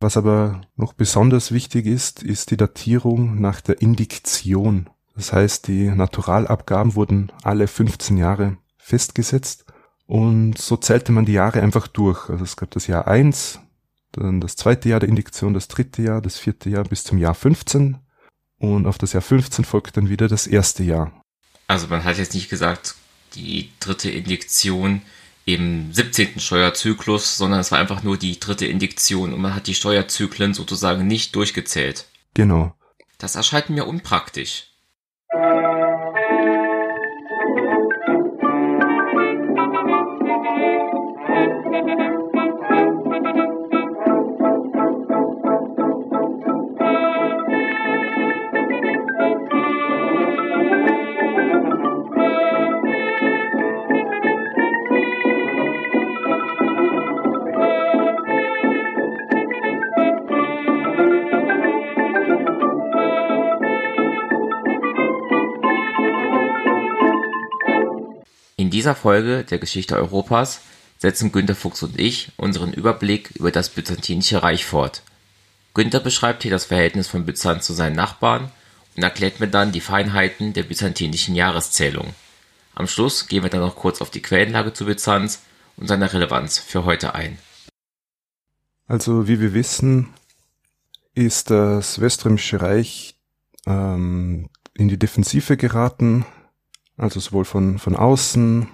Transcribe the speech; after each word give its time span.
Was 0.00 0.16
aber 0.16 0.60
noch 0.76 0.92
besonders 0.92 1.50
wichtig 1.50 1.86
ist, 1.86 2.22
ist 2.22 2.50
die 2.50 2.56
Datierung 2.56 3.40
nach 3.40 3.60
der 3.60 3.82
Indiktion. 3.82 4.88
Das 5.16 5.32
heißt, 5.32 5.66
die 5.66 5.90
Naturalabgaben 5.90 6.94
wurden 6.94 7.32
alle 7.42 7.66
15 7.66 8.16
Jahre 8.16 8.58
festgesetzt 8.76 9.64
und 10.06 10.56
so 10.56 10.76
zählte 10.76 11.10
man 11.10 11.24
die 11.24 11.32
Jahre 11.32 11.60
einfach 11.60 11.88
durch. 11.88 12.30
Also 12.30 12.44
es 12.44 12.56
gab 12.56 12.70
das 12.70 12.86
Jahr 12.86 13.08
1, 13.08 13.58
dann 14.12 14.40
das 14.40 14.54
zweite 14.54 14.88
Jahr 14.88 15.00
der 15.00 15.08
Indiktion, 15.08 15.52
das 15.52 15.66
dritte 15.66 16.02
Jahr, 16.02 16.22
das 16.22 16.38
vierte 16.38 16.70
Jahr 16.70 16.84
bis 16.84 17.02
zum 17.02 17.18
Jahr 17.18 17.34
15 17.34 17.98
und 18.58 18.86
auf 18.86 18.98
das 18.98 19.12
Jahr 19.12 19.22
15 19.22 19.64
folgt 19.64 19.96
dann 19.96 20.08
wieder 20.08 20.28
das 20.28 20.46
erste 20.46 20.84
Jahr. 20.84 21.12
Also 21.66 21.88
man 21.88 22.04
hat 22.04 22.18
jetzt 22.18 22.34
nicht 22.34 22.48
gesagt, 22.48 22.94
die 23.34 23.70
dritte 23.80 24.10
Indiktion 24.10 25.02
im 25.48 25.90
17. 25.94 26.40
Steuerzyklus, 26.40 27.38
sondern 27.38 27.60
es 27.60 27.72
war 27.72 27.78
einfach 27.78 28.02
nur 28.02 28.18
die 28.18 28.38
dritte 28.38 28.66
Indiktion 28.66 29.32
und 29.32 29.40
man 29.40 29.54
hat 29.54 29.66
die 29.66 29.74
Steuerzyklen 29.74 30.52
sozusagen 30.52 31.06
nicht 31.06 31.34
durchgezählt. 31.34 32.04
Genau. 32.34 32.74
Das 33.16 33.34
erscheint 33.34 33.70
mir 33.70 33.86
unpraktisch. 33.86 34.66
Dieser 68.78 68.94
Folge 68.94 69.42
der 69.42 69.58
Geschichte 69.58 69.96
Europas 69.96 70.60
setzen 70.98 71.32
Günter 71.32 71.56
Fuchs 71.56 71.82
und 71.82 71.98
ich 71.98 72.30
unseren 72.36 72.72
Überblick 72.72 73.32
über 73.34 73.50
das 73.50 73.70
Byzantinische 73.70 74.44
Reich 74.44 74.64
fort. 74.64 75.02
Günter 75.74 75.98
beschreibt 75.98 76.42
hier 76.42 76.52
das 76.52 76.66
Verhältnis 76.66 77.08
von 77.08 77.26
Byzanz 77.26 77.66
zu 77.66 77.72
seinen 77.72 77.96
Nachbarn 77.96 78.52
und 78.94 79.02
erklärt 79.02 79.40
mir 79.40 79.48
dann 79.48 79.72
die 79.72 79.80
Feinheiten 79.80 80.52
der 80.52 80.62
byzantinischen 80.62 81.34
Jahreszählung. 81.34 82.14
Am 82.76 82.86
Schluss 82.86 83.26
gehen 83.26 83.42
wir 83.42 83.50
dann 83.50 83.62
noch 83.62 83.74
kurz 83.74 84.00
auf 84.00 84.10
die 84.10 84.22
Quellenlage 84.22 84.72
zu 84.72 84.84
Byzanz 84.84 85.42
und 85.76 85.88
seine 85.88 86.12
Relevanz 86.12 86.60
für 86.60 86.84
heute 86.84 87.16
ein. 87.16 87.36
Also 88.86 89.26
wie 89.26 89.40
wir 89.40 89.54
wissen, 89.54 90.10
ist 91.16 91.50
das 91.50 92.00
Weströmische 92.00 92.62
Reich 92.62 93.16
ähm, 93.66 94.48
in 94.74 94.86
die 94.86 95.00
Defensive 95.00 95.56
geraten 95.56 96.24
also 96.98 97.20
sowohl 97.20 97.44
von, 97.44 97.78
von 97.78 97.96
außen 97.96 98.68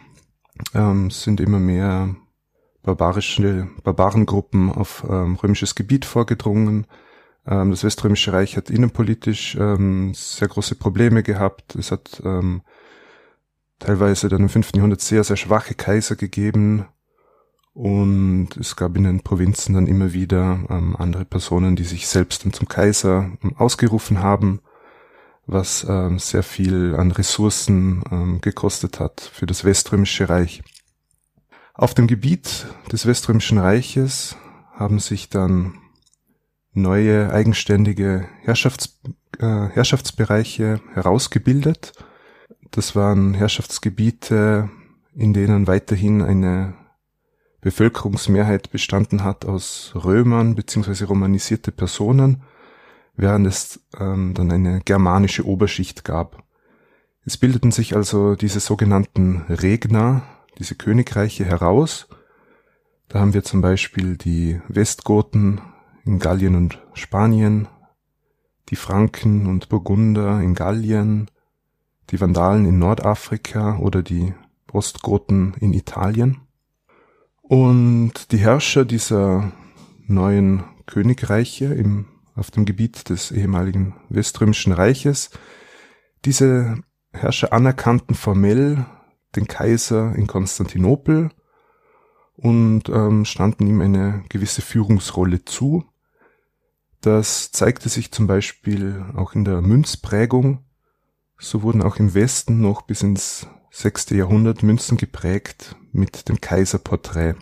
ähm, 0.74 1.10
sind 1.10 1.40
immer 1.40 1.60
mehr 1.60 2.16
barbarische 2.82 3.68
Barbarengruppen 3.82 4.72
auf 4.72 5.04
ähm, 5.08 5.36
römisches 5.36 5.74
Gebiet 5.74 6.04
vorgedrungen. 6.04 6.86
Ähm, 7.46 7.70
das 7.70 7.84
Weströmische 7.84 8.32
Reich 8.32 8.56
hat 8.56 8.70
innenpolitisch 8.70 9.56
ähm, 9.56 10.12
sehr 10.14 10.48
große 10.48 10.74
Probleme 10.74 11.22
gehabt. 11.22 11.76
Es 11.76 11.92
hat 11.92 12.22
ähm, 12.24 12.62
teilweise 13.78 14.28
dann 14.28 14.42
im 14.42 14.48
5. 14.48 14.72
Jahrhundert 14.74 15.02
sehr, 15.02 15.22
sehr 15.22 15.36
schwache 15.36 15.74
Kaiser 15.74 16.16
gegeben. 16.16 16.86
Und 17.74 18.56
es 18.58 18.76
gab 18.76 18.96
in 18.96 19.04
den 19.04 19.20
Provinzen 19.20 19.74
dann 19.74 19.86
immer 19.86 20.12
wieder 20.12 20.64
ähm, 20.70 20.96
andere 20.96 21.24
Personen, 21.24 21.76
die 21.76 21.84
sich 21.84 22.06
selbst 22.06 22.44
dann 22.44 22.52
zum 22.52 22.68
Kaiser 22.68 23.32
ähm, 23.42 23.54
ausgerufen 23.56 24.22
haben 24.22 24.60
was 25.46 25.86
ähm, 25.88 26.18
sehr 26.18 26.42
viel 26.42 26.94
an 26.96 27.10
Ressourcen 27.10 28.02
ähm, 28.10 28.40
gekostet 28.40 29.00
hat 29.00 29.20
für 29.20 29.46
das 29.46 29.64
Weströmische 29.64 30.28
Reich. 30.28 30.62
Auf 31.74 31.94
dem 31.94 32.06
Gebiet 32.06 32.66
des 32.92 33.06
Weströmischen 33.06 33.58
Reiches 33.58 34.36
haben 34.72 35.00
sich 35.00 35.28
dann 35.28 35.74
neue 36.72 37.32
eigenständige 37.32 38.28
Herrschafts, 38.42 39.00
äh, 39.38 39.68
Herrschaftsbereiche 39.68 40.80
herausgebildet. 40.92 41.92
Das 42.70 42.96
waren 42.96 43.34
Herrschaftsgebiete, 43.34 44.70
in 45.14 45.32
denen 45.32 45.66
weiterhin 45.66 46.22
eine 46.22 46.74
Bevölkerungsmehrheit 47.60 48.70
bestanden 48.70 49.24
hat 49.24 49.44
aus 49.44 49.92
Römern 49.94 50.54
bzw. 50.54 51.04
romanisierte 51.04 51.72
Personen 51.72 52.42
während 53.16 53.46
es 53.46 53.80
ähm, 53.98 54.34
dann 54.34 54.50
eine 54.50 54.80
germanische 54.84 55.46
Oberschicht 55.46 56.04
gab. 56.04 56.42
Es 57.24 57.36
bildeten 57.36 57.70
sich 57.70 57.96
also 57.96 58.34
diese 58.34 58.60
sogenannten 58.60 59.42
Regner, 59.48 60.22
diese 60.58 60.74
Königreiche 60.74 61.44
heraus. 61.44 62.06
Da 63.08 63.20
haben 63.20 63.34
wir 63.34 63.44
zum 63.44 63.60
Beispiel 63.60 64.16
die 64.16 64.60
Westgoten 64.68 65.60
in 66.04 66.18
Gallien 66.18 66.54
und 66.54 66.82
Spanien, 66.92 67.68
die 68.68 68.76
Franken 68.76 69.46
und 69.46 69.68
Burgunder 69.68 70.40
in 70.40 70.54
Gallien, 70.54 71.30
die 72.10 72.20
Vandalen 72.20 72.66
in 72.66 72.78
Nordafrika 72.78 73.78
oder 73.78 74.02
die 74.02 74.34
Ostgoten 74.72 75.54
in 75.60 75.72
Italien. 75.72 76.40
Und 77.40 78.32
die 78.32 78.38
Herrscher 78.38 78.84
dieser 78.84 79.52
neuen 80.06 80.64
Königreiche 80.86 81.66
im 81.66 82.06
auf 82.34 82.50
dem 82.50 82.64
Gebiet 82.64 83.08
des 83.08 83.30
ehemaligen 83.30 83.94
Weströmischen 84.08 84.72
Reiches. 84.72 85.30
Diese 86.24 86.78
Herrscher 87.12 87.52
anerkannten 87.52 88.14
formell 88.14 88.84
den 89.36 89.46
Kaiser 89.46 90.14
in 90.14 90.26
Konstantinopel 90.26 91.30
und 92.36 92.88
ähm, 92.88 93.24
standen 93.24 93.66
ihm 93.66 93.80
eine 93.80 94.24
gewisse 94.28 94.62
Führungsrolle 94.62 95.44
zu. 95.44 95.84
Das 97.00 97.52
zeigte 97.52 97.88
sich 97.88 98.10
zum 98.10 98.26
Beispiel 98.26 99.04
auch 99.14 99.34
in 99.34 99.44
der 99.44 99.60
Münzprägung. 99.60 100.64
So 101.38 101.62
wurden 101.62 101.82
auch 101.82 101.96
im 101.96 102.14
Westen 102.14 102.60
noch 102.60 102.82
bis 102.82 103.02
ins 103.02 103.46
sechste 103.70 104.16
Jahrhundert 104.16 104.62
Münzen 104.62 104.96
geprägt 104.96 105.76
mit 105.92 106.28
dem 106.28 106.40
Kaiserporträt. 106.40 107.34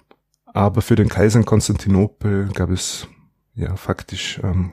Aber 0.47 0.83
für 0.83 0.97
den 0.97 1.09
Kaiser 1.09 1.39
in 1.39 1.47
Konstantinopel 1.47 2.49
gab 2.53 2.71
es 2.71 3.07
ja 3.55 3.77
faktisch 3.77 4.41
ähm, 4.43 4.73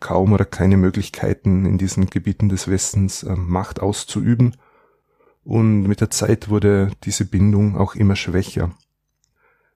kaum 0.00 0.32
oder 0.32 0.44
keine 0.44 0.76
Möglichkeiten 0.76 1.64
in 1.64 1.78
diesen 1.78 2.06
Gebieten 2.06 2.48
des 2.48 2.68
Westens 2.68 3.22
äh, 3.22 3.34
Macht 3.34 3.80
auszuüben. 3.80 4.56
Und 5.44 5.82
mit 5.82 6.00
der 6.00 6.10
Zeit 6.10 6.48
wurde 6.48 6.90
diese 7.04 7.24
Bindung 7.24 7.76
auch 7.76 7.94
immer 7.94 8.16
schwächer. 8.16 8.72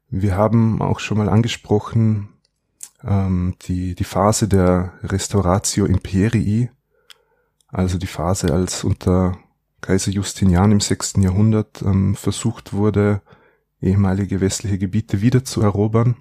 Wir 0.09 0.37
haben 0.37 0.83
auch 0.83 0.99
schon 0.99 1.19
mal 1.19 1.29
angesprochen 1.29 2.29
ähm, 3.05 3.55
die, 3.63 3.95
die 3.95 4.05
Phase 4.05 4.49
der 4.49 4.93
Restauratio 5.03 5.87
Imperii, 5.87 6.71
also 7.69 7.99
die 7.99 8.09
Phase, 8.09 8.53
als 8.53 8.83
unter 8.85 9.39
Kaiser 9.81 10.11
Justinian 10.11 10.73
im 10.73 10.81
6. 10.81 11.15
Jahrhundert 11.19 11.83
ähm, 11.83 12.15
versucht 12.15 12.73
wurde, 12.73 13.23
ehemalige 13.81 14.41
westliche 14.41 14.79
Gebiete 14.79 15.23
wieder 15.23 15.45
zu 15.45 15.63
erobern. 15.63 16.17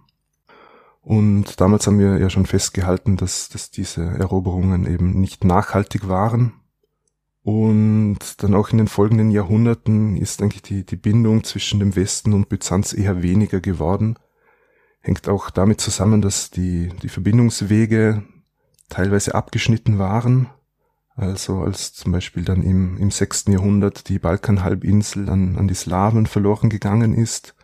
Und 1.01 1.61
damals 1.61 1.87
haben 1.87 1.99
wir 1.99 2.17
ja 2.17 2.29
schon 2.29 2.45
festgehalten, 2.45 3.17
dass, 3.17 3.49
dass 3.49 3.71
diese 3.71 4.03
Eroberungen 4.03 4.85
eben 4.85 5.19
nicht 5.19 5.43
nachhaltig 5.43 6.07
waren. 6.07 6.53
Und 7.41 8.43
dann 8.43 8.53
auch 8.53 8.69
in 8.69 8.77
den 8.77 8.87
folgenden 8.87 9.31
Jahrhunderten 9.31 10.17
ist 10.17 10.41
eigentlich 10.41 10.61
die, 10.61 10.85
die 10.85 10.97
Bindung 10.97 11.43
zwischen 11.43 11.79
dem 11.79 11.95
Westen 11.95 12.33
und 12.33 12.49
Byzanz 12.49 12.93
eher 12.93 13.23
weniger 13.23 13.61
geworden. 13.61 14.19
Hängt 14.99 15.29
auch 15.29 15.49
damit 15.49 15.79
zusammen, 15.79 16.21
dass 16.21 16.51
die, 16.51 16.89
die 17.01 17.09
Verbindungswege 17.09 18.23
teilweise 18.89 19.35
abgeschnitten 19.35 19.97
waren. 19.97 20.49
Also 21.15 21.61
als 21.61 21.93
zum 21.93 22.11
Beispiel 22.11 22.43
dann 22.43 22.61
im, 22.61 22.97
im 22.97 23.09
6. 23.09 23.45
Jahrhundert 23.47 24.09
die 24.09 24.19
Balkanhalbinsel 24.19 25.29
an, 25.29 25.57
an 25.57 25.67
die 25.67 25.75
Slawen 25.75 26.25
verloren 26.25 26.69
gegangen 26.69 27.13
ist 27.13 27.55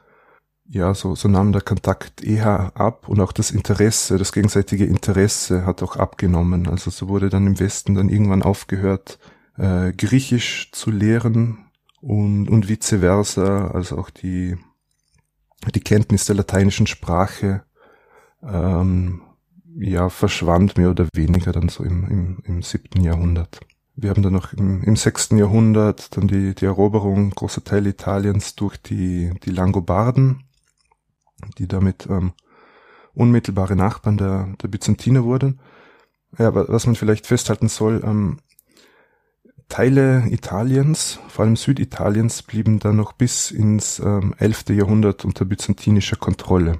ja, 0.67 0.94
so, 0.94 1.15
so 1.15 1.27
nahm 1.27 1.51
der 1.51 1.62
Kontakt 1.62 2.23
eher 2.23 2.71
ab 2.75 3.07
und 3.07 3.19
auch 3.21 3.31
das 3.31 3.51
Interesse, 3.51 4.17
das 4.17 4.31
gegenseitige 4.31 4.85
Interesse 4.85 5.65
hat 5.65 5.83
auch 5.83 5.95
abgenommen. 5.95 6.67
Also 6.67 6.89
so 6.89 7.07
wurde 7.07 7.29
dann 7.29 7.45
im 7.45 7.59
Westen 7.59 7.95
dann 7.95 8.09
irgendwann 8.09 8.44
aufgehört, 8.44 9.19
äh, 9.57 9.94
Griechisch 9.94 10.71
zu 10.71 10.89
lehren 10.89 11.65
und, 12.01 12.50
und 12.50 12.67
vice 12.67 13.00
versa, 13.00 13.67
also 13.67 13.97
auch 13.97 14.09
die, 14.09 14.57
die 15.73 15.81
Kenntnis 15.81 16.25
der 16.25 16.35
lateinischen 16.35 16.88
Sprache, 16.88 17.63
ähm, 18.44 19.21
ja, 19.77 20.09
verschwand 20.09 20.77
mehr 20.77 20.89
oder 20.89 21.07
weniger 21.13 21.51
dann 21.51 21.69
so 21.69 21.83
im, 21.83 22.07
im, 22.09 22.38
im 22.44 22.61
siebten 22.63 23.01
Jahrhundert. 23.01 23.59
Wir 23.95 24.09
haben 24.09 24.23
dann 24.23 24.33
noch 24.33 24.53
im, 24.53 24.83
im 24.83 24.95
sechsten 24.95 25.38
Jahrhundert 25.38 26.15
dann 26.18 26.27
die, 26.27 26.56
die 26.56 26.65
Eroberung 26.65 27.29
großer 27.29 27.63
Teile 27.63 27.89
Italiens 27.89 28.56
durch 28.56 28.77
die, 28.77 29.31
die 29.44 29.51
Langobarden 29.51 30.44
die 31.57 31.68
damit 31.68 32.07
ähm, 32.09 32.33
unmittelbare 33.13 33.75
Nachbarn 33.75 34.18
der, 34.18 34.53
der 34.62 34.68
Byzantiner 34.68 35.24
wurden. 35.24 35.59
Ja, 36.38 36.53
was 36.53 36.86
man 36.86 36.95
vielleicht 36.95 37.27
festhalten 37.27 37.69
soll, 37.69 38.01
ähm, 38.03 38.39
Teile 39.69 40.27
Italiens, 40.30 41.19
vor 41.27 41.45
allem 41.45 41.56
Süditaliens, 41.56 42.44
blieben 42.44 42.80
dann 42.80 42.97
noch 42.97 43.13
bis 43.13 43.51
ins 43.51 44.00
ähm, 44.00 44.36
11. 44.38 44.69
Jahrhundert 44.69 45.25
unter 45.25 45.44
byzantinischer 45.44 46.18
Kontrolle. 46.18 46.80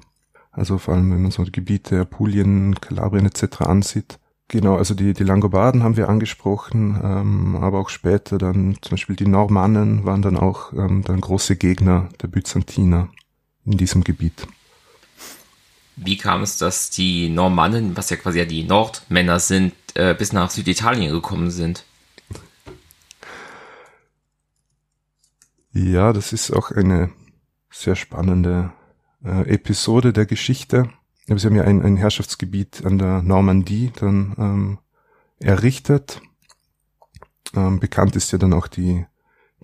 Also 0.52 0.78
vor 0.78 0.94
allem, 0.94 1.12
wenn 1.12 1.22
man 1.22 1.32
so 1.32 1.44
Gebiete, 1.44 2.00
Apulien, 2.00 2.76
Kalabrien 2.80 3.26
etc. 3.26 3.62
ansieht. 3.62 4.20
Genau, 4.48 4.76
also 4.78 4.94
die, 4.94 5.14
die 5.14 5.24
Langobarden 5.24 5.84
haben 5.84 5.98
wir 5.98 6.08
angesprochen, 6.08 7.00
ähm, 7.04 7.56
aber 7.56 7.80
auch 7.80 7.90
später 7.90 8.38
dann 8.38 8.78
zum 8.82 8.92
Beispiel 8.92 9.16
die 9.16 9.28
Normannen 9.28 10.06
waren 10.06 10.22
dann 10.22 10.38
auch 10.38 10.72
ähm, 10.74 11.02
dann 11.04 11.20
große 11.20 11.56
Gegner 11.56 12.10
der 12.22 12.28
Byzantiner 12.28 13.10
in 13.66 13.78
diesem 13.78 14.04
Gebiet. 14.04 14.48
Wie 15.96 16.18
kam 16.18 16.42
es, 16.42 16.58
dass 16.58 16.90
die 16.90 17.30
Normannen, 17.30 17.96
was 17.96 18.10
ja 18.10 18.18
quasi 18.18 18.40
ja 18.40 18.46
die 18.46 18.64
Nordmänner 18.64 19.40
sind, 19.40 19.74
äh, 19.94 20.14
bis 20.14 20.34
nach 20.34 20.50
Süditalien 20.50 21.12
gekommen 21.12 21.52
sind? 21.52 21.86
Ja, 25.72 26.14
das 26.14 26.34
ist 26.34 26.52
auch 26.52 26.72
eine 26.72 27.12
sehr 27.70 27.96
spannende 27.96 28.72
äh, 29.24 29.48
Episode 29.50 30.14
der 30.14 30.26
Geschichte. 30.26 30.90
Sie 31.28 31.48
haben 31.48 31.56
ja 31.56 31.64
ein, 31.64 31.82
ein 31.82 31.98
Herrschaftsgebiet 31.98 32.86
an 32.86 32.98
der 32.98 33.22
Normandie 33.22 33.92
dann 34.00 34.36
ähm, 34.38 34.80
errichtet. 35.40 36.22
Ähm, 37.56 37.80
bekannt 37.80 38.16
ist 38.16 38.32
ja 38.32 38.38
dann 38.38 38.54
auch 38.54 38.68
die, 38.68 39.06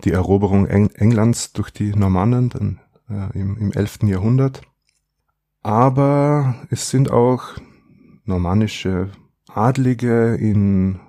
die 0.04 0.10
Eroberung 0.12 0.66
Eng 0.66 0.90
Englands 0.90 1.52
durch 1.52 1.70
die 1.70 1.94
Normannen 1.94 2.48
dann 2.48 2.80
äh, 3.08 3.38
im, 3.38 3.56
im 3.56 3.72
11. 3.72 4.00
Jahrhundert. 4.02 4.62
Aber 5.62 6.56
es 6.70 6.90
sind 6.90 7.10
auch 7.10 7.54
normannische 8.24 9.10
Adlige 9.48 10.34
in, 10.34 11.00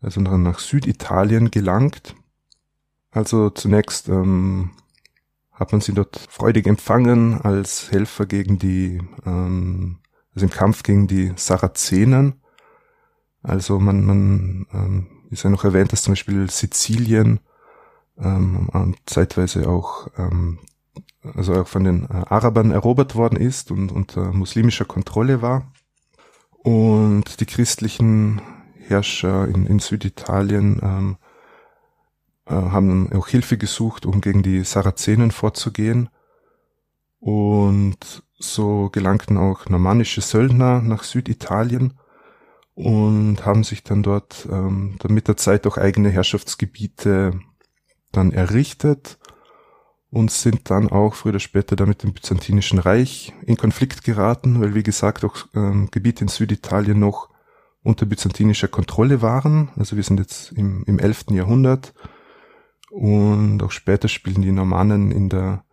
also 0.00 0.20
nach 0.20 0.58
Süditalien 0.58 1.50
gelangt. 1.50 2.14
Also 3.10 3.50
zunächst 3.50 4.08
ähm, 4.08 4.72
hat 5.52 5.72
man 5.72 5.80
sie 5.80 5.92
dort 5.92 6.18
freudig 6.28 6.66
empfangen 6.66 7.40
als 7.40 7.90
Helfer 7.90 8.26
gegen 8.26 8.58
die, 8.58 9.00
ähm, 9.24 9.98
also 10.34 10.46
im 10.46 10.52
Kampf 10.52 10.82
gegen 10.82 11.06
die 11.06 11.32
Sarazenen. 11.36 12.34
Also 13.42 13.78
man, 13.80 14.04
man 14.04 14.66
ähm, 14.72 15.06
ist 15.30 15.44
ja 15.44 15.50
noch 15.50 15.64
erwähnt, 15.64 15.92
dass 15.92 16.02
zum 16.02 16.12
Beispiel 16.12 16.50
Sizilien 16.50 17.40
ähm, 18.18 18.68
und 18.68 18.98
zeitweise 19.06 19.68
auch 19.68 20.08
ähm, 20.18 20.58
also 21.34 21.54
auch 21.54 21.68
von 21.68 21.84
den 21.84 22.04
äh, 22.04 22.24
Arabern 22.28 22.70
erobert 22.70 23.14
worden 23.14 23.36
ist 23.36 23.70
und 23.70 23.92
unter 23.92 24.32
muslimischer 24.32 24.84
Kontrolle 24.84 25.42
war. 25.42 25.72
Und 26.62 27.40
die 27.40 27.46
christlichen 27.46 28.40
Herrscher 28.86 29.46
in, 29.48 29.66
in 29.66 29.78
Süditalien 29.78 30.80
ähm, 30.82 31.16
äh, 32.46 32.54
haben 32.54 33.12
auch 33.12 33.28
Hilfe 33.28 33.58
gesucht, 33.58 34.06
um 34.06 34.20
gegen 34.20 34.42
die 34.42 34.64
Sarazenen 34.64 35.30
vorzugehen. 35.30 36.08
Und 37.20 38.22
so 38.38 38.90
gelangten 38.90 39.36
auch 39.36 39.68
normannische 39.68 40.20
Söldner 40.20 40.80
nach 40.80 41.02
Süditalien 41.02 41.94
und 42.74 43.44
haben 43.44 43.64
sich 43.64 43.82
dann 43.82 44.04
dort 44.04 44.46
ähm, 44.50 44.98
mit 45.08 45.26
der 45.26 45.36
Zeit 45.36 45.66
auch 45.66 45.76
eigene 45.78 46.10
Herrschaftsgebiete 46.10 47.40
dann 48.12 48.30
errichtet 48.30 49.18
und 50.10 50.30
sind 50.30 50.70
dann 50.70 50.88
auch 50.88 51.14
früher 51.14 51.30
oder 51.30 51.40
später 51.40 51.76
dann 51.76 51.88
mit 51.88 52.02
dem 52.02 52.14
Byzantinischen 52.14 52.78
Reich 52.78 53.32
in 53.44 53.56
Konflikt 53.56 54.04
geraten, 54.04 54.60
weil 54.60 54.74
wie 54.74 54.82
gesagt 54.82 55.24
auch 55.24 55.46
ähm, 55.54 55.88
Gebiete 55.90 56.24
in 56.24 56.28
Süditalien 56.28 56.98
noch 56.98 57.28
unter 57.82 58.06
byzantinischer 58.06 58.68
Kontrolle 58.68 59.22
waren. 59.22 59.70
Also 59.76 59.96
wir 59.96 60.02
sind 60.02 60.18
jetzt 60.18 60.52
im, 60.52 60.82
im 60.86 60.98
11. 60.98 61.26
Jahrhundert 61.30 61.94
und 62.90 63.62
auch 63.62 63.70
später 63.70 64.08
spielen 64.08 64.42
die 64.42 64.52
Normannen 64.52 65.10
in 65.10 65.28
der 65.28 65.64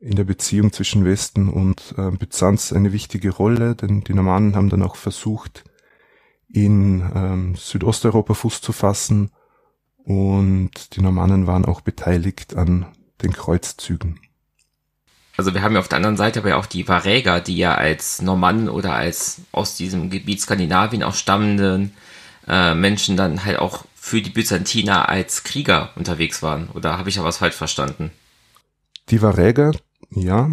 in 0.00 0.14
der 0.14 0.24
Beziehung 0.24 0.72
zwischen 0.72 1.04
Westen 1.04 1.48
und 1.48 1.94
äh, 1.98 2.12
Byzanz 2.12 2.72
eine 2.72 2.92
wichtige 2.92 3.30
Rolle, 3.30 3.74
denn 3.74 4.02
die 4.02 4.14
Normannen 4.14 4.54
haben 4.54 4.68
dann 4.68 4.84
auch 4.84 4.94
versucht, 4.94 5.64
in 6.48 7.02
ähm, 7.16 7.56
Südosteuropa 7.56 8.34
Fuß 8.34 8.60
zu 8.60 8.72
fassen 8.72 9.32
und 9.96 10.94
die 10.94 11.02
Normannen 11.02 11.48
waren 11.48 11.64
auch 11.64 11.80
beteiligt 11.80 12.54
an 12.54 12.86
den 13.22 13.32
Kreuzzügen. 13.32 14.20
Also 15.36 15.54
wir 15.54 15.62
haben 15.62 15.74
ja 15.74 15.80
auf 15.80 15.88
der 15.88 15.98
anderen 15.98 16.16
Seite 16.16 16.40
aber 16.40 16.48
ja 16.48 16.56
auch 16.56 16.66
die 16.66 16.88
Varäger, 16.88 17.40
die 17.40 17.56
ja 17.56 17.74
als 17.74 18.20
Normannen 18.20 18.68
oder 18.68 18.94
als 18.94 19.42
aus 19.52 19.76
diesem 19.76 20.10
Gebiet 20.10 20.40
Skandinavien 20.40 21.04
auch 21.04 21.14
stammenden 21.14 21.92
äh, 22.48 22.74
Menschen 22.74 23.16
dann 23.16 23.44
halt 23.44 23.60
auch 23.60 23.84
für 23.94 24.20
die 24.20 24.30
Byzantiner 24.30 25.08
als 25.08 25.44
Krieger 25.44 25.90
unterwegs 25.94 26.42
waren. 26.42 26.68
Oder 26.70 26.98
habe 26.98 27.08
ich 27.08 27.14
da 27.14 27.24
was 27.24 27.38
falsch 27.38 27.54
verstanden? 27.54 28.10
Die 29.10 29.22
Varäger, 29.22 29.72
ja. 30.10 30.50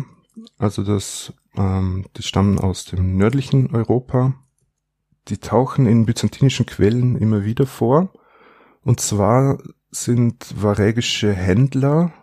Also 0.59 0.83
das, 0.83 1.33
ähm, 1.57 2.05
die 2.15 2.23
stammen 2.23 2.59
aus 2.59 2.85
dem 2.85 3.17
nördlichen 3.17 3.73
Europa. 3.75 4.35
Die 5.29 5.37
tauchen 5.37 5.87
in 5.87 6.05
byzantinischen 6.05 6.67
Quellen 6.67 7.15
immer 7.15 7.43
wieder 7.43 7.65
vor. 7.65 8.13
Und 8.83 8.99
zwar 8.99 9.57
sind 9.89 10.45
varägische 10.55 11.33
Händler 11.33 12.13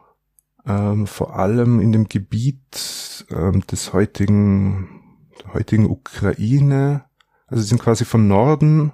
ähm, 0.67 1.07
vor 1.07 1.37
allem 1.37 1.81
in 1.81 1.93
dem 1.93 2.09
Gebiet 2.09 3.27
ähm, 3.31 3.67
des 3.67 3.93
heutigen, 3.93 5.01
der 5.43 5.55
heutigen 5.55 5.87
Ukraine. 5.87 7.05
Also 7.47 7.63
sie 7.63 7.69
sind 7.69 7.83
quasi 7.83 8.05
von 8.05 8.29
Norden 8.29 8.93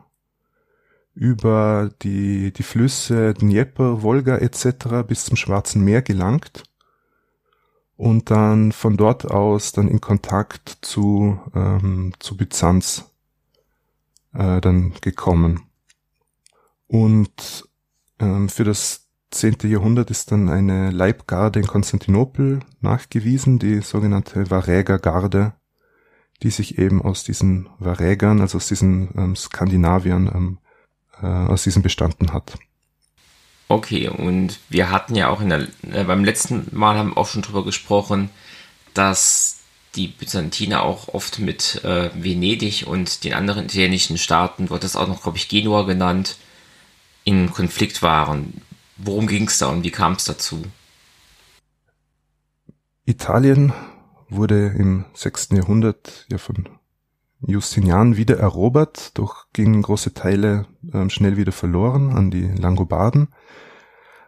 über 1.15 1.91
die, 2.03 2.53
die 2.53 2.63
Flüsse 2.63 3.35
Dnieper, 3.35 4.03
Wolga 4.03 4.37
etc. 4.37 5.07
bis 5.07 5.25
zum 5.25 5.37
Schwarzen 5.37 5.85
Meer 5.85 6.03
gelangt 6.03 6.63
und 7.97 8.31
dann 8.31 8.71
von 8.71 8.97
dort 8.97 9.29
aus 9.29 9.73
dann 9.73 9.89
in 9.89 10.01
Kontakt 10.01 10.79
zu, 10.83 11.41
ähm, 11.55 12.13
zu 12.21 12.37
Byzanz 12.37 13.11
äh, 14.33 14.61
dann 14.61 14.95
gekommen. 15.01 15.65
Und 16.87 17.69
ähm, 18.21 18.49
für 18.49 18.63
das 18.63 19.08
10. 19.31 19.59
Jahrhundert 19.65 20.11
ist 20.11 20.33
dann 20.33 20.49
eine 20.49 20.91
Leibgarde 20.91 21.61
in 21.61 21.67
Konstantinopel 21.67 22.61
nachgewiesen, 22.81 23.59
die 23.59 23.83
sogenannte 23.83 24.51
Varägergarde, 24.51 25.53
die 26.43 26.51
sich 26.51 26.79
eben 26.79 27.03
aus 27.03 27.25
diesen 27.25 27.69
Varägern, 27.79 28.41
also 28.41 28.57
aus 28.57 28.69
diesen 28.69 29.11
ähm, 29.17 29.37
Skandinaviern 29.37 30.31
ähm, 30.35 30.59
äh, 31.21 31.27
aus 31.27 31.65
diesem 31.65 31.83
bestanden 31.83 32.33
hat. 32.33 32.59
Okay, 33.69 34.09
und 34.09 34.61
wir 34.71 34.91
hatten 34.91 35.15
ja 35.15 35.29
auch 35.29 35.43
in 35.43 35.51
der, 35.51 35.69
äh, 35.93 36.05
beim 36.05 36.25
letzten 36.25 36.67
Mal 36.73 36.97
haben 36.97 37.11
wir 37.11 37.19
auch 37.19 37.29
schon 37.29 37.43
drüber 37.43 37.65
gesprochen, 37.65 38.31
dass 38.95 39.59
die 39.95 40.09
Byzantiner 40.09 40.83
auch 40.83 41.09
oft 41.09 41.39
mit 41.39 41.85
äh, 41.85 42.11
Venedig 42.15 42.87
und 42.87 43.25
den 43.25 43.35
anderen 43.35 43.67
italienischen 43.67 44.17
Staaten, 44.17 44.71
wird 44.71 44.85
das 44.85 44.97
auch 44.97 45.09
noch, 45.09 45.23
glaube 45.23 45.37
ich, 45.37 45.49
Genua 45.49 45.83
genannt, 45.83 46.37
in 47.25 47.51
Konflikt 47.53 48.03
waren. 48.03 48.63
Worum 48.99 49.29
ging 49.29 49.47
es 49.47 49.59
da 49.59 49.69
und 49.69 49.85
wie 49.85 49.93
kam 49.93 50.15
es 50.15 50.25
dazu? 50.25 50.63
Italien 53.05 53.73
wurde 54.29 54.69
im 54.77 55.05
6. 55.15 55.51
Jahrhundert 55.53 56.27
ja 56.31 56.39
von 56.39 56.69
Justinian 57.47 58.17
wieder 58.17 58.39
erobert, 58.39 59.17
doch 59.17 59.47
gingen 59.53 59.83
große 59.83 60.15
Teile 60.15 60.67
äh, 60.93 61.09
schnell 61.09 61.37
wieder 61.37 61.53
verloren 61.53 62.13
an 62.13 62.33
die 62.33 62.49
Langobarden. 62.49 63.29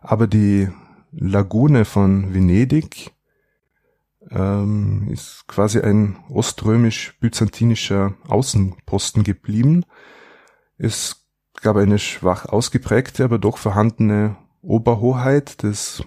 Aber 0.00 0.28
die 0.28 0.68
Lagune 1.10 1.84
von 1.84 2.32
Venedig 2.32 3.10
ähm, 4.30 5.08
ist 5.10 5.44
quasi 5.48 5.80
ein 5.80 6.16
oströmisch-byzantinischer 6.28 8.14
Außenposten 8.28 9.24
geblieben. 9.24 9.84
Es 10.78 11.26
gab 11.60 11.76
eine 11.76 11.98
schwach 11.98 12.46
ausgeprägte, 12.46 13.24
aber 13.24 13.38
doch 13.38 13.58
vorhandene 13.58 14.36
Oberhoheit 14.62 15.62
des 15.62 16.02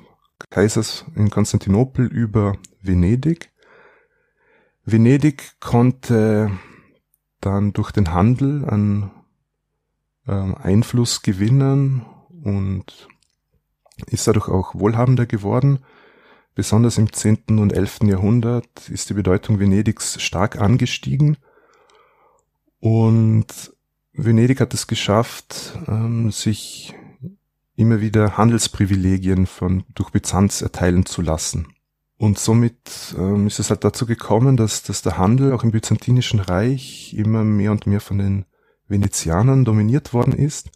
Kaisers 0.50 1.05
in 1.15 1.29
Konstantinopel 1.29 2.05
über 2.05 2.57
Venedig. 2.81 3.51
Venedig 4.86 5.60
konnte 5.60 6.51
dann 7.41 7.74
durch 7.74 7.91
den 7.91 8.13
Handel 8.13 8.65
an 8.65 9.12
ähm, 10.27 10.55
Einfluss 10.55 11.22
gewinnen 11.22 12.05
und 12.43 13.07
ist 14.07 14.27
dadurch 14.27 14.50
auch 14.50 14.75
wohlhabender 14.75 15.25
geworden. 15.25 15.79
Besonders 16.55 16.98
im 16.98 17.12
10. 17.12 17.60
und 17.60 17.74
11. 17.74 18.01
Jahrhundert 18.03 18.89
ist 18.89 19.10
die 19.10 19.15
Bedeutung 19.15 19.60
Venedigs 19.60 20.22
stark 20.22 20.60
angestiegen 20.60 21.38
und 22.79 23.74
Venedig 24.12 24.60
hat 24.60 24.74
es 24.74 24.86
geschafft, 24.86 25.79
ähm, 25.88 26.31
sich 26.31 26.93
immer 27.75 28.01
wieder 28.01 28.37
Handelsprivilegien 28.37 29.47
von, 29.47 29.83
durch 29.95 30.11
Byzanz 30.11 30.61
erteilen 30.61 31.05
zu 31.05 31.21
lassen. 31.21 31.67
Und 32.17 32.39
somit 32.39 33.15
ähm, 33.17 33.47
ist 33.47 33.59
es 33.59 33.69
halt 33.69 33.83
dazu 33.83 34.05
gekommen, 34.05 34.55
dass, 34.55 34.83
dass 34.83 35.01
der 35.01 35.17
Handel 35.17 35.51
auch 35.51 35.63
im 35.63 35.71
Byzantinischen 35.71 36.39
Reich 36.39 37.13
immer 37.17 37.43
mehr 37.43 37.71
und 37.71 37.87
mehr 37.87 38.01
von 38.01 38.17
den 38.17 38.45
Venezianern 38.87 39.65
dominiert 39.65 40.13
worden 40.13 40.33
ist 40.33 40.69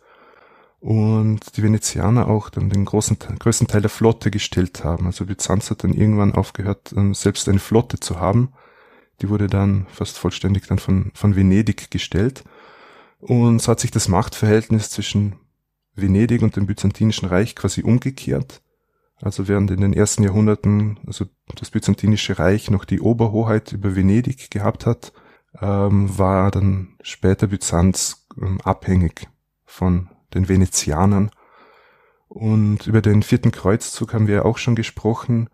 und 0.79 1.57
die 1.57 1.63
Venezianer 1.63 2.27
auch 2.27 2.49
dann 2.49 2.69
den 2.69 2.85
großen, 2.85 3.17
größten 3.39 3.67
Teil 3.67 3.81
der 3.81 3.89
Flotte 3.89 4.31
gestellt 4.31 4.83
haben. 4.83 5.05
Also 5.05 5.25
Byzanz 5.25 5.69
hat 5.69 5.83
dann 5.83 5.93
irgendwann 5.93 6.33
aufgehört, 6.33 6.93
ähm, 6.95 7.13
selbst 7.13 7.47
eine 7.49 7.59
Flotte 7.59 7.99
zu 7.99 8.19
haben. 8.19 8.53
Die 9.21 9.29
wurde 9.29 9.47
dann 9.47 9.87
fast 9.89 10.17
vollständig 10.17 10.67
dann 10.67 10.79
von, 10.79 11.11
von 11.15 11.35
Venedig 11.35 11.89
gestellt. 11.89 12.43
Und 13.19 13.61
so 13.61 13.71
hat 13.71 13.79
sich 13.79 13.89
das 13.89 14.07
Machtverhältnis 14.07 14.89
zwischen 14.91 15.35
Venedig 15.97 16.41
und 16.41 16.55
dem 16.55 16.67
Byzantinischen 16.67 17.27
Reich 17.27 17.55
quasi 17.55 17.83
umgekehrt. 17.83 18.61
Also 19.19 19.47
während 19.47 19.71
in 19.71 19.81
den 19.81 19.93
ersten 19.93 20.23
Jahrhunderten 20.23 20.99
also 21.07 21.25
das 21.55 21.71
Byzantinische 21.71 22.37
Reich 22.37 22.69
noch 22.69 22.85
die 22.85 23.01
Oberhoheit 23.01 23.71
über 23.73 23.95
Venedig 23.95 24.51
gehabt 24.51 24.85
hat, 24.85 25.11
ähm, 25.59 26.17
war 26.17 26.51
dann 26.51 26.95
später 27.01 27.47
Byzanz 27.47 28.27
ähm, 28.39 28.61
abhängig 28.61 29.27
von 29.65 30.09
den 30.33 30.49
Venezianern. 30.49 31.31
Und 32.27 32.85
über 32.87 33.01
den 33.01 33.23
vierten 33.23 33.51
Kreuzzug 33.51 34.13
haben 34.13 34.27
wir 34.27 34.45
auch 34.45 34.57
schon 34.57 34.75
gesprochen. 34.75 35.49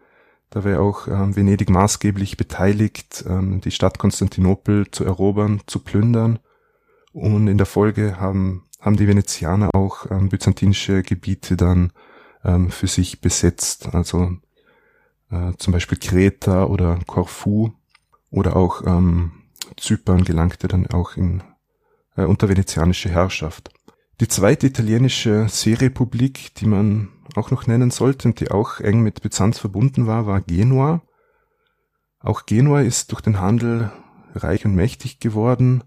Da 0.49 0.65
war 0.65 0.81
auch 0.81 1.07
ähm, 1.07 1.35
Venedig 1.35 1.69
maßgeblich 1.69 2.35
beteiligt, 2.35 3.23
ähm, 3.27 3.61
die 3.61 3.71
Stadt 3.71 3.99
Konstantinopel 3.99 4.91
zu 4.91 5.05
erobern, 5.05 5.61
zu 5.67 5.79
plündern. 5.79 6.39
Und 7.13 7.47
in 7.47 7.57
der 7.57 7.67
Folge 7.67 8.19
haben, 8.19 8.63
haben 8.83 8.97
die 8.97 9.07
Venezianer 9.07 9.69
auch 9.73 10.11
ähm, 10.11 10.27
byzantinische 10.29 11.03
Gebiete 11.03 11.55
dann 11.55 11.93
ähm, 12.43 12.69
für 12.69 12.87
sich 12.87 13.21
besetzt. 13.21 13.95
Also 13.95 14.31
äh, 15.31 15.53
zum 15.57 15.71
Beispiel 15.71 15.97
Kreta 15.97 16.65
oder 16.65 16.99
Korfu 17.07 17.71
oder 18.29 18.57
auch 18.57 18.85
ähm, 18.85 19.31
Zypern 19.77 20.25
gelangte 20.25 20.67
dann 20.67 20.87
auch 20.87 21.15
in, 21.15 21.41
äh, 22.17 22.25
unter 22.25 22.49
venezianische 22.49 23.09
Herrschaft. 23.09 23.71
Die 24.19 24.27
zweite 24.27 24.67
italienische 24.67 25.47
Seerepublik, 25.47 26.53
die 26.55 26.65
man 26.65 27.09
auch 27.35 27.51
noch 27.51 27.67
nennen 27.67 27.89
sollte 27.89 28.27
und 28.27 28.39
die 28.41 28.51
auch 28.51 28.81
eng 28.81 29.01
mit 29.01 29.21
Byzanz 29.21 29.59
verbunden 29.59 30.07
war, 30.07 30.27
war 30.27 30.41
Genua. 30.41 31.01
Auch 32.19 32.45
Genua 32.45 32.81
ist 32.81 33.11
durch 33.11 33.21
den 33.21 33.39
Handel 33.39 33.91
reich 34.35 34.65
und 34.65 34.75
mächtig 34.75 35.19
geworden, 35.19 35.83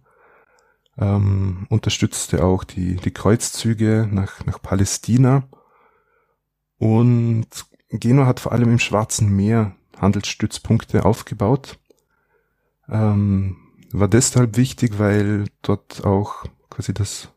ähm, 0.99 1.67
unterstützte 1.69 2.45
auch 2.45 2.65
die, 2.65 2.97
die 2.97 3.11
Kreuzzüge 3.11 4.09
nach, 4.11 4.45
nach 4.47 4.61
Palästina 4.61 5.49
und 6.79 7.47
Genua 7.91 8.27
hat 8.27 8.41
vor 8.41 8.53
allem 8.53 8.71
im 8.71 8.79
Schwarzen 8.79 9.35
Meer 9.35 9.77
Handelsstützpunkte 9.99 11.05
aufgebaut. 11.05 11.79
Ähm, 12.89 13.57
war 13.93 14.09
deshalb 14.09 14.57
wichtig, 14.57 14.99
weil 14.99 15.47
dort 15.63 16.05
auch 16.05 16.45
quasi 16.69 16.93
das 16.93 17.29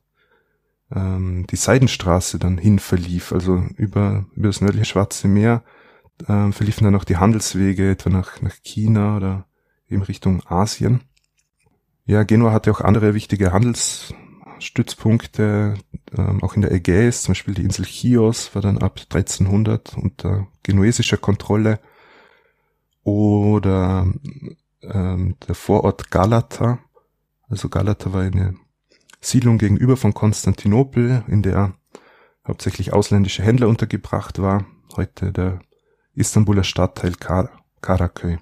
ähm, 0.92 1.46
die 1.48 1.56
Seidenstraße 1.56 2.40
dann 2.40 2.58
hin 2.58 2.80
verlief, 2.80 3.32
also 3.32 3.64
über, 3.78 4.26
über 4.36 4.48
das 4.48 4.62
nördliche 4.62 4.86
Schwarze 4.86 5.28
Meer 5.28 5.64
ähm, 6.28 6.52
verliefen 6.52 6.84
dann 6.84 6.96
auch 6.96 7.04
die 7.06 7.18
Handelswege 7.18 7.92
etwa 7.92 8.10
nach, 8.10 8.42
nach 8.42 8.56
China 8.64 9.16
oder 9.18 9.46
eben 9.88 10.02
Richtung 10.02 10.46
Asien. 10.46 11.02
Ja, 12.10 12.24
Genua 12.24 12.52
hatte 12.52 12.72
auch 12.72 12.82
andere 12.82 13.14
wichtige 13.14 13.54
Handels, 13.54 14.16
Stützpunkte, 14.58 15.76
ähm, 16.18 16.42
auch 16.42 16.56
in 16.56 16.64
der 16.64 16.72
Ägäis, 16.72 17.22
zum 17.22 17.34
Beispiel 17.34 17.54
die 17.54 17.62
Insel 17.62 17.86
Chios 17.86 18.56
war 18.56 18.64
dann 18.64 18.80
ab 18.80 19.00
1300 19.00 19.96
unter 19.96 20.48
genuesischer 20.64 21.18
Kontrolle. 21.18 21.80
Oder 23.04 24.12
ähm, 24.82 25.36
der 25.48 25.54
Vorort 25.54 26.10
Galata, 26.10 26.80
also 27.48 27.70
Galata 27.70 28.12
war 28.12 28.24
eine 28.24 28.56
Siedlung 29.22 29.60
gegenüber 29.60 29.96
von 29.96 30.16
Konstantinopel, 30.16 31.24
in 31.28 31.44
der 31.44 31.76
hauptsächlich 32.48 32.92
ausländische 32.92 33.44
Händler 33.44 33.68
untergebracht 33.68 34.42
war, 34.42 34.66
heute 34.96 35.32
der 35.32 35.60
Istanbuler 36.16 36.64
Stadtteil 36.64 37.14
Kar 37.14 37.52
Karaköy. 37.82 38.40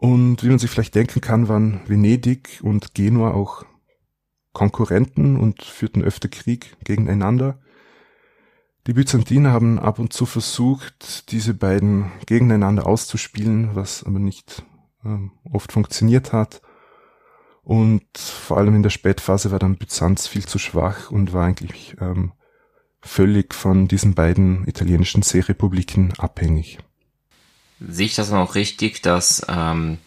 Und 0.00 0.44
wie 0.44 0.48
man 0.48 0.60
sich 0.60 0.70
vielleicht 0.70 0.94
denken 0.94 1.20
kann, 1.20 1.48
waren 1.48 1.80
Venedig 1.88 2.60
und 2.62 2.94
Genua 2.94 3.32
auch 3.32 3.64
Konkurrenten 4.52 5.36
und 5.36 5.64
führten 5.64 6.04
öfter 6.04 6.28
Krieg 6.28 6.76
gegeneinander. 6.84 7.58
Die 8.86 8.92
Byzantiner 8.92 9.50
haben 9.50 9.80
ab 9.80 9.98
und 9.98 10.12
zu 10.12 10.24
versucht, 10.24 11.32
diese 11.32 11.52
beiden 11.52 12.12
gegeneinander 12.26 12.86
auszuspielen, 12.86 13.74
was 13.74 14.04
aber 14.04 14.20
nicht 14.20 14.64
ähm, 15.04 15.32
oft 15.50 15.72
funktioniert 15.72 16.32
hat. 16.32 16.62
Und 17.64 18.06
vor 18.16 18.56
allem 18.56 18.76
in 18.76 18.84
der 18.84 18.90
Spätphase 18.90 19.50
war 19.50 19.58
dann 19.58 19.78
Byzanz 19.78 20.28
viel 20.28 20.46
zu 20.46 20.60
schwach 20.60 21.10
und 21.10 21.32
war 21.32 21.44
eigentlich 21.44 21.96
ähm, 22.00 22.32
völlig 23.00 23.52
von 23.52 23.88
diesen 23.88 24.14
beiden 24.14 24.64
italienischen 24.68 25.22
Seerepubliken 25.22 26.14
abhängig. 26.18 26.78
Sehe 27.80 28.06
ich 28.06 28.14
das 28.14 28.30
noch 28.30 28.54
richtig, 28.54 29.02
dass 29.02 29.44
ähm, 29.48 29.98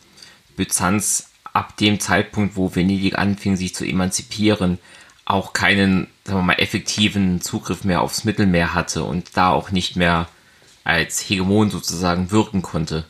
Byzanz 0.55 1.29
ab 1.53 1.77
dem 1.77 1.99
Zeitpunkt, 1.99 2.55
wo 2.55 2.75
Venedig 2.75 3.17
anfing, 3.17 3.55
sich 3.55 3.75
zu 3.75 3.85
emanzipieren, 3.85 4.77
auch 5.25 5.53
keinen, 5.53 6.07
sagen 6.25 6.39
wir 6.39 6.43
mal, 6.43 6.59
effektiven 6.59 7.41
Zugriff 7.41 7.83
mehr 7.83 8.01
aufs 8.01 8.25
Mittelmeer 8.25 8.73
hatte 8.73 9.03
und 9.03 9.37
da 9.37 9.49
auch 9.51 9.71
nicht 9.71 9.95
mehr 9.95 10.27
als 10.83 11.21
Hegemon 11.21 11.69
sozusagen 11.69 12.31
wirken 12.31 12.61
konnte. 12.61 13.05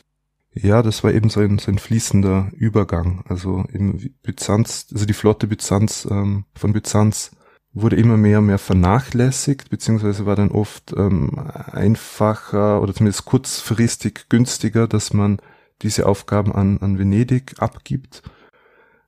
Ja, 0.54 0.82
das 0.82 1.02
war 1.02 1.12
eben 1.12 1.30
so 1.30 1.40
ein, 1.40 1.58
so 1.58 1.70
ein 1.70 1.78
fließender 1.78 2.50
Übergang. 2.52 3.24
Also 3.26 3.64
eben 3.72 4.14
Byzanz, 4.22 4.86
also 4.92 5.06
die 5.06 5.14
Flotte 5.14 5.46
Byzanz 5.46 6.06
ähm, 6.10 6.44
von 6.54 6.72
Byzanz 6.72 7.30
wurde 7.74 7.96
immer 7.96 8.16
mehr 8.16 8.38
und 8.38 8.46
mehr 8.46 8.58
vernachlässigt, 8.58 9.70
beziehungsweise 9.70 10.26
war 10.26 10.36
dann 10.36 10.50
oft 10.50 10.92
ähm, 10.96 11.38
einfacher 11.38 12.82
oder 12.82 12.94
zumindest 12.94 13.24
kurzfristig 13.24 14.26
günstiger, 14.28 14.86
dass 14.86 15.12
man 15.12 15.38
diese 15.80 16.06
Aufgaben 16.06 16.52
an, 16.52 16.78
an 16.78 16.98
Venedig 16.98 17.54
abgibt. 17.58 18.22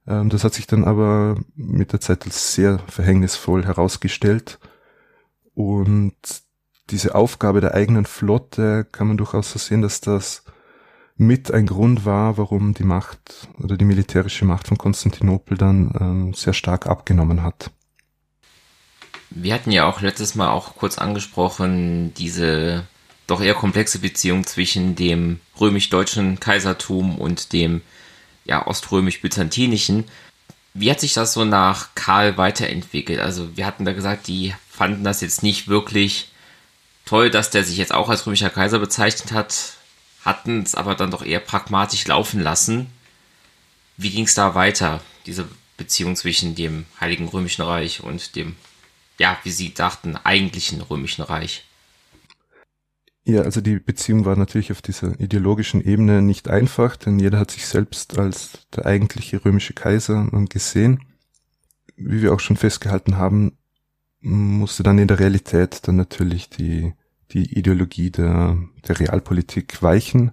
Ähm, 0.06 0.30
das 0.30 0.44
hat 0.44 0.54
sich 0.54 0.66
dann 0.66 0.84
aber 0.84 1.36
mit 1.54 1.92
der 1.92 2.00
Zeit 2.00 2.24
als 2.24 2.54
sehr 2.54 2.78
verhängnisvoll 2.88 3.64
herausgestellt. 3.64 4.58
Und 5.54 6.14
diese 6.90 7.14
Aufgabe 7.14 7.60
der 7.60 7.74
eigenen 7.74 8.06
Flotte 8.06 8.86
kann 8.90 9.08
man 9.08 9.16
durchaus 9.16 9.52
so 9.52 9.58
sehen, 9.58 9.82
dass 9.82 10.00
das 10.00 10.44
mit 11.16 11.52
ein 11.52 11.66
Grund 11.66 12.04
war, 12.04 12.38
warum 12.38 12.74
die 12.74 12.84
Macht 12.84 13.48
oder 13.62 13.76
die 13.76 13.84
militärische 13.84 14.44
Macht 14.44 14.68
von 14.68 14.78
Konstantinopel 14.78 15.56
dann 15.56 15.94
ähm, 16.00 16.34
sehr 16.34 16.54
stark 16.54 16.86
abgenommen 16.86 17.42
hat. 17.42 17.70
Wir 19.36 19.52
hatten 19.52 19.72
ja 19.72 19.86
auch 19.86 20.00
letztes 20.00 20.36
Mal 20.36 20.50
auch 20.50 20.76
kurz 20.76 20.96
angesprochen, 20.96 22.14
diese 22.14 22.86
doch 23.26 23.40
eher 23.40 23.54
komplexe 23.54 23.98
Beziehung 23.98 24.46
zwischen 24.46 24.94
dem 24.94 25.40
römisch-deutschen 25.60 26.38
Kaisertum 26.38 27.18
und 27.18 27.52
dem 27.52 27.82
ja, 28.44 28.66
oströmisch-byzantinischen. 28.66 30.04
Wie 30.72 30.90
hat 30.90 31.00
sich 31.00 31.14
das 31.14 31.32
so 31.32 31.44
nach 31.44 31.94
Karl 31.94 32.36
weiterentwickelt? 32.36 33.18
Also 33.18 33.56
wir 33.56 33.66
hatten 33.66 33.84
da 33.84 33.92
gesagt, 33.92 34.28
die 34.28 34.54
fanden 34.70 35.04
das 35.04 35.20
jetzt 35.20 35.42
nicht 35.42 35.68
wirklich 35.68 36.28
toll, 37.04 37.30
dass 37.30 37.50
der 37.50 37.64
sich 37.64 37.76
jetzt 37.76 37.94
auch 37.94 38.08
als 38.08 38.26
römischer 38.26 38.50
Kaiser 38.50 38.78
bezeichnet 38.78 39.32
hat, 39.32 39.74
hatten 40.24 40.62
es 40.62 40.74
aber 40.74 40.94
dann 40.94 41.10
doch 41.10 41.24
eher 41.24 41.40
pragmatisch 41.40 42.06
laufen 42.06 42.40
lassen. 42.40 42.86
Wie 43.96 44.10
ging 44.10 44.24
es 44.24 44.34
da 44.34 44.54
weiter, 44.54 45.00
diese 45.26 45.48
Beziehung 45.76 46.16
zwischen 46.16 46.54
dem 46.54 46.86
Heiligen 47.00 47.28
Römischen 47.28 47.62
Reich 47.62 48.02
und 48.02 48.36
dem, 48.36 48.56
ja, 49.18 49.38
wie 49.44 49.50
sie 49.50 49.74
dachten, 49.74 50.16
eigentlichen 50.16 50.80
Römischen 50.80 51.22
Reich? 51.22 51.64
Ja, 53.26 53.40
also 53.40 53.62
die 53.62 53.78
Beziehung 53.78 54.26
war 54.26 54.36
natürlich 54.36 54.70
auf 54.70 54.82
dieser 54.82 55.18
ideologischen 55.18 55.82
Ebene 55.82 56.20
nicht 56.20 56.48
einfach, 56.48 56.96
denn 56.96 57.18
jeder 57.18 57.38
hat 57.38 57.50
sich 57.50 57.66
selbst 57.66 58.18
als 58.18 58.66
der 58.76 58.84
eigentliche 58.84 59.42
römische 59.42 59.72
Kaiser 59.72 60.28
gesehen. 60.50 61.00
Wie 61.96 62.20
wir 62.20 62.34
auch 62.34 62.40
schon 62.40 62.56
festgehalten 62.56 63.16
haben, 63.16 63.56
musste 64.20 64.82
dann 64.82 64.98
in 64.98 65.08
der 65.08 65.20
Realität 65.20 65.88
dann 65.88 65.96
natürlich 65.96 66.50
die, 66.50 66.92
die 67.30 67.58
Ideologie 67.58 68.10
der, 68.10 68.58
der 68.86 69.00
Realpolitik 69.00 69.82
weichen. 69.82 70.32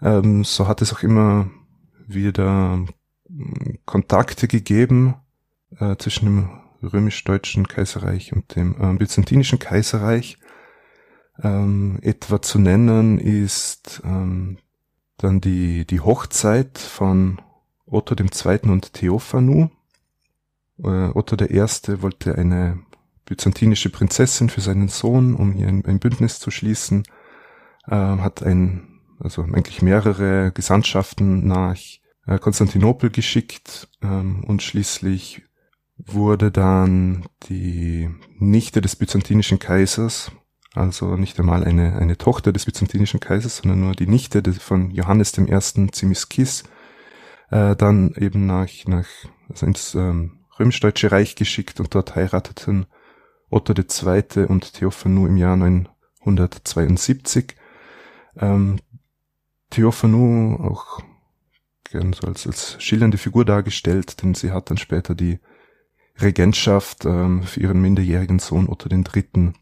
Ähm, 0.00 0.44
so 0.44 0.68
hat 0.68 0.80
es 0.80 0.94
auch 0.94 1.02
immer 1.02 1.50
wieder 2.06 2.86
Kontakte 3.84 4.48
gegeben 4.48 5.14
äh, 5.78 5.96
zwischen 5.96 6.24
dem 6.24 6.61
römisch-deutschen 6.82 7.68
Kaiserreich 7.68 8.32
und 8.32 8.54
dem 8.56 8.76
äh, 8.80 8.96
byzantinischen 8.96 9.58
Kaiserreich 9.58 10.38
ähm, 11.42 11.98
etwa 12.02 12.42
zu 12.42 12.58
nennen 12.58 13.18
ist 13.18 14.02
ähm, 14.04 14.58
dann 15.16 15.40
die, 15.40 15.86
die 15.86 16.00
Hochzeit 16.00 16.78
von 16.78 17.40
Otto 17.86 18.14
II. 18.14 18.70
und 18.70 18.92
Theophanu. 18.94 19.70
Äh, 20.82 21.10
Otto 21.14 21.36
I. 21.44 21.62
wollte 22.02 22.36
eine 22.36 22.80
byzantinische 23.24 23.90
Prinzessin 23.90 24.50
für 24.50 24.60
seinen 24.60 24.88
Sohn, 24.88 25.34
um 25.34 25.52
hier 25.52 25.68
ein, 25.68 25.84
ein 25.84 26.00
Bündnis 26.00 26.38
zu 26.38 26.50
schließen, 26.50 27.04
äh, 27.86 27.94
hat 27.94 28.42
ein 28.42 28.88
also 29.20 29.42
eigentlich 29.42 29.82
mehrere 29.82 30.50
Gesandtschaften 30.52 31.46
nach 31.46 31.76
äh, 32.26 32.38
Konstantinopel 32.38 33.10
geschickt 33.10 33.88
ähm, 34.02 34.42
und 34.44 34.62
schließlich 34.62 35.42
wurde 36.06 36.50
dann 36.50 37.24
die 37.48 38.10
Nichte 38.38 38.80
des 38.80 38.96
byzantinischen 38.96 39.58
Kaisers, 39.58 40.32
also 40.74 41.16
nicht 41.16 41.38
einmal 41.38 41.64
eine, 41.64 41.96
eine 41.96 42.18
Tochter 42.18 42.52
des 42.52 42.64
byzantinischen 42.64 43.20
Kaisers, 43.20 43.58
sondern 43.58 43.80
nur 43.80 43.92
die 43.92 44.06
Nichte 44.06 44.42
von 44.54 44.90
Johannes 44.90 45.36
I. 45.38 45.46
Zimiskis, 45.92 46.64
äh, 47.50 47.76
dann 47.76 48.14
eben 48.14 48.46
nach, 48.46 48.68
nach 48.86 49.06
also 49.48 49.66
ins 49.66 49.94
ähm, 49.94 50.40
römisch-deutsche 50.58 51.12
Reich 51.12 51.36
geschickt 51.36 51.80
und 51.80 51.94
dort 51.94 52.14
heirateten 52.16 52.86
Otto 53.50 53.74
II. 53.74 54.46
und 54.46 54.72
Theophanu 54.72 55.26
im 55.26 55.36
Jahr 55.36 55.56
972. 55.56 57.54
Ähm, 58.36 58.78
Theophanu 59.70 60.56
auch 60.56 61.00
gern 61.84 62.12
so 62.14 62.26
als, 62.26 62.46
als 62.46 62.82
schillernde 62.82 63.18
Figur 63.18 63.44
dargestellt, 63.44 64.22
denn 64.22 64.34
sie 64.34 64.52
hat 64.52 64.70
dann 64.70 64.78
später 64.78 65.14
die 65.14 65.38
Regentschaft 66.20 67.04
ähm, 67.04 67.42
für 67.42 67.60
ihren 67.60 67.80
minderjährigen 67.80 68.38
Sohn 68.38 68.68
Otto 68.68 68.88
III. 68.88 69.52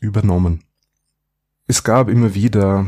übernommen. 0.00 0.64
Es 1.66 1.82
gab 1.82 2.08
immer 2.08 2.34
wieder 2.34 2.86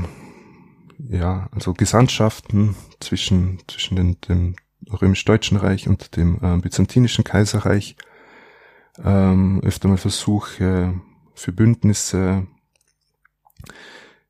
ja, 0.98 1.48
also 1.52 1.74
Gesandtschaften 1.74 2.74
zwischen, 3.00 3.58
zwischen 3.68 3.96
den, 3.96 4.20
dem 4.22 4.56
römisch-deutschen 4.90 5.56
Reich 5.56 5.88
und 5.88 6.16
dem 6.16 6.38
äh, 6.42 6.58
byzantinischen 6.58 7.24
Kaiserreich, 7.24 7.96
ähm, 9.02 9.60
öfter 9.62 9.88
mal 9.88 9.98
Versuche 9.98 11.00
für 11.34 11.52
Bündnisse. 11.52 12.46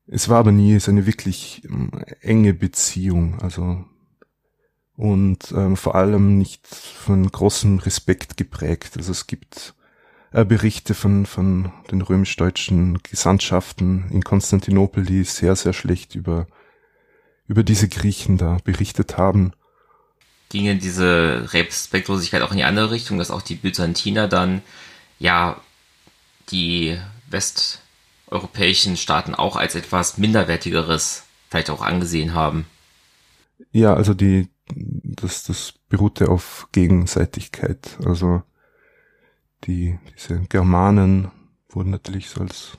Es 0.07 0.29
war 0.29 0.39
aber 0.39 0.51
nie 0.51 0.79
so 0.79 0.91
eine 0.91 1.05
wirklich 1.05 1.63
ähm, 1.65 1.91
enge 2.21 2.53
Beziehung, 2.53 3.39
also 3.39 3.85
und 4.97 5.53
ähm, 5.55 5.77
vor 5.77 5.95
allem 5.95 6.37
nicht 6.37 6.67
von 6.67 7.31
großem 7.31 7.77
Respekt 7.79 8.35
geprägt. 8.35 8.97
Also 8.97 9.11
es 9.11 9.27
gibt 9.27 9.75
äh, 10.31 10.43
Berichte 10.43 10.95
von, 10.95 11.27
von 11.27 11.71
den 11.91 12.01
römisch-deutschen 12.01 13.01
Gesandtschaften 13.03 14.09
in 14.11 14.23
Konstantinopel, 14.23 15.05
die 15.05 15.23
sehr, 15.23 15.55
sehr 15.55 15.73
schlecht 15.73 16.15
über, 16.15 16.47
über 17.47 17.63
diese 17.63 17.87
Griechen 17.87 18.37
da 18.37 18.57
berichtet 18.63 19.17
haben. 19.17 19.53
Ginge 20.49 20.77
diese 20.77 21.47
Respektlosigkeit 21.53 22.41
auch 22.41 22.51
in 22.51 22.57
die 22.57 22.63
andere 22.63 22.91
Richtung, 22.91 23.19
dass 23.19 23.31
auch 23.31 23.41
die 23.41 23.55
Byzantiner 23.55 24.27
dann 24.27 24.63
ja 25.19 25.61
die 26.49 26.97
westeuropäischen 27.29 28.97
Staaten 28.97 29.35
auch 29.35 29.57
als 29.57 29.75
etwas 29.75 30.17
minderwertigeres 30.17 31.23
vielleicht 31.49 31.69
auch 31.69 31.81
angesehen 31.81 32.33
haben? 32.33 32.65
Ja, 33.71 33.93
also 33.93 34.13
die, 34.13 34.49
das, 34.73 35.43
das 35.43 35.73
beruhte 35.89 36.29
auf 36.29 36.67
Gegenseitigkeit. 36.71 37.97
Also 38.05 38.43
die, 39.63 39.97
diese 40.15 40.41
Germanen 40.49 41.31
wurden 41.69 41.91
natürlich 41.91 42.29
so 42.29 42.41
als 42.41 42.77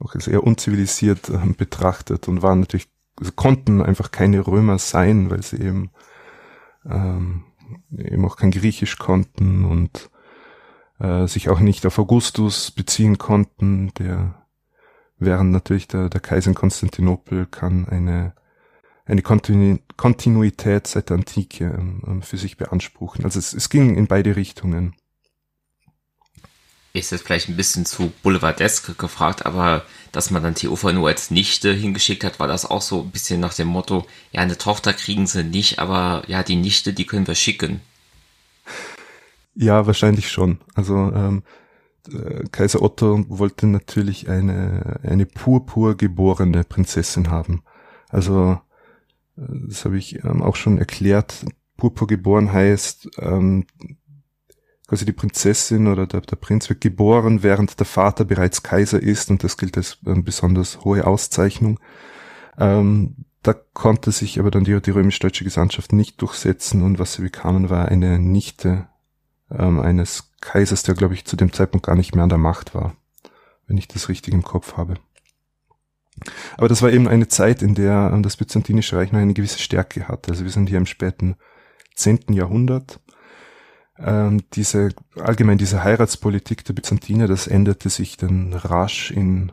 auch 0.00 0.14
als 0.14 0.26
eher 0.26 0.44
unzivilisiert 0.44 1.28
äh, 1.28 1.38
betrachtet 1.56 2.26
und 2.28 2.42
waren 2.42 2.60
natürlich, 2.60 2.88
also 3.18 3.32
konnten 3.32 3.82
einfach 3.82 4.10
keine 4.10 4.46
Römer 4.46 4.78
sein, 4.78 5.30
weil 5.30 5.42
sie 5.42 5.60
eben, 5.60 5.90
ähm, 6.86 7.44
eben 7.96 8.24
auch 8.24 8.36
kein 8.36 8.50
Griechisch 8.50 8.98
konnten 8.98 9.64
und 9.64 10.10
äh, 10.98 11.26
sich 11.26 11.48
auch 11.50 11.60
nicht 11.60 11.84
auf 11.86 11.98
Augustus 11.98 12.70
beziehen 12.70 13.18
konnten, 13.18 13.92
der 13.98 14.46
während 15.18 15.52
natürlich 15.52 15.86
der, 15.86 16.08
der 16.08 16.20
Kaiser 16.20 16.48
in 16.48 16.54
Konstantinopel 16.54 17.46
kann 17.46 17.86
eine 17.86 18.32
eine 19.10 19.22
Kontinu 19.22 19.78
Kontinuität 19.96 20.86
seit 20.86 21.10
der 21.10 21.16
Antike 21.18 21.64
ähm, 21.64 22.02
ähm, 22.06 22.22
für 22.22 22.38
sich 22.38 22.56
beanspruchen. 22.56 23.24
Also 23.24 23.38
es, 23.38 23.52
es 23.52 23.68
ging 23.68 23.96
in 23.96 24.06
beide 24.06 24.36
Richtungen. 24.36 24.94
Ist 26.92 27.12
jetzt 27.12 27.24
vielleicht 27.24 27.48
ein 27.48 27.56
bisschen 27.56 27.86
zu 27.86 28.12
boulevardesk 28.22 28.98
gefragt, 28.98 29.46
aber 29.46 29.84
dass 30.10 30.30
man 30.30 30.42
dann 30.42 30.54
Theophor 30.54 30.92
nur 30.92 31.08
als 31.08 31.30
Nichte 31.30 31.72
hingeschickt 31.72 32.24
hat, 32.24 32.40
war 32.40 32.48
das 32.48 32.64
auch 32.64 32.82
so 32.82 33.02
ein 33.02 33.10
bisschen 33.10 33.40
nach 33.40 33.54
dem 33.54 33.68
Motto, 33.68 34.06
ja, 34.32 34.40
eine 34.40 34.58
Tochter 34.58 34.92
kriegen 34.92 35.26
sie 35.26 35.44
nicht, 35.44 35.78
aber 35.78 36.24
ja, 36.26 36.42
die 36.42 36.56
Nichte, 36.56 36.92
die 36.92 37.06
können 37.06 37.28
wir 37.28 37.36
schicken. 37.36 37.80
Ja, 39.54 39.86
wahrscheinlich 39.86 40.30
schon. 40.30 40.58
Also 40.74 40.94
ähm, 40.94 41.42
äh, 42.12 42.44
Kaiser 42.50 42.82
Otto 42.82 43.24
wollte 43.28 43.66
natürlich 43.66 44.28
eine, 44.28 44.98
eine 45.02 45.26
purpur 45.26 45.96
geborene 45.96 46.64
Prinzessin 46.64 47.30
haben. 47.30 47.62
Also 48.08 48.60
das 49.48 49.84
habe 49.84 49.98
ich 49.98 50.22
ähm, 50.24 50.42
auch 50.42 50.56
schon 50.56 50.78
erklärt, 50.78 51.44
Purpur 51.76 52.06
geboren 52.06 52.52
heißt, 52.52 53.08
ähm, 53.18 53.64
quasi 54.86 55.04
die 55.04 55.12
Prinzessin 55.12 55.86
oder 55.86 56.06
der, 56.06 56.20
der 56.20 56.36
Prinz 56.36 56.68
wird 56.68 56.80
geboren, 56.80 57.42
während 57.42 57.78
der 57.78 57.86
Vater 57.86 58.24
bereits 58.24 58.62
Kaiser 58.62 59.02
ist 59.02 59.30
und 59.30 59.42
das 59.44 59.56
gilt 59.56 59.76
als 59.76 59.98
ähm, 60.06 60.24
besonders 60.24 60.84
hohe 60.84 61.06
Auszeichnung. 61.06 61.80
Ähm, 62.58 63.24
da 63.42 63.54
konnte 63.54 64.12
sich 64.12 64.38
aber 64.38 64.50
dann 64.50 64.64
die, 64.64 64.80
die 64.82 64.90
römisch-deutsche 64.90 65.44
Gesandtschaft 65.44 65.92
nicht 65.92 66.20
durchsetzen 66.20 66.82
und 66.82 66.98
was 66.98 67.14
sie 67.14 67.22
bekamen, 67.22 67.70
war 67.70 67.86
eine 67.86 68.18
Nichte 68.18 68.88
ähm, 69.50 69.80
eines 69.80 70.32
Kaisers, 70.40 70.82
der, 70.82 70.94
glaube 70.94 71.14
ich, 71.14 71.24
zu 71.24 71.36
dem 71.36 71.52
Zeitpunkt 71.52 71.86
gar 71.86 71.96
nicht 71.96 72.14
mehr 72.14 72.24
an 72.24 72.28
der 72.28 72.38
Macht 72.38 72.74
war, 72.74 72.96
wenn 73.66 73.78
ich 73.78 73.88
das 73.88 74.08
richtig 74.08 74.34
im 74.34 74.42
Kopf 74.42 74.76
habe. 74.76 74.94
Aber 76.56 76.68
das 76.68 76.82
war 76.82 76.90
eben 76.90 77.08
eine 77.08 77.28
Zeit, 77.28 77.62
in 77.62 77.74
der 77.74 78.16
das 78.22 78.36
Byzantinische 78.36 78.96
Reich 78.96 79.12
noch 79.12 79.20
eine 79.20 79.34
gewisse 79.34 79.58
Stärke 79.58 80.08
hatte. 80.08 80.30
Also 80.30 80.44
wir 80.44 80.50
sind 80.50 80.68
hier 80.68 80.78
im 80.78 80.86
späten 80.86 81.36
zehnten 81.94 82.32
Jahrhundert. 82.32 83.00
Ähm, 83.98 84.42
diese, 84.54 84.90
allgemein 85.16 85.58
diese 85.58 85.84
Heiratspolitik 85.84 86.64
der 86.64 86.72
Byzantiner, 86.72 87.26
das 87.26 87.46
änderte 87.46 87.90
sich 87.90 88.16
dann 88.16 88.52
rasch 88.54 89.10
in, 89.10 89.52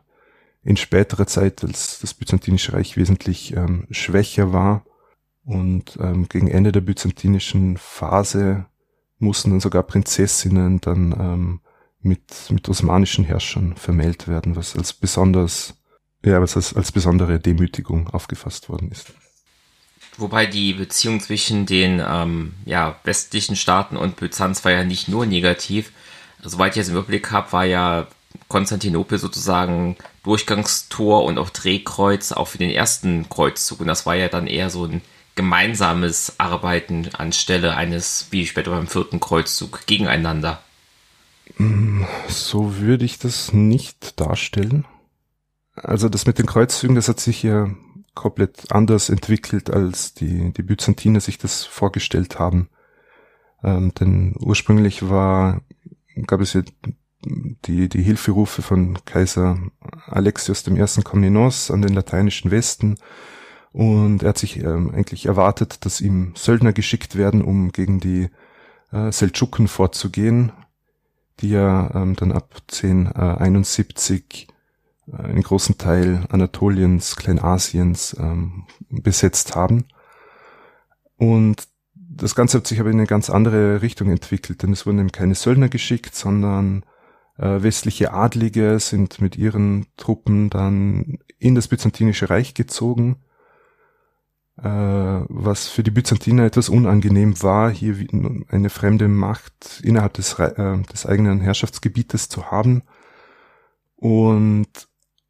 in 0.64 0.78
späterer 0.78 1.28
Zeit, 1.28 1.64
als 1.64 2.00
das 2.00 2.14
Byzantinische 2.14 2.74
Reich 2.74 2.98
wesentlich 2.98 3.56
ähm, 3.56 3.88
schwächer 3.92 4.54
war. 4.54 4.86
Und 5.44 5.98
ähm, 6.02 6.28
gegen 6.28 6.48
Ende 6.48 6.72
der 6.72 6.82
byzantinischen 6.82 7.78
Phase 7.78 8.66
mussten 9.20 9.52
dann 9.52 9.60
sogar 9.60 9.84
Prinzessinnen 9.84 10.82
dann 10.82 11.16
ähm, 11.18 11.60
mit, 12.02 12.50
mit 12.50 12.68
osmanischen 12.70 13.26
Herrschern 13.26 13.76
vermählt 13.76 14.28
werden, 14.28 14.56
was 14.56 14.76
als 14.76 14.94
besonders 14.94 15.76
ja, 16.24 16.42
was 16.42 16.56
als, 16.56 16.76
als 16.76 16.92
besondere 16.92 17.40
Demütigung 17.40 18.10
aufgefasst 18.10 18.70
worden 18.70 18.92
ist. 18.92 19.14
Wobei 20.18 20.48
die 20.48 20.74
Beziehung 20.74 21.20
zwischen 21.20 21.66
den 21.68 22.04
ähm, 22.06 22.54
ja, 22.66 23.00
westlichen 23.04 23.56
Staaten 23.56 23.98
und 23.98 24.16
Byzanz 24.16 24.66
war 24.66 24.72
ja 24.72 24.84
nicht 24.84 25.08
nur 25.08 25.28
negativ. 25.28 25.92
Soweit 26.42 26.72
ich 26.72 26.78
jetzt 26.78 26.90
im 26.90 26.96
Überblick 26.96 27.32
habe, 27.32 27.52
war 27.52 27.66
ja 27.66 28.08
Konstantinopel 28.48 29.20
sozusagen 29.20 29.96
Durchgangstor 30.24 31.24
und 31.24 31.38
auch 31.38 31.52
Drehkreuz 31.52 32.32
auch 32.32 32.48
für 32.48 32.58
den 32.58 32.72
ersten 32.72 33.30
Kreuzzug. 33.30 33.82
Und 33.82 33.88
das 33.88 34.06
war 34.06 34.16
ja 34.16 34.28
dann 34.28 34.48
eher 34.48 34.70
so 34.70 34.86
ein 34.86 35.02
gemeinsames 35.36 36.34
Arbeiten 36.40 37.10
anstelle 37.14 37.76
eines, 37.76 38.28
wie 38.32 38.48
später 38.48 38.72
beim 38.72 38.88
vierten 38.88 39.20
Kreuzzug, 39.20 39.86
gegeneinander. 39.86 40.62
Mm, 41.58 42.04
so 42.28 42.78
würde 42.78 43.06
ich 43.06 43.20
das 43.20 43.54
nicht 43.54 44.20
darstellen. 44.20 44.86
Also 45.84 46.10
das 46.10 46.26
mit 46.26 46.40
den 46.40 46.46
Kreuzzügen, 46.46 46.96
das 46.96 47.08
hat 47.08 47.20
sich 47.20 47.44
ja 47.44 47.70
komplett 48.16 48.72
anders 48.72 49.10
entwickelt, 49.10 49.70
als 49.70 50.14
die, 50.14 50.52
die 50.54 50.64
Byzantiner 50.64 51.20
sich 51.20 51.38
das 51.38 51.66
vorgestellt 51.66 52.40
haben. 52.40 52.70
Ähm, 53.64 53.94
denn 53.94 54.36
ursprünglich 54.40 55.08
war, 55.10 55.62
gab 56.26 56.42
es 56.42 56.54
ja 56.54 56.62
die, 57.22 57.90
die 57.90 58.02
Hilferufe 58.02 58.62
von 58.62 58.98
Kaiser 59.06 59.60
Alexios 60.08 60.68
I. 60.68 61.02
Komnenos 61.04 61.72
an 61.72 61.82
den 61.82 61.94
lateinischen 61.94 62.52
Westen 62.52 62.98
und 63.72 64.24
er 64.24 64.30
hat 64.30 64.38
sich 64.38 64.58
ähm, 64.64 64.92
eigentlich 64.92 65.26
erwartet, 65.28 65.86
dass 65.86 66.02
ihm 66.02 66.34
Söldner 66.36 66.74
geschickt 66.74 67.16
werden, 67.16 67.44
um 67.44 67.72
gegen 67.72 68.00
die 68.00 68.30
äh, 68.92 69.12
Seldschuken 69.12 69.68
vorzugehen, 69.68 70.52
die 71.40 71.50
ja 71.50 71.92
ähm, 71.94 72.16
dann 72.16 72.32
ab 72.32 72.56
1071 72.72 74.48
einen 75.12 75.42
großen 75.42 75.78
Teil 75.78 76.26
Anatoliens, 76.30 77.16
Kleinasiens 77.16 78.16
ähm, 78.20 78.66
besetzt 78.90 79.56
haben. 79.56 79.86
Und 81.18 81.68
das 81.94 82.36
Ganze 82.36 82.58
hat 82.58 82.68
sich 82.68 82.80
aber 82.80 82.90
in 82.90 82.98
eine 82.98 83.08
ganz 83.08 83.30
andere 83.30 83.82
Richtung 83.82 84.10
entwickelt, 84.10 84.64
denn 84.64 84.74
es 84.74 84.86
wurden 84.86 85.00
eben 85.00 85.12
keine 85.12 85.36
Söldner 85.36 85.70
geschickt, 85.70 86.16
sondern 86.16 86.84
äh, 87.38 87.62
westliche 87.62 88.14
Adlige 88.14 88.80
sind 88.80 89.22
mit 89.22 89.38
ihren 89.38 89.88
Truppen 89.98 90.50
dann 90.50 91.20
in 91.38 91.56
das 91.56 91.68
Byzantinische 91.68 92.30
Reich 92.30 92.54
gezogen, 92.56 93.18
äh, 94.58 94.64
was 94.64 95.68
für 95.68 95.84
die 95.84 95.92
Byzantiner 95.92 96.46
etwas 96.46 96.70
unangenehm 96.70 97.42
war, 97.44 97.70
hier 97.70 97.96
eine 98.50 98.70
fremde 98.70 99.08
Macht 99.08 99.82
innerhalb 99.84 100.14
des, 100.14 100.34
äh, 100.40 100.82
des 100.82 101.06
eigenen 101.06 101.40
Herrschaftsgebietes 101.40 102.30
zu 102.30 102.50
haben. 102.50 102.82
Und 103.96 104.88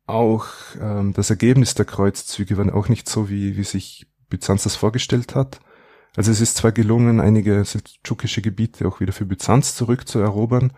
auch 0.07 0.45
ähm, 0.81 1.13
das 1.13 1.29
Ergebnis 1.29 1.75
der 1.75 1.85
Kreuzzüge 1.85 2.57
war 2.57 2.73
auch 2.73 2.89
nicht 2.89 3.07
so, 3.07 3.29
wie, 3.29 3.57
wie 3.57 3.63
sich 3.63 4.07
Byzanz 4.29 4.63
das 4.63 4.75
vorgestellt 4.75 5.35
hat. 5.35 5.59
Also 6.15 6.31
es 6.31 6.41
ist 6.41 6.57
zwar 6.57 6.71
gelungen, 6.71 7.19
einige 7.19 7.63
seldschukische 7.63 8.41
Gebiete 8.41 8.87
auch 8.87 8.99
wieder 8.99 9.13
für 9.13 9.25
Byzanz 9.25 9.75
zurückzuerobern, 9.75 10.73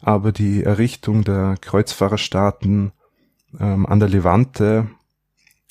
aber 0.00 0.30
die 0.30 0.62
Errichtung 0.62 1.24
der 1.24 1.56
Kreuzfahrerstaaten 1.60 2.92
ähm, 3.58 3.86
an 3.86 4.00
der 4.00 4.08
Levante, 4.08 4.88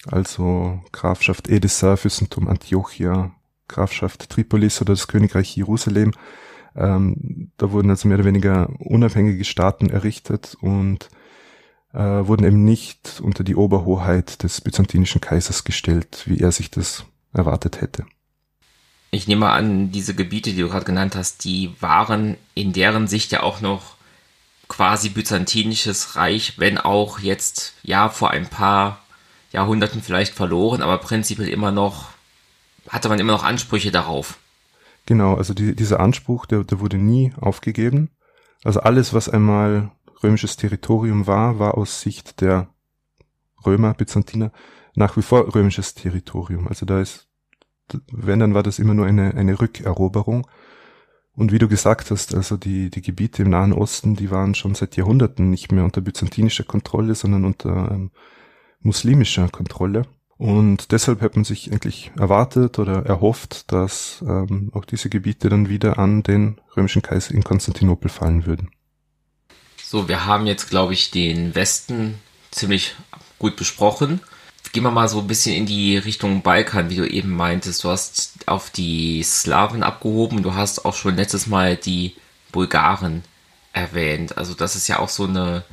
also 0.07 0.81
Grafschaft 0.91 1.47
Edessa, 1.47 1.95
Fürstentum 1.95 2.47
Antiochia, 2.47 3.31
Grafschaft 3.67 4.29
Tripolis 4.29 4.81
oder 4.81 4.93
das 4.93 5.07
Königreich 5.07 5.55
Jerusalem, 5.55 6.11
ähm, 6.75 7.51
da 7.57 7.71
wurden 7.71 7.89
also 7.91 8.07
mehr 8.07 8.17
oder 8.17 8.25
weniger 8.25 8.69
unabhängige 8.79 9.45
Staaten 9.45 9.89
errichtet 9.89 10.57
und 10.59 11.09
äh, 11.93 11.99
wurden 11.99 12.45
eben 12.45 12.63
nicht 12.63 13.21
unter 13.21 13.43
die 13.43 13.55
Oberhoheit 13.55 14.43
des 14.43 14.61
byzantinischen 14.61 15.21
Kaisers 15.21 15.63
gestellt, 15.63 16.23
wie 16.25 16.39
er 16.39 16.51
sich 16.51 16.71
das 16.71 17.05
erwartet 17.33 17.81
hätte. 17.81 18.05
Ich 19.11 19.27
nehme 19.27 19.49
an, 19.49 19.91
diese 19.91 20.15
Gebiete, 20.15 20.51
die 20.51 20.61
du 20.61 20.69
gerade 20.69 20.85
genannt 20.85 21.15
hast, 21.15 21.43
die 21.43 21.71
waren 21.79 22.35
in 22.55 22.73
deren 22.73 23.07
Sicht 23.07 23.31
ja 23.31 23.43
auch 23.43 23.61
noch 23.61 23.95
quasi 24.67 25.09
byzantinisches 25.09 26.15
Reich, 26.15 26.55
wenn 26.57 26.79
auch 26.79 27.19
jetzt 27.19 27.73
ja 27.83 28.09
vor 28.09 28.31
ein 28.31 28.47
paar 28.47 28.99
Jahrhunderten 29.51 30.01
vielleicht 30.01 30.33
verloren, 30.33 30.81
aber 30.81 30.97
prinzipiell 30.97 31.47
immer 31.47 31.71
noch 31.71 32.07
hatte 32.89 33.07
man 33.07 33.19
immer 33.19 33.33
noch 33.33 33.43
Ansprüche 33.43 33.91
darauf. 33.91 34.39
Genau, 35.05 35.35
also 35.35 35.53
die, 35.53 35.75
dieser 35.75 35.99
Anspruch, 35.99 36.45
der, 36.45 36.63
der 36.63 36.79
wurde 36.79 36.97
nie 36.97 37.33
aufgegeben. 37.39 38.09
Also 38.63 38.79
alles, 38.79 39.13
was 39.13 39.29
einmal 39.29 39.91
römisches 40.23 40.57
Territorium 40.57 41.27
war, 41.27 41.59
war 41.59 41.77
aus 41.77 42.01
Sicht 42.01 42.41
der 42.41 42.69
Römer, 43.65 43.93
Byzantiner, 43.93 44.51
nach 44.95 45.17
wie 45.17 45.21
vor 45.21 45.53
römisches 45.53 45.93
Territorium. 45.93 46.67
Also 46.67 46.85
da 46.85 47.01
ist, 47.01 47.27
wenn, 48.11 48.39
dann 48.39 48.53
war 48.53 48.63
das 48.63 48.79
immer 48.79 48.93
nur 48.93 49.05
eine, 49.05 49.33
eine 49.35 49.59
Rückeroberung. 49.59 50.47
Und 51.35 51.51
wie 51.51 51.59
du 51.59 51.67
gesagt 51.67 52.11
hast, 52.11 52.35
also 52.35 52.57
die, 52.57 52.89
die 52.89 53.01
Gebiete 53.01 53.41
im 53.41 53.49
Nahen 53.49 53.73
Osten, 53.73 54.15
die 54.15 54.29
waren 54.29 54.53
schon 54.53 54.75
seit 54.75 54.95
Jahrhunderten 54.95 55.49
nicht 55.49 55.71
mehr 55.71 55.83
unter 55.83 56.01
byzantinischer 56.01 56.63
Kontrolle, 56.63 57.15
sondern 57.15 57.45
unter 57.45 57.91
ähm, 57.91 58.11
muslimischer 58.81 59.49
Kontrolle. 59.49 60.03
Und 60.37 60.91
deshalb 60.91 61.21
hat 61.21 61.35
man 61.35 61.45
sich 61.45 61.71
eigentlich 61.71 62.11
erwartet 62.17 62.77
oder 62.77 63.05
erhofft, 63.05 63.71
dass 63.71 64.23
ähm, 64.27 64.71
auch 64.73 64.85
diese 64.85 65.09
Gebiete 65.09 65.49
dann 65.49 65.69
wieder 65.69 65.97
an 65.97 66.21
den 66.21 66.59
römischen 66.75 67.01
Kaiser 67.01 67.33
in 67.33 67.43
Konstantinopel 67.43 68.09
fallen 68.09 68.45
würden. 68.45 68.69
So, 69.93 70.07
wir 70.07 70.25
haben 70.25 70.47
jetzt, 70.47 70.71
glaube 70.71 70.93
ich, 70.93 71.11
den 71.11 71.53
Westen 71.53 72.19
ziemlich 72.49 72.95
gut 73.37 73.55
besprochen. 73.55 74.21
Gehen 74.71 74.81
wir 74.81 74.89
mal 74.89 75.07
so 75.07 75.19
ein 75.19 75.27
bisschen 75.27 75.55
in 75.55 75.67
die 75.67 75.97
Richtung 75.97 76.41
Balkan, 76.41 76.89
wie 76.89 76.95
du 76.95 77.07
eben 77.07 77.29
meintest. 77.29 77.83
Du 77.83 77.89
hast 77.89 78.33
auf 78.47 78.71
die 78.71 79.21
Slawen 79.21 79.83
abgehoben, 79.83 80.41
du 80.41 80.55
hast 80.55 80.85
auch 80.85 80.95
schon 80.95 81.15
letztes 81.15 81.45
Mal 81.45 81.75
die 81.75 82.15
Bulgaren 82.51 83.23
erwähnt. 83.71 84.35
Also 84.35 84.55
das 84.55 84.75
ist 84.75 84.87
ja 84.87 84.97
auch 84.97 85.09
so 85.09 85.25
eine 85.25 85.63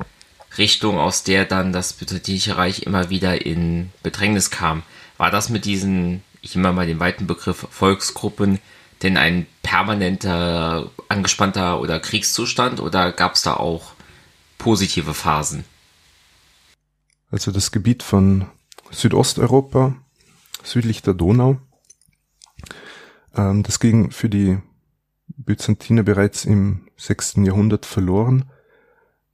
Richtung, 0.55 0.99
aus 0.99 1.23
der 1.23 1.45
dann 1.45 1.73
das 1.73 1.93
Byzantinische 1.93 2.57
Reich 2.57 2.83
immer 2.83 3.09
wieder 3.09 3.43
in 3.43 3.89
Bedrängnis 4.03 4.51
kam. 4.51 4.83
War 5.17 5.31
das 5.31 5.49
mit 5.49 5.65
diesen, 5.65 6.21
ich 6.43 6.53
nehme 6.53 6.71
mal 6.73 6.85
den 6.85 6.99
weiten 6.99 7.25
Begriff 7.25 7.65
Volksgruppen, 7.71 8.59
denn 9.01 9.17
ein 9.17 9.47
permanenter 9.63 10.91
angespannter 11.09 11.81
oder 11.81 11.99
Kriegszustand 11.99 12.81
oder 12.81 13.11
gab 13.11 13.33
es 13.33 13.41
da 13.41 13.55
auch 13.55 13.93
positive 14.61 15.15
Phasen? 15.15 15.65
Also 17.31 17.51
das 17.51 17.71
Gebiet 17.71 18.03
von 18.03 18.45
Südosteuropa, 18.91 19.95
südlich 20.63 21.01
der 21.01 21.15
Donau. 21.15 21.57
Ähm, 23.35 23.63
das 23.63 23.79
ging 23.79 24.11
für 24.11 24.29
die 24.29 24.59
Byzantiner 25.29 26.03
bereits 26.03 26.45
im 26.45 26.87
sechsten 26.95 27.43
Jahrhundert 27.43 27.87
verloren, 27.87 28.51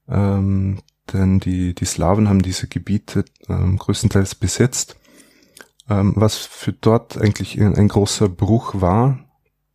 ähm, 0.07 0.79
denn 1.11 1.41
die, 1.41 1.75
die 1.75 1.85
Slawen 1.85 2.29
haben 2.29 2.41
diese 2.41 2.67
Gebiete 2.67 3.25
ähm, 3.49 3.77
größtenteils 3.77 4.35
besetzt, 4.35 4.97
was 5.89 6.35
für 6.35 6.73
dort 6.73 7.17
eigentlich 7.17 7.61
ein, 7.61 7.87
großer 7.87 8.27
Bruch 8.27 8.81
war, 8.81 9.19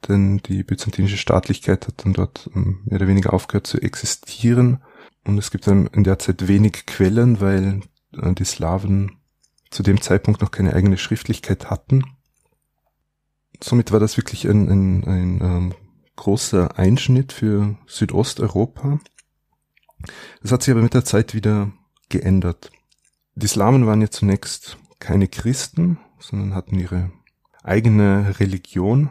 denn 0.09 0.43
die 0.43 0.63
byzantinische 0.63 1.17
Staatlichkeit 1.17 1.87
hat 1.87 2.05
dann 2.05 2.13
dort 2.13 2.51
mehr 2.53 2.97
oder 2.97 3.09
weniger 3.09 3.33
aufgehört 3.33 3.67
zu 3.67 3.81
existieren 3.81 4.83
und 5.25 5.39
es 5.39 5.51
gibt 5.51 5.67
in 5.67 6.05
der 6.05 6.19
Zeit 6.19 6.49
wenig 6.49 6.87
Quellen, 6.87 7.41
weil 7.41 7.83
äh, 8.17 8.33
die 8.33 8.45
Slawen 8.45 9.19
zu 9.71 9.83
dem 9.83 10.01
Zeitpunkt 10.01 10.41
noch 10.41 10.51
keine 10.51 10.75
eigene 10.75 10.99
Schriftlichkeit 10.99 11.71
hatten. 11.71 12.05
Somit 13.63 13.93
war 13.93 14.01
das 14.01 14.17
wirklich 14.17 14.47
ein, 14.47 14.69
ein, 14.69 15.05
ein 15.05 15.41
ähm, 15.41 15.75
großer 16.17 16.79
Einschnitt 16.79 17.33
für 17.33 17.77
Südosteuropa. 17.87 18.99
Das 20.43 20.53
hat 20.53 20.63
sich 20.63 20.73
aber 20.73 20.83
mit 20.83 20.95
der 20.95 21.05
Zeit 21.05 21.35
wieder 21.35 21.73
geändert. 22.09 22.71
Die 23.35 23.47
Slawen 23.47 23.87
waren 23.87 24.03
ja 24.03 24.11
zunächst 24.11 24.77
keine 24.99 25.29
Christen, 25.29 25.99
sondern 26.19 26.55
hatten 26.55 26.79
ihre 26.79 27.11
eigene 27.63 28.39
Religion. 28.41 29.11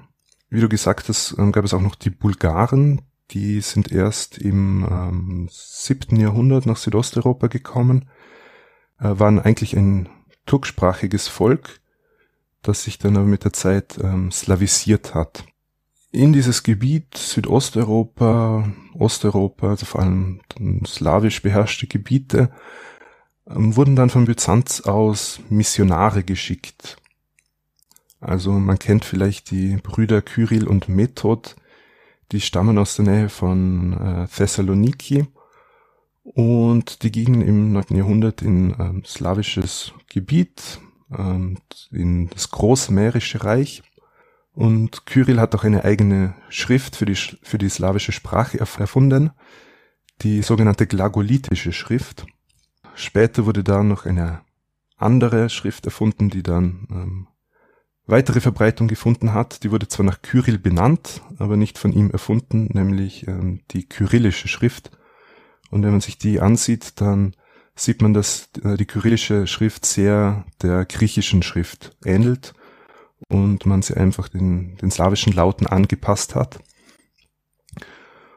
Wie 0.50 0.60
du 0.60 0.70
gesagt 0.70 1.10
hast, 1.10 1.36
ähm, 1.38 1.52
gab 1.52 1.66
es 1.66 1.74
auch 1.74 1.82
noch 1.82 1.96
die 1.96 2.10
Bulgaren, 2.10 3.02
die 3.34 3.62
sind 3.62 3.92
erst 3.92 4.38
im 4.38 4.86
ähm, 4.90 5.48
7. 5.50 6.18
Jahrhundert 6.18 6.66
nach 6.66 6.78
Südosteuropa 6.78 7.48
gekommen, 7.48 8.10
äh, 9.00 9.10
waren 9.20 9.40
eigentlich 9.40 9.76
ein 9.76 10.10
turksprachiges 10.46 11.28
Volk, 11.28 11.80
das 12.62 12.84
sich 12.84 13.00
dann 13.00 13.18
aber 13.18 13.26
mit 13.26 13.44
der 13.44 13.54
Zeit 13.54 13.98
ähm, 14.02 14.32
slavisiert 14.32 15.16
hat. 15.16 15.46
In 16.12 16.34
dieses 16.34 16.64
Gebiet 16.64 17.18
Südosteuropa, 17.18 18.72
Osteuropa, 18.94 19.70
also 19.70 19.86
vor 19.86 20.02
allem 20.02 20.42
slawisch 20.86 21.42
beherrschte 21.42 21.88
Gebiete, 21.88 22.52
ähm, 23.50 23.76
wurden 23.76 23.96
dann 23.96 24.10
von 24.10 24.26
Byzanz 24.26 24.82
aus 24.82 25.40
Missionare 25.50 26.24
geschickt. 26.24 26.98
Also 28.20 28.52
man 28.52 28.78
kennt 28.78 29.06
vielleicht 29.06 29.52
die 29.52 29.78
Brüder 29.78 30.22
Kyrill 30.22 30.68
und 30.68 30.90
Method, 30.90 31.56
die 32.32 32.42
stammen 32.42 32.78
aus 32.78 32.96
der 32.96 33.06
Nähe 33.06 33.30
von 33.30 33.94
äh, 33.94 34.28
Thessaloniki 34.28 35.28
und 36.24 37.04
die 37.04 37.12
gingen 37.12 37.42
im 37.42 37.74
9. 37.74 37.96
Jahrhundert 37.96 38.42
in 38.42 38.76
ähm, 38.80 39.04
slawisches 39.06 39.94
Gebiet, 40.10 40.80
ähm, 41.16 41.58
in 41.92 42.30
das 42.30 42.52
Großmährische 42.52 43.44
Reich. 43.44 43.84
Und 44.54 45.06
Kyrill 45.06 45.40
hat 45.40 45.56
auch 45.56 45.64
eine 45.64 45.84
eigene 45.84 46.36
Schrift 46.50 46.96
für 46.96 47.06
die, 47.06 47.16
für 47.16 47.58
die 47.58 47.70
slawische 47.70 48.12
Sprache 48.12 48.60
erfunden, 48.60 49.32
die 50.22 50.42
sogenannte 50.42 50.88
glagolitische 50.88 51.74
Schrift. 51.74 52.26
Später 52.94 53.46
wurde 53.46 53.64
da 53.64 53.82
noch 53.84 54.06
eine 54.06 54.42
andere 54.98 55.50
Schrift 55.50 55.86
erfunden, 55.86 56.30
die 56.30 56.44
dann 56.44 56.88
ähm, 56.92 57.28
weitere 58.12 58.42
Verbreitung 58.42 58.88
gefunden 58.88 59.34
hat. 59.34 59.64
Die 59.64 59.72
wurde 59.72 59.88
zwar 59.88 60.06
nach 60.06 60.22
Kyrill 60.22 60.60
benannt, 60.60 61.22
aber 61.40 61.58
nicht 61.58 61.78
von 61.78 61.94
ihm 61.94 62.12
erfunden, 62.12 62.70
nämlich 62.74 63.28
ähm, 63.28 63.62
die 63.72 63.88
kyrillische 63.88 64.48
Schrift. 64.48 64.92
Und 65.72 65.84
wenn 65.84 65.92
man 65.92 66.02
sich 66.02 66.18
die 66.18 66.42
ansieht, 66.42 67.00
dann 67.02 67.36
sieht 67.76 68.02
man, 68.02 68.14
dass 68.14 68.50
äh, 68.64 68.78
die 68.78 68.86
kyrillische 68.86 69.48
Schrift 69.48 69.86
sehr 69.86 70.46
der 70.62 70.86
griechischen 70.86 71.42
Schrift 71.42 71.96
ähnelt 72.06 72.54
und 73.30 73.66
man 73.66 73.82
sie 73.82 73.96
einfach 73.96 74.28
den, 74.28 74.76
den 74.78 74.92
slawischen 74.92 75.34
Lauten 75.34 75.66
angepasst 75.66 76.36
hat. 76.36 76.60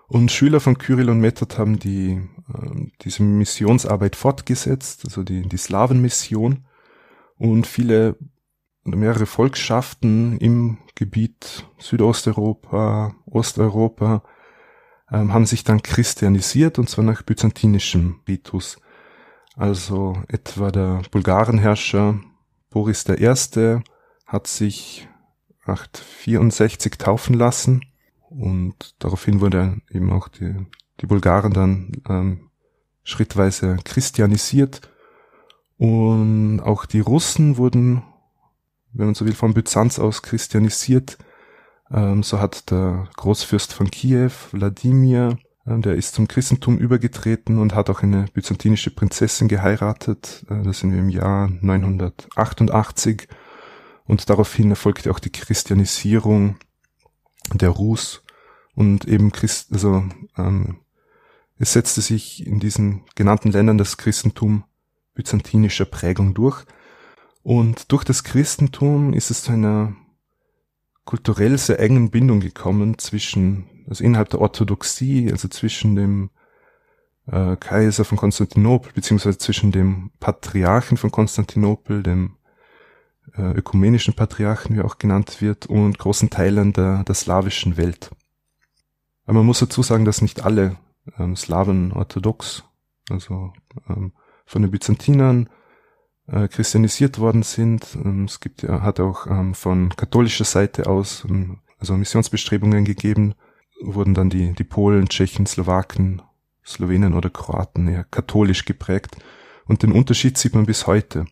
Und 0.07 0.31
Schüler 0.31 0.61
von 0.61 0.79
Kyrill 0.79 1.11
und 1.11 1.21
Method 1.21 1.57
haben 1.59 1.79
die, 1.79 2.23
äh, 2.53 2.91
diese 3.03 3.23
Missionsarbeit 3.23 4.17
fortgesetzt, 4.17 5.05
also 5.05 5.23
die, 5.23 5.43
die 5.43 5.57
Slawenmission. 5.57 6.67
Und 7.37 7.67
viele 7.67 8.17
mehrere 8.85 9.27
Volksschaften 9.27 10.37
im 10.39 10.79
Gebiet 10.95 11.67
Südosteuropa, 11.79 13.15
Osteuropa 13.27 14.23
ähm, 15.11 15.33
haben 15.33 15.47
sich 15.47 15.65
dann 15.65 15.83
christianisiert 15.83 16.79
und 16.79 16.89
zwar 16.89 17.05
nach 17.05 17.23
byzantinischem 17.23 18.21
Ritus. 18.29 18.79
Also 19.57 20.23
etwa 20.29 20.71
der 20.71 21.03
Bulgarenherrscher 21.11 22.21
Boris 22.71 23.07
I. 23.09 23.81
hat 24.27 24.47
sich 24.47 25.09
864 25.65 26.99
taufen 26.99 27.35
lassen 27.35 27.85
und 28.29 28.97
daraufhin 28.99 29.41
wurde 29.41 29.79
eben 29.91 30.13
auch 30.13 30.29
die, 30.29 30.55
die 31.01 31.07
Bulgaren 31.07 31.53
dann 31.53 31.93
ähm, 32.09 32.51
schrittweise 33.05 33.77
christianisiert 33.85 34.91
und 35.77 36.61
auch 36.61 36.87
die 36.87 37.01
Russen 37.01 37.57
wurden 37.57 38.03
wenn 38.95 39.07
man 39.07 39.15
so 39.15 39.27
will, 39.27 39.35
von 39.35 39.55
Byzanz 39.55 39.99
aus 39.99 40.23
christianisiert. 40.23 41.19
Ähm, 41.91 42.23
so 42.23 42.41
hat 42.41 42.71
der 42.71 43.09
Großfürst 43.17 43.73
von 43.73 43.91
Kiew, 43.91 44.31
Wladimir, 44.53 45.39
Ähm, 45.67 45.83
der 45.83 45.95
ist 45.95 46.15
zum 46.15 46.29
Christentum 46.29 46.79
übergetreten 46.79 47.59
und 47.59 47.75
hat 47.75 47.91
auch 47.91 48.03
eine 48.03 48.27
byzantinische 48.33 48.91
Prinzessin 48.91 49.49
geheiratet. 49.49 50.45
Äh, 50.51 50.63
das 50.63 50.81
sind 50.81 50.93
wir 50.93 50.99
im 50.99 51.09
Jahr 51.09 51.49
988. 51.61 53.29
Und 54.07 54.29
daraufhin 54.29 54.71
erfolgte 54.71 55.11
auch 55.11 55.19
die 55.19 55.33
Christianisierung 55.33 56.57
der 57.53 57.71
Rus 57.71 58.23
und 58.75 59.07
eben 59.07 59.33
Christ, 59.33 59.73
also 59.73 60.05
ähm, 60.37 60.79
es 61.59 61.73
setzte 61.73 62.01
sich 62.01 62.47
in 62.47 62.59
diesen 62.59 63.05
genannten 63.15 63.53
Ländern 63.53 63.79
das 63.79 63.97
Christentum 63.97 64.65
byzantinischer 65.15 65.85
Prägung 65.85 66.35
durch. 66.35 66.65
Und 67.45 67.93
durch 67.93 68.05
das 68.05 68.25
Christentum 68.25 69.13
ist 69.13 69.31
es 69.31 69.43
zu 69.43 69.53
einer 69.53 69.95
kulturell 71.05 71.59
sehr 71.59 71.79
engen 71.79 72.11
Bindung 72.11 72.41
gekommen 72.41 72.99
zwischen, 72.99 73.67
also 73.87 74.03
innerhalb 74.03 74.31
der 74.31 74.41
Orthodoxie, 74.41 75.31
also 75.31 75.49
zwischen 75.49 75.95
dem 75.95 76.31
äh, 77.27 77.57
Kaiser 77.57 78.07
von 78.07 78.17
Konstantinopel, 78.17 78.93
beziehungsweise 78.95 79.37
zwischen 79.37 79.73
dem 79.73 80.11
Patriarchen 80.21 80.97
von 80.97 81.11
Konstantinopel, 81.11 82.03
dem 82.03 82.39
äh, 83.37 83.53
ökumenischen 83.53 84.15
Patriarchen, 84.15 84.77
wie 84.77 84.81
auch 84.81 84.97
genannt 84.97 85.43
wird, 85.43 85.67
und 85.67 85.99
großen 85.99 86.31
Teilen 86.31 86.73
der, 86.73 87.05
der 87.05 87.15
slawischen 87.15 87.77
Welt. 87.77 88.11
Aber 89.27 89.35
man 89.35 89.47
muss 89.47 89.59
dazu 89.59 89.83
sagen, 89.83 90.07
dass 90.07 90.23
nicht 90.23 90.47
alle 90.47 90.79
ähm, 91.19 91.37
Slawen 91.37 91.93
orthodox, 91.93 92.65
also 93.11 93.53
ähm, 93.87 94.13
von 94.47 94.63
den 94.63 94.71
Byzantinern 94.71 95.51
äh, 96.27 96.49
christianisiert 96.49 97.19
worden 97.19 97.43
sind. 97.43 97.87
Ähm, 97.95 98.25
es 98.25 98.41
gibt 98.41 98.63
ja, 98.63 98.83
hat 98.83 99.01
auch 99.01 99.27
ähm, 99.27 99.55
von 99.55 99.91
katholischer 99.91 100.45
Seite 100.45 100.87
aus 100.87 101.25
ähm, 101.29 101.61
also 101.79 101.95
Missionsbestrebungen 101.95 102.85
gegeben, 102.85 103.35
wurden 103.83 104.15
dann 104.15 104.31
die, 104.31 104.55
die 104.55 104.65
Polen, 104.65 105.09
Tschechen, 105.09 105.47
Slowaken, 105.47 106.23
Slowenen 106.65 107.15
oder 107.15 107.29
Kroaten 107.29 107.89
eher 107.89 108.05
katholisch 108.05 108.65
geprägt. 108.65 109.17
Und 109.67 109.83
den 109.83 109.93
Unterschied 109.93 110.39
sieht 110.39 110.55
man 110.55 110.67
bis 110.67 110.87
heute. 110.87 111.27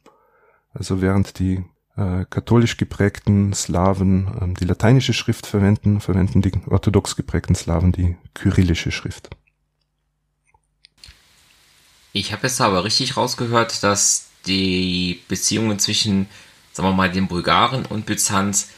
Also 0.74 1.00
während 1.00 1.38
die 1.38 1.64
äh, 1.96 2.24
katholisch 2.28 2.76
geprägten 2.76 3.52
Slawen 3.52 4.31
ähm, 4.40 4.55
die 4.55 4.64
lateinische 4.64 5.12
Schrift 5.12 5.46
verwenden, 5.46 6.00
verwenden 6.00 6.42
die 6.42 6.52
orthodox 6.66 7.16
geprägten 7.16 7.55
Slawen 7.55 7.92
die 7.92 8.16
kyrillische 8.35 8.90
Schrift. 8.90 9.31
Ich 12.12 12.33
habe 12.33 12.42
jetzt 12.42 12.61
aber 12.61 12.85
richtig 12.85 13.16
rausgehört, 13.16 13.83
dass 13.83 14.32
die 14.46 15.20
Beziehungen 15.28 15.78
zwischen, 15.78 16.28
sagen 16.72 16.88
wir 16.88 16.94
mal, 16.94 17.11
den 17.11 17.28
Bulgaren 17.28 17.87
und 17.87 18.07
Byzanz 18.07 18.70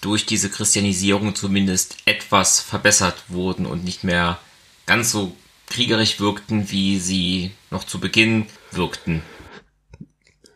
durch 0.00 0.26
diese 0.26 0.50
Christianisierung 0.50 1.34
zumindest 1.34 1.96
etwas 2.06 2.60
verbessert 2.60 3.24
wurden 3.28 3.66
und 3.66 3.84
nicht 3.84 4.04
mehr 4.04 4.38
ganz 4.86 5.12
so 5.12 5.34
kriegerisch 5.66 6.20
wirkten, 6.20 6.70
wie 6.70 6.98
sie 6.98 7.52
noch 7.70 7.84
zu 7.84 8.00
Beginn 8.00 8.46
wirkten. 8.72 9.22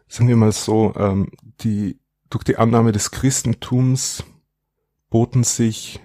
Sagen 0.09 0.29
wir 0.29 0.37
mal 0.37 0.52
so, 0.52 0.92
ähm, 0.96 1.31
die, 1.61 1.98
durch 2.29 2.44
die 2.44 2.57
Annahme 2.57 2.92
des 2.92 3.11
Christentums 3.11 4.24
boten 5.11 5.44
sich 5.44 6.00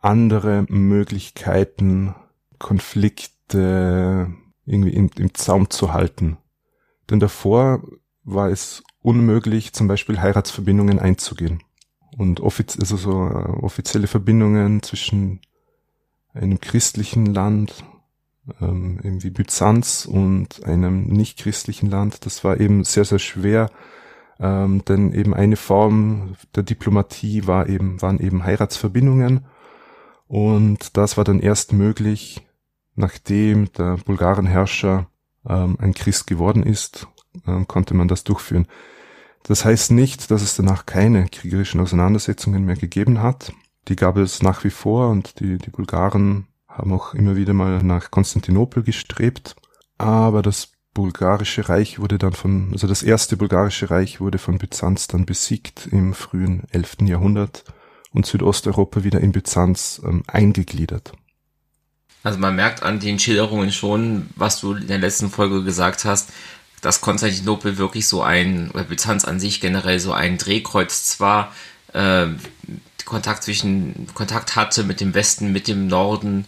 andere 0.00 0.64
Möglichkeiten, 0.68 2.14
Konflikte 2.58 4.32
irgendwie 4.64 4.94
im, 4.94 5.10
im 5.16 5.34
Zaum 5.34 5.70
zu 5.70 5.92
halten. 5.92 6.38
Denn 7.10 7.20
davor 7.20 7.82
war 8.24 8.48
es 8.50 8.82
unmöglich, 9.00 9.72
zum 9.72 9.88
Beispiel 9.88 10.20
Heiratsverbindungen 10.20 10.98
einzugehen. 10.98 11.62
Und 12.18 12.40
offiz 12.40 12.78
also 12.78 12.96
so 12.96 13.26
äh, 13.26 13.62
offizielle 13.62 14.06
Verbindungen 14.06 14.82
zwischen 14.82 15.40
einem 16.34 16.60
christlichen 16.60 17.26
Land, 17.26 17.84
ähm, 18.60 19.00
eben 19.02 19.22
wie 19.22 19.30
Byzanz 19.30 20.06
und 20.06 20.64
einem 20.64 21.04
nicht 21.04 21.38
christlichen 21.38 21.88
Land, 21.88 22.26
das 22.26 22.44
war 22.44 22.60
eben 22.60 22.84
sehr, 22.84 23.04
sehr 23.04 23.18
schwer, 23.18 23.70
ähm, 24.40 24.84
denn 24.84 25.12
eben 25.12 25.34
eine 25.34 25.56
Form 25.56 26.34
der 26.54 26.62
Diplomatie 26.62 27.46
war 27.46 27.68
eben, 27.68 28.00
waren 28.02 28.18
eben 28.18 28.44
Heiratsverbindungen. 28.44 29.46
Und 30.26 30.96
das 30.96 31.16
war 31.16 31.24
dann 31.24 31.40
erst 31.40 31.72
möglich, 31.72 32.46
nachdem 32.94 33.72
der 33.72 33.98
Bulgarenherrscher 33.98 35.06
ähm, 35.46 35.76
ein 35.78 35.94
Christ 35.94 36.26
geworden 36.26 36.62
ist, 36.62 37.06
konnte 37.66 37.94
man 37.94 38.08
das 38.08 38.24
durchführen. 38.24 38.66
Das 39.42 39.64
heißt 39.64 39.90
nicht, 39.90 40.30
dass 40.30 40.42
es 40.42 40.54
danach 40.54 40.86
keine 40.86 41.28
kriegerischen 41.28 41.80
Auseinandersetzungen 41.80 42.64
mehr 42.64 42.76
gegeben 42.76 43.20
hat. 43.20 43.52
Die 43.88 43.96
gab 43.96 44.16
es 44.16 44.42
nach 44.42 44.62
wie 44.64 44.70
vor 44.70 45.08
und 45.10 45.40
die, 45.40 45.58
die 45.58 45.70
Bulgaren 45.70 46.46
haben 46.68 46.92
auch 46.92 47.14
immer 47.14 47.36
wieder 47.36 47.52
mal 47.52 47.82
nach 47.82 48.10
Konstantinopel 48.10 48.82
gestrebt. 48.82 49.56
Aber 49.98 50.42
das 50.42 50.68
bulgarische 50.94 51.68
Reich 51.68 51.98
wurde 51.98 52.18
dann 52.18 52.32
von, 52.32 52.70
also 52.72 52.86
das 52.86 53.02
erste 53.02 53.36
bulgarische 53.36 53.90
Reich 53.90 54.20
wurde 54.20 54.38
von 54.38 54.58
Byzanz 54.58 55.08
dann 55.08 55.26
besiegt 55.26 55.88
im 55.90 56.14
frühen 56.14 56.64
11. 56.70 56.98
Jahrhundert 57.02 57.64
und 58.12 58.26
Südosteuropa 58.26 59.04
wieder 59.04 59.20
in 59.20 59.32
Byzanz 59.32 60.00
ähm, 60.04 60.22
eingegliedert. 60.26 61.12
Also 62.22 62.38
man 62.38 62.54
merkt 62.54 62.82
an 62.82 63.00
den 63.00 63.18
Schilderungen 63.18 63.72
schon, 63.72 64.28
was 64.36 64.60
du 64.60 64.74
in 64.74 64.86
der 64.86 64.98
letzten 64.98 65.28
Folge 65.28 65.64
gesagt 65.64 66.04
hast, 66.04 66.30
dass 66.82 67.00
Konstantinopel 67.00 67.78
wirklich 67.78 68.06
so 68.06 68.22
ein, 68.22 68.70
oder 68.72 68.84
Byzanz 68.84 69.24
an 69.24 69.40
sich 69.40 69.60
generell 69.60 70.00
so 70.00 70.12
ein 70.12 70.36
Drehkreuz 70.36 71.04
zwar 71.04 71.54
äh, 71.94 72.26
Kontakt 73.04 73.44
zwischen, 73.44 74.08
Kontakt 74.14 74.56
hatte 74.56 74.82
mit 74.82 75.00
dem 75.00 75.14
Westen, 75.14 75.52
mit 75.52 75.68
dem 75.68 75.86
Norden. 75.86 76.44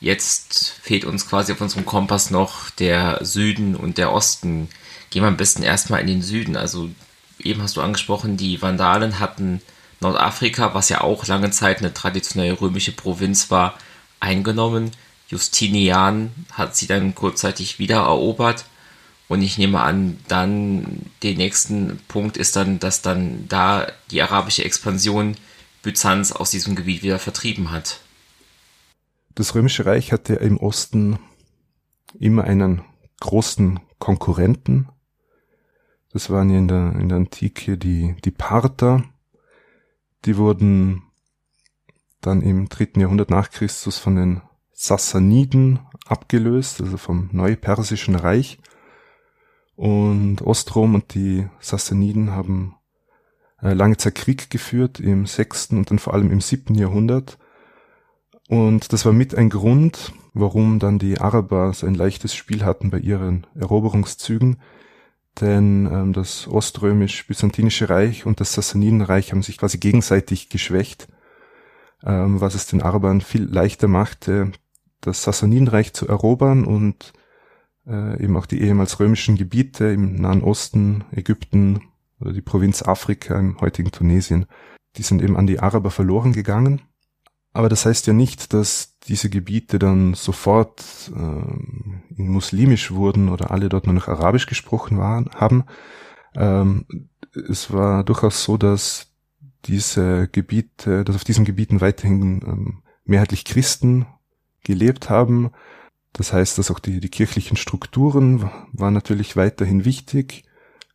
Jetzt 0.00 0.74
fehlt 0.82 1.04
uns 1.04 1.28
quasi 1.28 1.52
auf 1.52 1.60
unserem 1.60 1.84
Kompass 1.84 2.30
noch 2.30 2.70
der 2.70 3.18
Süden 3.22 3.76
und 3.76 3.98
der 3.98 4.12
Osten. 4.12 4.68
Gehen 5.10 5.22
wir 5.22 5.28
am 5.28 5.36
besten 5.36 5.62
erstmal 5.62 6.00
in 6.00 6.06
den 6.06 6.22
Süden. 6.22 6.56
Also 6.56 6.88
eben 7.38 7.62
hast 7.62 7.76
du 7.76 7.82
angesprochen, 7.82 8.38
die 8.38 8.62
Vandalen 8.62 9.18
hatten 9.18 9.60
Nordafrika, 10.00 10.72
was 10.72 10.88
ja 10.88 11.02
auch 11.02 11.26
lange 11.26 11.50
Zeit 11.50 11.80
eine 11.80 11.92
traditionelle 11.92 12.58
römische 12.58 12.92
Provinz 12.92 13.50
war, 13.50 13.74
eingenommen. 14.20 14.92
Justinian 15.28 16.30
hat 16.52 16.76
sie 16.76 16.86
dann 16.86 17.14
kurzzeitig 17.14 17.78
wieder 17.78 17.96
erobert 17.96 18.64
und 19.30 19.42
ich 19.42 19.58
nehme 19.58 19.80
an, 19.80 20.18
dann 20.26 21.02
der 21.22 21.36
nächsten 21.36 22.00
Punkt 22.08 22.36
ist 22.36 22.56
dann, 22.56 22.80
dass 22.80 23.00
dann 23.00 23.46
da 23.46 23.86
die 24.10 24.20
arabische 24.20 24.64
Expansion 24.64 25.36
Byzanz 25.84 26.32
aus 26.32 26.50
diesem 26.50 26.74
Gebiet 26.74 27.04
wieder 27.04 27.20
vertrieben 27.20 27.70
hat. 27.70 28.00
Das 29.36 29.54
Römische 29.54 29.86
Reich 29.86 30.10
hatte 30.10 30.34
im 30.34 30.56
Osten 30.56 31.20
immer 32.18 32.42
einen 32.42 32.82
großen 33.20 33.78
Konkurrenten. 34.00 34.88
Das 36.12 36.28
waren 36.30 36.50
ja 36.50 36.58
in 36.58 36.66
der, 36.66 36.96
in 36.98 37.08
der 37.08 37.18
Antike 37.18 37.78
die, 37.78 38.16
die 38.24 38.32
Parther. 38.32 39.04
Die 40.24 40.38
wurden 40.38 41.04
dann 42.20 42.42
im 42.42 42.68
dritten 42.68 42.98
Jahrhundert 42.98 43.30
nach 43.30 43.50
Christus 43.50 43.96
von 43.96 44.16
den 44.16 44.42
Sassaniden 44.72 45.78
abgelöst, 46.04 46.80
also 46.80 46.96
vom 46.96 47.28
Neupersischen 47.30 48.16
Reich. 48.16 48.58
Und 49.80 50.42
Ostrom 50.42 50.94
und 50.94 51.14
die 51.14 51.48
Sassaniden 51.58 52.32
haben 52.32 52.74
äh, 53.62 53.72
lange 53.72 53.96
Zeit 53.96 54.14
Krieg 54.14 54.50
geführt 54.50 55.00
im 55.00 55.24
sechsten 55.24 55.78
und 55.78 55.90
dann 55.90 55.98
vor 55.98 56.12
allem 56.12 56.30
im 56.30 56.42
siebten 56.42 56.74
Jahrhundert. 56.74 57.38
Und 58.46 58.92
das 58.92 59.06
war 59.06 59.14
mit 59.14 59.34
ein 59.34 59.48
Grund, 59.48 60.12
warum 60.34 60.80
dann 60.80 60.98
die 60.98 61.18
Araber 61.18 61.72
so 61.72 61.86
ein 61.86 61.94
leichtes 61.94 62.34
Spiel 62.34 62.62
hatten 62.62 62.90
bei 62.90 62.98
ihren 62.98 63.46
Eroberungszügen. 63.54 64.60
Denn 65.40 65.88
ähm, 65.90 66.12
das 66.12 66.46
oströmisch-byzantinische 66.46 67.88
Reich 67.88 68.26
und 68.26 68.40
das 68.40 68.52
Sassanidenreich 68.52 69.32
haben 69.32 69.40
sich 69.42 69.56
quasi 69.56 69.78
gegenseitig 69.78 70.50
geschwächt, 70.50 71.08
ähm, 72.04 72.42
was 72.42 72.54
es 72.54 72.66
den 72.66 72.82
Arabern 72.82 73.22
viel 73.22 73.44
leichter 73.44 73.88
machte, 73.88 74.52
das 75.00 75.22
Sassanidenreich 75.22 75.94
zu 75.94 76.06
erobern 76.06 76.66
und 76.66 77.14
äh, 77.86 78.22
eben 78.22 78.36
auch 78.36 78.46
die 78.46 78.60
ehemals 78.60 79.00
römischen 79.00 79.36
Gebiete 79.36 79.86
im 79.86 80.16
Nahen 80.16 80.42
Osten, 80.42 81.04
Ägypten 81.12 81.82
oder 82.20 82.32
die 82.32 82.42
Provinz 82.42 82.82
Afrika 82.82 83.38
im 83.38 83.60
heutigen 83.60 83.90
Tunesien, 83.90 84.46
die 84.96 85.02
sind 85.02 85.22
eben 85.22 85.36
an 85.36 85.46
die 85.46 85.60
Araber 85.60 85.90
verloren 85.90 86.32
gegangen. 86.32 86.82
Aber 87.52 87.68
das 87.68 87.84
heißt 87.84 88.06
ja 88.06 88.12
nicht, 88.12 88.52
dass 88.52 88.98
diese 89.08 89.28
Gebiete 89.28 89.78
dann 89.78 90.14
sofort 90.14 91.10
äh, 91.14 92.16
in 92.16 92.28
muslimisch 92.28 92.92
wurden 92.92 93.28
oder 93.28 93.50
alle 93.50 93.68
dort 93.68 93.86
nur 93.86 93.94
noch 93.94 94.08
arabisch 94.08 94.46
gesprochen 94.46 94.98
waren, 94.98 95.30
haben. 95.34 95.64
Ähm, 96.34 96.86
es 97.48 97.72
war 97.72 98.04
durchaus 98.04 98.44
so, 98.44 98.56
dass 98.56 99.12
diese 99.64 100.28
Gebiete, 100.28 101.04
dass 101.04 101.16
auf 101.16 101.24
diesen 101.24 101.44
Gebieten 101.44 101.80
weiterhin 101.80 102.40
ähm, 102.46 102.82
mehrheitlich 103.04 103.44
Christen 103.44 104.06
gelebt 104.62 105.10
haben, 105.10 105.50
das 106.12 106.32
heißt, 106.32 106.58
dass 106.58 106.70
auch 106.70 106.78
die, 106.78 107.00
die 107.00 107.08
kirchlichen 107.08 107.56
Strukturen 107.56 108.50
waren 108.72 108.94
natürlich 108.94 109.36
weiterhin 109.36 109.84
wichtig. 109.84 110.44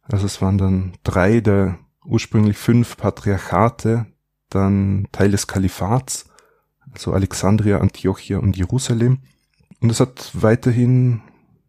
Also 0.04 0.26
es 0.26 0.42
waren 0.42 0.58
dann 0.58 0.94
drei 1.04 1.40
der 1.40 1.80
ursprünglich 2.06 2.58
fünf 2.58 2.98
Patriarchate, 2.98 4.06
dann 4.50 5.08
Teil 5.12 5.32
des 5.32 5.48
Kalifats, 5.48 6.26
also 6.92 7.14
Alexandria, 7.14 7.80
Antiochia 7.80 8.38
und 8.38 8.56
Jerusalem. 8.56 9.20
Und 9.82 9.90
es 9.90 10.00
hat 10.00 10.32
weiterhin 10.34 11.22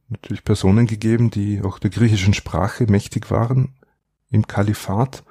natürlich 0.08 0.44
Personen 0.44 0.86
gegeben, 0.86 1.30
die 1.30 1.62
auch 1.62 1.78
der 1.78 1.90
griechischen 1.90 2.34
Sprache 2.34 2.86
mächtig 2.86 3.30
waren 3.30 3.74
im 4.30 4.46
Kalifat. 4.46 5.24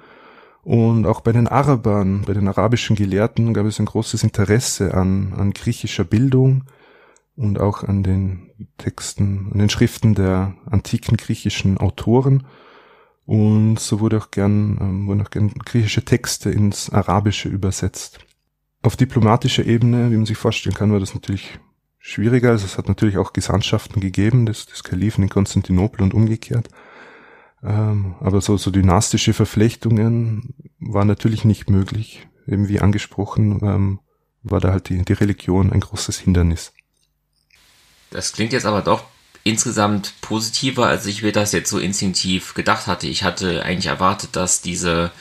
Und 0.63 1.05
auch 1.05 1.21
bei 1.21 1.31
den 1.31 1.47
Arabern, 1.47 2.23
bei 2.25 2.33
den 2.33 2.47
arabischen 2.47 2.95
Gelehrten 2.95 3.53
gab 3.53 3.67
es 3.67 3.79
ein 3.79 3.85
großes 3.85 4.23
Interesse 4.23 4.95
an, 4.95 5.33
an 5.33 5.53
griechischer 5.53 6.03
Bildung 6.03 6.63
und 7.35 7.59
auch 7.59 7.83
an 7.83 8.03
den 8.03 8.51
Texten, 8.77 9.49
an 9.51 9.59
den 9.59 9.69
Schriften 9.69 10.15
der 10.15 10.55
antiken 10.65 11.17
griechischen 11.17 11.77
Autoren. 11.77 12.45
Und 13.25 13.79
so 13.79 13.99
wurde 13.99 14.17
auch 14.17 14.31
gern, 14.31 14.77
ähm, 14.79 15.07
wurden 15.07 15.21
auch 15.21 15.31
gern 15.31 15.49
griechische 15.49 16.05
Texte 16.05 16.51
ins 16.51 16.89
Arabische 16.91 17.49
übersetzt. 17.49 18.19
Auf 18.83 18.95
diplomatischer 18.95 19.65
Ebene, 19.65 20.11
wie 20.11 20.17
man 20.17 20.27
sich 20.27 20.37
vorstellen 20.37 20.75
kann, 20.75 20.91
war 20.91 20.99
das 20.99 21.15
natürlich 21.15 21.59
schwieriger. 21.97 22.51
Also 22.51 22.65
es 22.65 22.77
hat 22.77 22.87
natürlich 22.87 23.17
auch 23.17 23.33
Gesandtschaften 23.33 23.99
gegeben, 23.99 24.45
des, 24.45 24.67
des 24.67 24.83
Kalifen 24.83 25.23
in 25.23 25.29
Konstantinopel 25.29 26.03
und 26.03 26.13
umgekehrt. 26.13 26.69
Ähm, 27.63 28.15
aber 28.19 28.41
so, 28.41 28.57
so 28.57 28.69
dynastische 28.69 29.33
Verflechtungen 29.33 30.53
waren 30.79 31.07
natürlich 31.07 31.45
nicht 31.45 31.69
möglich. 31.69 32.27
Eben 32.47 32.67
wie 32.67 32.79
angesprochen, 32.79 33.59
ähm, 33.63 33.99
war 34.43 34.59
da 34.59 34.71
halt 34.71 34.89
die, 34.89 35.03
die 35.03 35.13
Religion 35.13 35.73
ein 35.73 35.79
großes 35.79 36.19
Hindernis. 36.19 36.74
Das 38.15 38.31
klingt 38.31 38.53
jetzt 38.53 38.65
aber 38.65 38.81
doch 38.81 39.03
insgesamt 39.43 40.13
positiver, 40.21 40.87
als 40.87 41.05
ich 41.05 41.21
mir 41.21 41.33
das 41.33 41.51
jetzt 41.51 41.69
so 41.69 41.79
instinktiv 41.79 42.53
gedacht 42.53 42.87
hatte. 42.87 43.07
Ich 43.07 43.23
hatte 43.23 43.63
eigentlich 43.63 43.87
erwartet, 43.87 44.37
dass 44.37 44.61
diese 44.61 45.11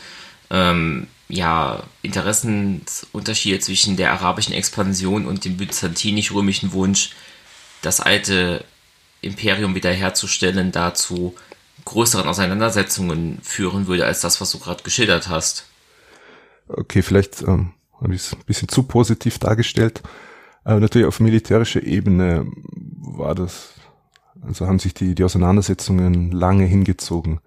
ähm, 0.49 1.09
ja, 1.29 1.83
Interessensunterschiede 2.03 3.59
zwischen 3.59 3.97
der 3.97 4.13
arabischen 4.13 4.55
Expansion 4.55 5.27
und 5.27 5.45
dem 5.45 5.57
byzantinisch-römischen 5.57 6.73
Wunsch, 6.73 7.11
das 7.83 8.01
alte 8.01 8.65
Imperium 9.23 9.75
wiederherzustellen, 9.75 10.71
dazu 10.71 11.35
größeren 11.85 12.29
Auseinandersetzungen 12.29 13.41
führen 13.43 13.89
würde, 13.89 14.07
als 14.07 14.21
das, 14.21 14.41
was 14.41 14.53
du 14.53 14.61
gerade 14.61 14.85
geschildert 14.85 15.29
hast. 15.29 15.67
Okay, 16.69 17.03
vielleicht 17.03 17.43
ähm, 17.43 17.73
habe 18.01 18.15
ich 18.15 18.23
es 18.23 18.33
ein 18.33 18.45
bisschen 18.47 18.69
zu 18.69 18.85
positiv 18.85 19.41
dargestellt. 19.41 20.01
Aber 20.65 20.81
natürlich 20.81 21.07
auf 21.07 21.21
militärischer 21.21 21.83
Ebene 21.83 22.47
war 22.97 23.35
das, 23.35 23.75
also 24.41 24.67
haben 24.67 24.79
sich 24.79 24.95
die, 24.95 25.15
die 25.15 25.25
Auseinandersetzungen 25.25 26.33
lange 26.33 26.65
hingezogen. 26.65 27.41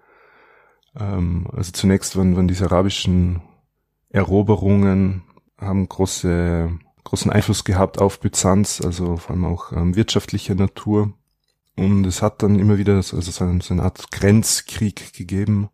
Ähm, 0.98 1.48
also 1.52 1.72
zunächst 1.72 2.16
waren, 2.16 2.36
waren 2.36 2.48
diese 2.48 2.66
arabischen 2.66 3.42
Eroberungen, 4.10 5.24
haben 5.58 5.88
große, 5.88 6.70
großen 7.04 7.30
Einfluss 7.32 7.64
gehabt 7.64 8.00
auf 8.00 8.20
Byzanz, 8.20 8.80
also 8.80 9.16
vor 9.16 9.34
allem 9.34 9.44
auch 9.44 9.72
ähm, 9.72 9.96
wirtschaftlicher 9.96 10.54
Natur. 10.54 11.12
Und 11.76 12.06
es 12.06 12.22
hat 12.22 12.42
dann 12.42 12.58
immer 12.58 12.78
wieder 12.78 12.96
also 12.96 13.20
so, 13.20 13.44
eine, 13.44 13.60
so 13.60 13.74
eine 13.74 13.82
Art 13.82 14.10
Grenzkrieg 14.12 15.12
gegeben 15.12 15.68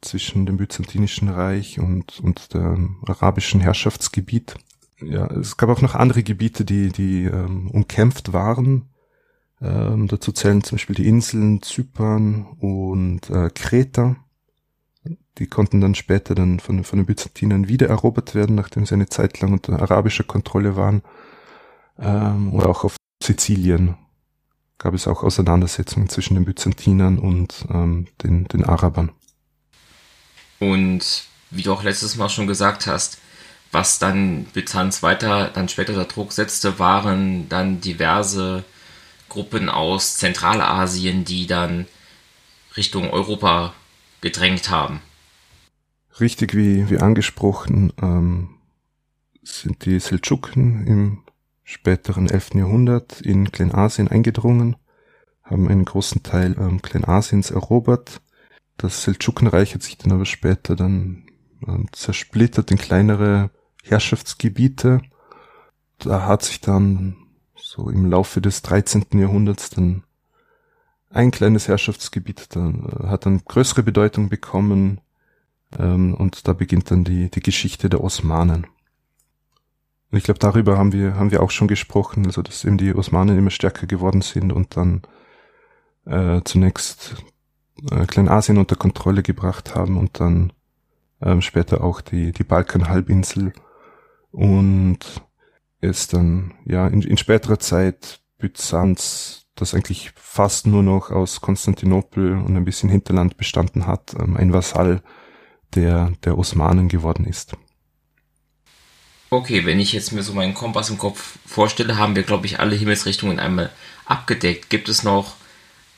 zwischen 0.00 0.46
dem 0.46 0.56
Byzantinischen 0.56 1.28
Reich 1.28 1.78
und, 1.78 2.20
und 2.20 2.54
dem 2.54 3.02
arabischen 3.06 3.60
Herrschaftsgebiet. 3.60 4.56
Ja, 5.00 5.26
es 5.26 5.56
gab 5.56 5.68
auch 5.68 5.82
noch 5.82 5.94
andere 5.94 6.22
Gebiete, 6.22 6.64
die, 6.64 6.90
die 6.90 7.24
ähm, 7.24 7.70
umkämpft 7.70 8.32
waren. 8.32 8.88
Ähm, 9.60 10.08
dazu 10.08 10.32
zählen 10.32 10.62
zum 10.62 10.76
Beispiel 10.76 10.96
die 10.96 11.06
Inseln 11.06 11.62
Zypern 11.62 12.46
und 12.58 13.28
äh, 13.30 13.50
Kreta. 13.54 14.16
Die 15.38 15.46
konnten 15.46 15.80
dann 15.80 15.94
später 15.94 16.34
dann 16.34 16.60
von, 16.60 16.82
von 16.82 16.98
den 16.98 17.06
Byzantinern 17.06 17.68
wieder 17.68 17.88
erobert 17.88 18.34
werden, 18.34 18.56
nachdem 18.56 18.86
sie 18.86 18.94
eine 18.94 19.08
Zeit 19.08 19.40
lang 19.40 19.52
unter 19.52 19.80
arabischer 19.80 20.24
Kontrolle 20.24 20.76
waren. 20.76 21.02
Ähm, 21.98 22.54
oder 22.54 22.68
auch 22.68 22.84
auf 22.84 22.96
Sizilien 23.22 23.96
gab 24.78 24.94
es 24.94 25.06
auch 25.06 25.22
Auseinandersetzungen 25.22 26.08
zwischen 26.08 26.34
den 26.34 26.44
Byzantinern 26.44 27.18
und 27.18 27.66
ähm, 27.70 28.08
den, 28.22 28.44
den 28.48 28.64
Arabern. 28.64 29.10
Und 30.58 31.26
wie 31.50 31.62
du 31.62 31.72
auch 31.72 31.82
letztes 31.82 32.16
Mal 32.16 32.28
schon 32.28 32.46
gesagt 32.46 32.86
hast, 32.86 33.18
was 33.72 33.98
dann 33.98 34.44
Byzanz 34.52 35.02
weiter, 35.02 35.50
dann 35.52 35.68
später 35.68 35.92
unter 35.92 36.06
Druck 36.06 36.32
setzte, 36.32 36.78
waren 36.78 37.48
dann 37.48 37.80
diverse 37.80 38.64
Gruppen 39.28 39.68
aus 39.68 40.16
Zentralasien, 40.16 41.24
die 41.24 41.46
dann 41.46 41.86
Richtung 42.76 43.10
Europa 43.10 43.74
gedrängt 44.20 44.70
haben. 44.70 45.00
Richtig 46.20 46.54
wie, 46.54 46.88
wie 46.88 46.98
angesprochen 46.98 47.92
ähm, 48.00 48.56
sind 49.42 49.84
die 49.84 50.00
Seldschuken 50.00 50.86
im 50.86 51.22
späteren 51.62 52.28
11. 52.28 52.54
Jahrhundert 52.54 53.20
in 53.20 53.50
Kleinasien 53.50 54.08
eingedrungen, 54.08 54.76
haben 55.42 55.68
einen 55.68 55.84
großen 55.84 56.22
Teil 56.22 56.56
ähm, 56.58 56.80
Kleinasiens 56.80 57.50
erobert. 57.50 58.22
Das 58.76 59.02
Seldschukenreich 59.02 59.74
hat 59.74 59.82
sich 59.82 59.98
dann 59.98 60.12
aber 60.12 60.24
später 60.24 60.76
dann 60.76 61.26
ähm, 61.66 61.88
zersplittert 61.92 62.70
in 62.70 62.78
kleinere 62.78 63.50
Herrschaftsgebiete. 63.90 65.02
Da 65.98 66.26
hat 66.26 66.42
sich 66.42 66.60
dann 66.60 67.16
so 67.54 67.88
im 67.90 68.06
Laufe 68.06 68.40
des 68.40 68.62
13. 68.62 69.06
Jahrhunderts 69.12 69.70
dann 69.70 70.04
ein 71.10 71.30
kleines 71.30 71.68
Herrschaftsgebiet 71.68 72.54
dann, 72.54 72.84
äh, 72.84 73.06
hat 73.08 73.26
dann 73.26 73.42
größere 73.44 73.82
Bedeutung 73.82 74.28
bekommen 74.28 75.00
ähm, 75.78 76.14
und 76.14 76.46
da 76.46 76.52
beginnt 76.52 76.90
dann 76.90 77.04
die, 77.04 77.30
die 77.30 77.40
Geschichte 77.40 77.88
der 77.88 78.02
Osmanen. 78.02 78.66
Und 80.10 80.18
ich 80.18 80.24
glaube, 80.24 80.38
darüber 80.38 80.78
haben 80.78 80.92
wir, 80.92 81.16
haben 81.16 81.30
wir 81.30 81.42
auch 81.42 81.50
schon 81.50 81.68
gesprochen, 81.68 82.26
also 82.26 82.42
dass 82.42 82.64
eben 82.64 82.78
die 82.78 82.94
Osmanen 82.94 83.38
immer 83.38 83.50
stärker 83.50 83.86
geworden 83.86 84.20
sind 84.20 84.52
und 84.52 84.76
dann 84.76 85.02
äh, 86.04 86.42
zunächst 86.44 87.16
äh, 87.90 88.06
Kleinasien 88.06 88.58
unter 88.58 88.76
Kontrolle 88.76 89.22
gebracht 89.22 89.74
haben 89.74 89.96
und 89.96 90.20
dann 90.20 90.52
ähm, 91.20 91.40
später 91.40 91.82
auch 91.82 92.00
die, 92.00 92.32
die 92.32 92.44
Balkanhalbinsel 92.44 93.52
und 94.30 94.98
es 95.80 96.08
dann 96.08 96.54
ja 96.64 96.86
in, 96.88 97.02
in 97.02 97.16
späterer 97.16 97.58
Zeit 97.58 98.20
Byzanz, 98.38 99.46
das 99.54 99.74
eigentlich 99.74 100.12
fast 100.16 100.66
nur 100.66 100.82
noch 100.82 101.10
aus 101.10 101.40
Konstantinopel 101.40 102.32
und 102.32 102.56
ein 102.56 102.64
bisschen 102.64 102.90
Hinterland 102.90 103.36
bestanden 103.36 103.86
hat, 103.86 104.14
ähm, 104.18 104.36
ein 104.36 104.52
Vasall 104.52 105.02
der, 105.74 106.12
der 106.24 106.38
Osmanen 106.38 106.88
geworden 106.88 107.24
ist. 107.24 107.56
Okay, 109.30 109.66
wenn 109.66 109.80
ich 109.80 109.92
jetzt 109.92 110.12
mir 110.12 110.22
so 110.22 110.32
meinen 110.34 110.54
Kompass 110.54 110.88
im 110.88 110.98
Kopf 110.98 111.38
vorstelle, 111.44 111.98
haben 111.98 112.14
wir, 112.14 112.22
glaube 112.22 112.46
ich, 112.46 112.60
alle 112.60 112.76
Himmelsrichtungen 112.76 113.40
einmal 113.40 113.70
abgedeckt. 114.04 114.70
Gibt 114.70 114.88
es 114.88 115.02
noch 115.02 115.34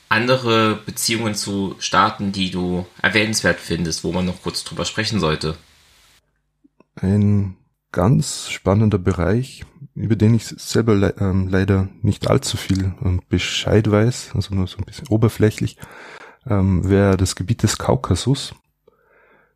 andere 0.09 0.75
Beziehungen 0.75 1.35
zu 1.35 1.75
Staaten, 1.77 2.31
die 2.31 2.49
du 2.49 2.87
erwähnenswert 3.01 3.59
findest, 3.59 4.03
wo 4.03 4.11
man 4.11 4.25
noch 4.25 4.41
kurz 4.41 4.63
drüber 4.63 4.83
sprechen 4.83 5.19
sollte? 5.19 5.55
Ein 6.95 7.55
ganz 7.91 8.49
spannender 8.49 8.97
Bereich, 8.99 9.65
über 9.95 10.15
den 10.15 10.33
ich 10.33 10.45
selber 10.45 10.95
le 10.95 11.15
ähm, 11.19 11.47
leider 11.47 11.89
nicht 12.01 12.29
allzu 12.29 12.57
viel 12.57 12.93
ähm, 13.03 13.21
Bescheid 13.29 13.89
weiß, 13.89 14.31
also 14.35 14.53
nur 14.55 14.67
so 14.67 14.77
ein 14.77 14.85
bisschen 14.85 15.07
oberflächlich, 15.07 15.77
ähm, 16.47 16.87
wäre 16.87 17.17
das 17.17 17.35
Gebiet 17.35 17.63
des 17.63 17.77
Kaukasus. 17.77 18.53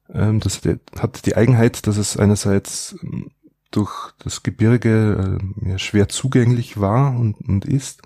Ähm, 0.09 0.39
das 0.39 0.61
hat 0.99 1.25
die 1.25 1.35
Eigenheit, 1.35 1.87
dass 1.87 1.97
es 1.97 2.17
einerseits 2.17 2.95
ähm, 3.03 3.31
durch 3.71 4.11
das 4.19 4.43
Gebirge 4.43 5.39
äh, 5.65 5.79
schwer 5.79 6.09
zugänglich 6.09 6.79
war 6.79 7.17
und, 7.17 7.39
und 7.47 7.65
ist, 7.65 8.01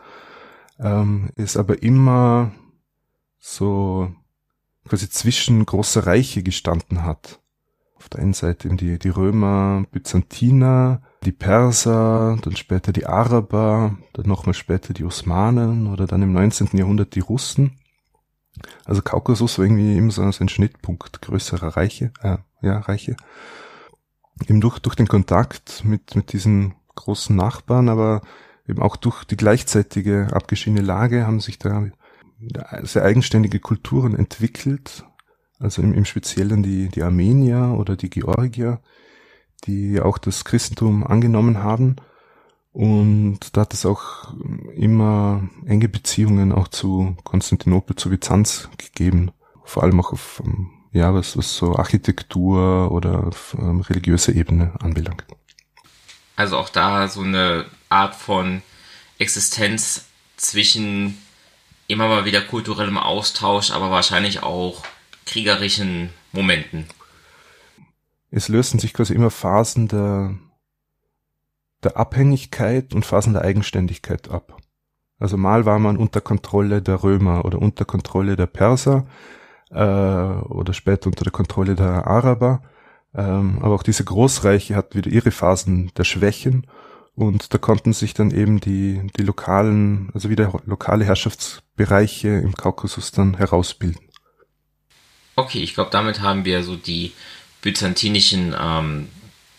ähm, 0.80 1.32
ist 1.36 1.58
aber 1.58 1.84
immer 1.84 2.52
so 3.40 4.14
quasi 4.88 5.10
zwischen 5.10 5.66
großer 5.66 6.06
Reiche 6.06 6.44
gestanden 6.44 7.04
hat. 7.04 7.40
Auf 8.08 8.12
der 8.12 8.22
einen 8.22 8.34
Seite 8.34 8.70
eben 8.70 8.78
die, 8.78 8.98
die 8.98 9.10
Römer, 9.10 9.84
Byzantiner, 9.92 11.02
die 11.26 11.34
Perser, 11.34 12.38
dann 12.42 12.56
später 12.56 12.94
die 12.94 13.06
Araber, 13.06 13.98
dann 14.14 14.28
nochmal 14.28 14.54
später 14.54 14.94
die 14.94 15.04
Osmanen 15.04 15.88
oder 15.92 16.08
dann 16.08 16.22
im 16.22 16.32
19. 16.32 16.70
Jahrhundert 16.72 17.16
die 17.16 17.20
Russen. 17.20 17.80
Also 18.86 19.02
Kaukasus 19.02 19.58
war 19.58 19.66
irgendwie 19.66 19.98
immer 19.98 20.12
so 20.12 20.22
ein 20.22 20.50
Schnittpunkt 20.50 21.22
größerer 21.22 21.76
Reiche, 21.76 22.14
äh, 22.22 22.38
ja, 22.62 22.80
Reiche 22.80 23.18
eben 24.48 24.62
durch, 24.62 24.80
durch 24.80 24.96
den 24.96 25.10
Kontakt 25.10 25.84
mit, 25.84 26.16
mit 26.16 26.32
diesen 26.32 26.76
großen 26.96 27.36
Nachbarn, 27.36 27.90
aber 27.90 28.22
eben 28.70 28.82
auch 28.82 28.96
durch 28.96 29.26
die 29.26 29.36
gleichzeitige 29.36 30.30
abgeschiedene 30.32 30.82
Lage 30.82 31.28
haben 31.28 31.42
sich 31.42 31.60
da 31.60 31.88
sehr 32.84 33.04
eigenständige 33.04 33.60
Kulturen 33.60 34.16
entwickelt. 34.16 35.04
Also 35.60 35.82
im, 35.82 35.94
im 35.94 36.06
Speziellen 36.06 36.64
die, 36.64 36.90
die 36.90 37.04
Armenier 37.04 37.76
oder 37.78 37.96
die 37.96 38.10
Georgier, 38.10 38.80
die 39.66 40.00
auch 40.00 40.18
das 40.18 40.46
Christentum 40.46 41.06
angenommen 41.06 41.64
haben. 41.64 41.96
Und 42.72 43.40
da 43.58 43.62
hat 43.62 43.74
es 43.74 43.86
auch 43.86 44.36
immer 44.76 45.50
enge 45.66 45.90
Beziehungen 45.90 46.52
auch 46.52 46.68
zu 46.68 47.18
Konstantinopel, 47.24 47.96
zu 47.96 48.10
Byzanz 48.10 48.70
gegeben. 48.78 49.32
Vor 49.64 49.84
allem 49.84 50.00
auch 50.00 50.14
auf 50.14 50.44
ja, 50.94 51.14
was, 51.14 51.38
was 51.38 51.56
so 51.56 51.76
Architektur 51.76 52.92
oder 52.92 53.30
ähm, 53.58 53.82
religiöse 53.82 54.32
Ebene 54.32 54.74
anbelangt. 54.80 55.26
Also 56.36 56.58
auch 56.58 56.70
da 56.70 57.08
so 57.08 57.22
eine 57.22 57.66
Art 57.90 58.16
von 58.16 58.62
Existenz 59.18 60.06
zwischen 60.38 61.18
immer 61.88 62.08
mal 62.08 62.26
wieder 62.26 62.42
kulturellem 62.42 62.98
Austausch, 62.98 63.72
aber 63.72 63.90
wahrscheinlich 63.90 64.44
auch 64.44 64.84
kriegerischen 65.28 66.10
Momenten. 66.32 66.86
Es 68.32 68.48
lösten 68.48 68.80
sich 68.80 68.94
quasi 68.94 69.14
immer 69.14 69.30
Phasen 69.30 69.88
der, 69.88 70.36
der 71.84 71.98
Abhängigkeit 71.98 72.94
und 72.94 73.06
Phasen 73.06 73.34
der 73.34 73.44
Eigenständigkeit 73.44 74.30
ab. 74.30 74.58
Also 75.20 75.38
mal 75.38 75.66
war 75.66 75.80
man 75.80 75.98
unter 75.98 76.22
Kontrolle 76.22 76.82
der 76.82 77.04
Römer 77.04 77.46
oder 77.46 77.60
unter 77.60 77.86
Kontrolle 77.86 78.36
der 78.36 78.48
Perser 78.48 79.08
äh, 79.70 79.76
oder 79.76 80.74
später 80.74 81.08
unter 81.08 81.24
der 81.24 81.34
Kontrolle 81.34 81.76
der 81.76 82.08
Araber. 82.08 82.62
Ähm, 83.16 83.60
aber 83.62 83.76
auch 83.76 83.84
diese 83.84 84.04
Großreiche 84.04 84.76
hatten 84.76 84.96
wieder 84.96 85.10
ihre 85.10 85.32
Phasen 85.32 85.92
der 85.98 86.04
Schwächen 86.04 86.68
und 87.18 87.52
da 87.52 87.58
konnten 87.58 87.94
sich 87.94 88.14
dann 88.14 88.30
eben 88.30 88.60
die, 88.60 89.10
die 89.18 89.24
lokalen, 89.24 90.12
also 90.14 90.30
wieder 90.30 90.54
lokale 90.66 91.04
Herrschaftsbereiche 91.04 92.28
im 92.28 92.54
Kaukasus 92.54 93.12
dann 93.12 93.38
herausbilden. 93.38 94.07
Okay, 95.38 95.60
ich 95.60 95.76
glaube, 95.76 95.92
damit 95.92 96.22
haben 96.22 96.46
wir 96.46 96.64
so 96.64 96.76
die 96.76 97.14
byzantinischen 97.62 98.56
ähm, 98.60 99.08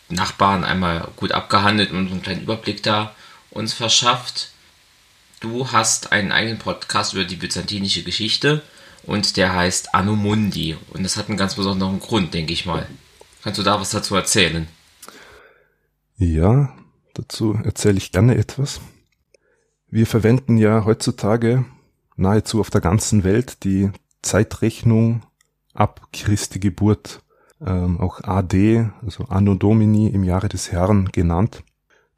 Nachbarn 0.09 0.65
einmal 0.65 1.07
gut 1.15 1.31
abgehandelt 1.31 1.93
und 1.93 2.11
einen 2.11 2.21
kleinen 2.21 2.43
Überblick 2.43 2.83
da 2.83 3.15
uns 3.51 3.75
verschafft. 3.75 4.51
Du 5.39 5.71
hast 5.71 6.11
einen 6.11 6.33
eigenen 6.33 6.59
Podcast 6.59 7.15
über 7.15 7.25
die 7.25 7.37
byzantinische 7.37 8.03
Geschichte 8.03 8.63
und 9.05 9.37
der 9.37 9.55
heißt 9.55 9.95
Anno 9.95 10.15
und 10.15 10.73
das 10.95 11.17
hat 11.17 11.29
einen 11.29 11.39
ganz 11.39 11.55
besonderen 11.55 12.01
Grund, 12.01 12.35
denke 12.35 12.53
ich 12.53 12.67
mal. 12.67 12.89
Kannst 13.45 13.61
du 13.61 13.63
da 13.63 13.81
was 13.81 13.91
dazu 13.91 14.17
erzählen? 14.17 14.67
Ja, 16.17 16.77
dazu 17.15 17.57
erzähle 17.63 17.99
ich 17.99 18.11
gerne 18.11 18.35
etwas. 18.35 18.81
Wir 19.89 20.09
verwenden 20.09 20.59
ja 20.59 20.85
heutzutage 20.85 21.65
nahezu 22.17 22.59
auf 22.59 22.71
der 22.71 22.81
ganzen 22.81 23.23
Welt 23.23 23.63
die 23.63 23.93
Zeitrechnung 24.23 25.23
ab 25.79 26.09
Christi 26.13 26.59
Geburt, 26.59 27.23
ähm, 27.65 28.01
auch 28.01 28.23
AD, 28.23 28.91
also 29.03 29.25
Anno 29.25 29.55
Domini 29.55 30.09
im 30.09 30.25
Jahre 30.25 30.49
des 30.49 30.73
Herrn 30.73 31.11
genannt. 31.13 31.63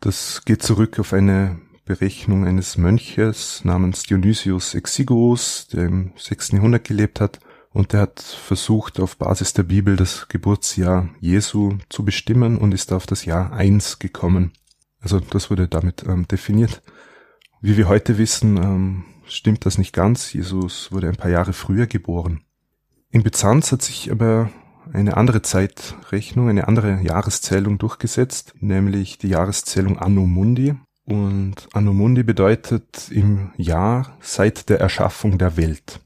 Das 0.01 0.43
geht 0.45 0.63
zurück 0.63 0.99
auf 0.99 1.13
eine 1.13 1.61
Berechnung 1.85 2.47
eines 2.47 2.79
Mönches 2.79 3.65
namens 3.65 4.05
Dionysius 4.05 4.75
Exiguus, 4.75 5.69
der 5.69 5.85
im 5.85 6.13
6. 6.17 6.53
Jahrhundert 6.53 6.85
gelebt 6.85 7.21
hat 7.21 7.41
und 7.73 7.93
der 7.93 8.03
hat 8.03 8.21
versucht, 8.21 8.99
auf 8.99 9.17
Basis 9.17 9.53
der 9.53 9.65
Bibel 9.65 9.97
das 9.97 10.29
Geburtsjahr 10.29 11.11
Jesu 11.21 11.79
zu 11.89 12.05
bestimmen 12.05 12.59
und 12.59 12.73
ist 12.73 12.93
auf 12.93 13.07
das 13.07 13.25
Jahr 13.25 13.53
1 13.53 13.99
gekommen. 13.99 14.53
Also 15.01 15.21
das 15.21 15.51
wurde 15.51 15.69
damit 15.69 16.05
ähm, 16.07 16.27
definiert. 16.29 16.83
Wie 17.61 17.77
wir 17.77 17.89
heute 17.89 18.19
wissen, 18.19 18.57
ähm, 18.57 19.05
stimmt 19.27 19.67
das 19.67 19.77
nicht 19.77 19.93
ganz. 19.93 20.33
Jesus 20.33 20.93
wurde 20.93 21.09
ein 21.09 21.17
paar 21.17 21.31
Jahre 21.31 21.53
früher 21.53 21.87
geboren. 21.87 22.43
In 23.13 23.25
Byzanz 23.25 23.73
hat 23.73 23.83
sich 23.83 24.13
aber 24.13 24.51
eine 24.93 25.17
andere 25.17 25.43
Zeitrechnung, 25.43 26.49
eine 26.49 26.69
andere 26.69 27.01
Jahreszählung 27.03 27.79
durchgesetzt, 27.79 28.55
nämlich 28.61 29.19
die 29.19 29.29
Jahreszählung 29.29 29.99
Anno 29.99 30.27
Mundi. 30.27 30.75
Und 31.05 31.69
Anno 31.73 31.93
Mundi 31.93 32.23
bedeutet 32.23 33.11
im 33.11 33.51
Jahr 33.57 34.17
seit 34.21 34.69
der 34.69 34.79
Erschaffung 34.81 35.39
der 35.39 35.57
Welt. 35.57 36.01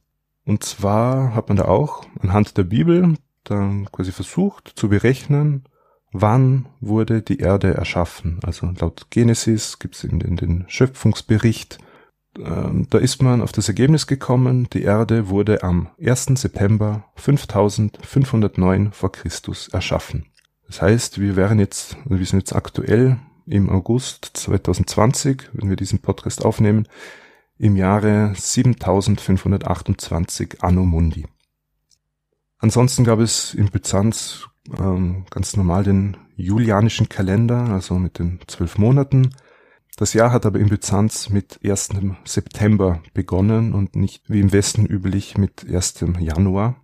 Und 0.46 0.64
zwar 0.64 1.34
hat 1.34 1.48
man 1.48 1.58
da 1.58 1.66
auch 1.66 2.06
anhand 2.20 2.56
der 2.56 2.64
Bibel 2.64 3.14
dann 3.44 3.90
quasi 3.92 4.12
versucht 4.12 4.72
zu 4.74 4.88
berechnen, 4.88 5.64
wann 6.12 6.68
wurde 6.80 7.20
die 7.20 7.38
Erde 7.38 7.74
erschaffen. 7.74 8.40
Also 8.42 8.72
laut 8.78 9.08
Genesis 9.10 9.78
gibt 9.78 9.96
es 9.96 10.04
in, 10.04 10.20
in 10.22 10.36
den 10.36 10.64
Schöpfungsbericht, 10.68 11.78
ähm, 12.38 12.86
da 12.90 12.98
ist 12.98 13.22
man 13.22 13.40
auf 13.40 13.52
das 13.52 13.68
Ergebnis 13.68 14.06
gekommen, 14.06 14.68
die 14.72 14.82
Erde 14.82 15.28
wurde 15.28 15.62
am 15.62 15.88
1. 16.02 16.26
September 16.34 17.04
5509 17.16 18.92
vor 18.92 19.12
Christus 19.12 19.68
erschaffen. 19.68 20.26
Das 20.66 20.82
heißt, 20.82 21.20
wir 21.20 21.36
wären 21.36 21.58
jetzt, 21.58 21.96
wir 22.04 22.24
sind 22.24 22.40
jetzt 22.40 22.54
aktuell 22.54 23.18
im 23.46 23.70
August 23.70 24.30
2020, 24.34 25.50
wenn 25.52 25.68
wir 25.68 25.76
diesen 25.76 26.00
Podcast 26.00 26.44
aufnehmen, 26.44 26.88
im 27.58 27.76
Jahre 27.76 28.32
7528 28.34 30.62
Anno 30.62 30.84
Mundi. 30.84 31.26
Ansonsten 32.58 33.04
gab 33.04 33.20
es 33.20 33.54
in 33.54 33.70
Byzanz 33.70 34.48
ähm, 34.78 35.26
ganz 35.30 35.56
normal 35.56 35.84
den 35.84 36.16
julianischen 36.36 37.08
Kalender, 37.08 37.68
also 37.68 37.98
mit 37.98 38.18
den 38.18 38.40
zwölf 38.46 38.78
Monaten. 38.78 39.30
Das 39.96 40.12
Jahr 40.12 40.32
hat 40.32 40.44
aber 40.44 40.58
in 40.58 40.68
Byzanz 40.68 41.28
mit 41.30 41.60
1. 41.64 41.90
September 42.24 43.00
begonnen 43.12 43.74
und 43.74 43.94
nicht 43.94 44.28
wie 44.28 44.40
im 44.40 44.52
Westen 44.52 44.86
üblich 44.86 45.38
mit 45.38 45.64
1. 45.72 46.04
Januar. 46.18 46.76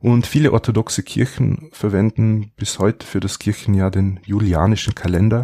Und 0.00 0.26
viele 0.26 0.52
orthodoxe 0.52 1.02
Kirchen 1.04 1.68
verwenden 1.72 2.52
bis 2.56 2.78
heute 2.80 3.06
für 3.06 3.20
das 3.20 3.38
Kirchenjahr 3.38 3.90
den 3.90 4.20
julianischen 4.24 4.94
Kalender, 4.94 5.42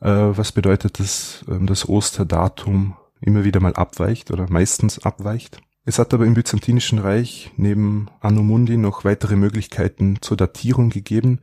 äh, 0.00 0.08
was 0.08 0.52
bedeutet, 0.52 0.98
dass 0.98 1.44
äh, 1.46 1.58
das 1.64 1.88
Osterdatum 1.88 2.96
immer 3.20 3.44
wieder 3.44 3.60
mal 3.60 3.74
abweicht 3.74 4.30
oder 4.30 4.50
meistens 4.50 4.98
abweicht. 4.98 5.60
Es 5.84 5.98
hat 5.98 6.14
aber 6.14 6.26
im 6.26 6.34
Byzantinischen 6.34 6.98
Reich 6.98 7.52
neben 7.56 8.08
Anno 8.20 8.42
Mundi 8.42 8.76
noch 8.76 9.04
weitere 9.04 9.36
Möglichkeiten 9.36 10.18
zur 10.20 10.36
Datierung 10.36 10.90
gegeben. 10.90 11.40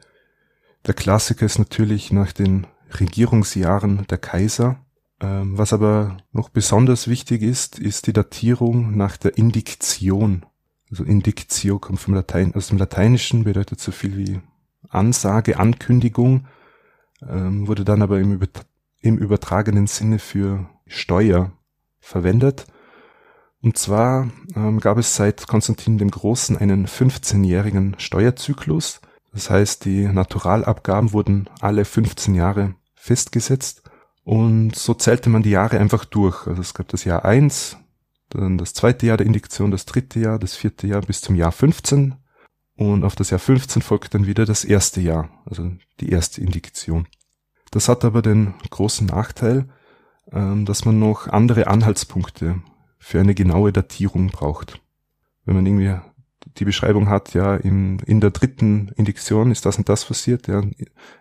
Der 0.88 0.94
Klassiker 0.94 1.46
ist 1.46 1.60
natürlich 1.60 2.12
nach 2.12 2.32
den 2.32 2.66
Regierungsjahren 3.00 4.08
der 4.10 4.18
Kaiser. 4.18 4.86
Ähm, 5.22 5.58
was 5.58 5.74
aber 5.74 6.18
noch 6.32 6.50
besonders 6.50 7.08
wichtig 7.08 7.42
ist, 7.42 7.78
ist 7.78 8.08
die 8.08 8.14
Datierung 8.14 8.96
nach 8.96 9.18
der 9.18 9.38
Indiktion. 9.38 10.46
Also 10.90 11.04
Indiktio 11.04 11.78
kommt 11.78 12.00
vom 12.00 12.14
Latein, 12.14 12.56
aus 12.56 12.68
dem 12.68 12.78
Lateinischen, 12.78 13.44
bedeutet 13.44 13.80
so 13.80 13.92
viel 13.92 14.18
wie 14.18 14.40
Ansage, 14.88 15.60
Ankündigung, 15.60 16.48
ähm, 17.28 17.68
wurde 17.68 17.84
dann 17.84 18.02
aber 18.02 18.20
im, 18.20 18.40
im 19.02 19.18
übertragenen 19.18 19.88
Sinne 19.88 20.20
für 20.20 20.70
Steuer 20.88 21.52
verwendet. 22.00 22.66
Und 23.62 23.78
zwar 23.78 24.30
ähm, 24.56 24.80
gab 24.80 24.98
es 24.98 25.16
seit 25.16 25.48
Konstantin 25.48 25.98
dem 25.98 26.10
Großen 26.10 26.58
einen 26.58 26.88
15-jährigen 26.88 27.96
Steuerzyklus. 28.00 29.02
Das 29.34 29.50
heißt, 29.50 29.84
die 29.84 30.08
Naturalabgaben 30.08 31.12
wurden 31.12 31.50
alle 31.60 31.84
15 31.84 32.36
Jahre 32.36 32.76
festgesetzt 32.96 33.89
und 34.24 34.76
so 34.76 34.94
zählte 34.94 35.30
man 35.30 35.44
die 35.44 35.52
Jahre 35.52 35.80
einfach 35.80 36.06
durch. 36.06 36.48
Also 36.48 36.62
es 36.62 36.74
gab 36.74 36.88
das 36.90 37.04
Jahr 37.04 37.26
1, 37.26 37.78
dann 38.30 38.58
das 38.58 38.74
zweite 38.74 39.06
Jahr 39.06 39.18
der 39.18 39.26
Indiktion, 39.26 39.72
das 39.72 39.86
dritte 39.86 40.20
Jahr, 40.20 40.40
das 40.40 40.56
vierte 40.56 40.88
Jahr 40.88 41.02
bis 41.02 41.22
zum 41.22 41.36
Jahr 41.36 41.52
15 41.52 42.16
und 42.76 43.04
auf 43.04 43.16
das 43.16 43.30
Jahr 43.30 43.40
15 43.40 43.82
folgt 43.82 44.14
dann 44.14 44.26
wieder 44.26 44.46
das 44.46 44.64
erste 44.64 45.02
Jahr, 45.02 45.30
also 45.46 45.72
die 46.00 46.10
erste 46.10 46.42
Indiktion. 46.42 47.08
Das 47.72 47.90
hat 47.90 48.06
aber 48.06 48.22
den 48.22 48.54
großen 48.70 49.08
Nachteil, 49.08 49.68
ähm, 50.32 50.66
dass 50.66 50.86
man 50.86 50.98
noch 51.00 51.28
andere 51.28 51.68
Anhaltspunkte 51.68 52.62
für 52.98 53.20
eine 53.20 53.36
genaue 53.36 53.74
Datierung 53.74 54.28
braucht. 54.28 54.82
Wenn 55.46 55.56
man 55.56 55.66
irgendwie 55.66 56.00
die 56.58 56.66
Beschreibung 56.66 57.10
hat, 57.10 57.34
ja, 57.34 57.56
in, 57.56 58.00
in 58.00 58.22
der 58.22 58.32
dritten 58.32 58.90
Indiktion 58.96 59.52
ist 59.52 59.66
das 59.66 59.78
und 59.78 59.90
das 59.90 60.06
passiert, 60.06 60.48
ja, 60.48 60.64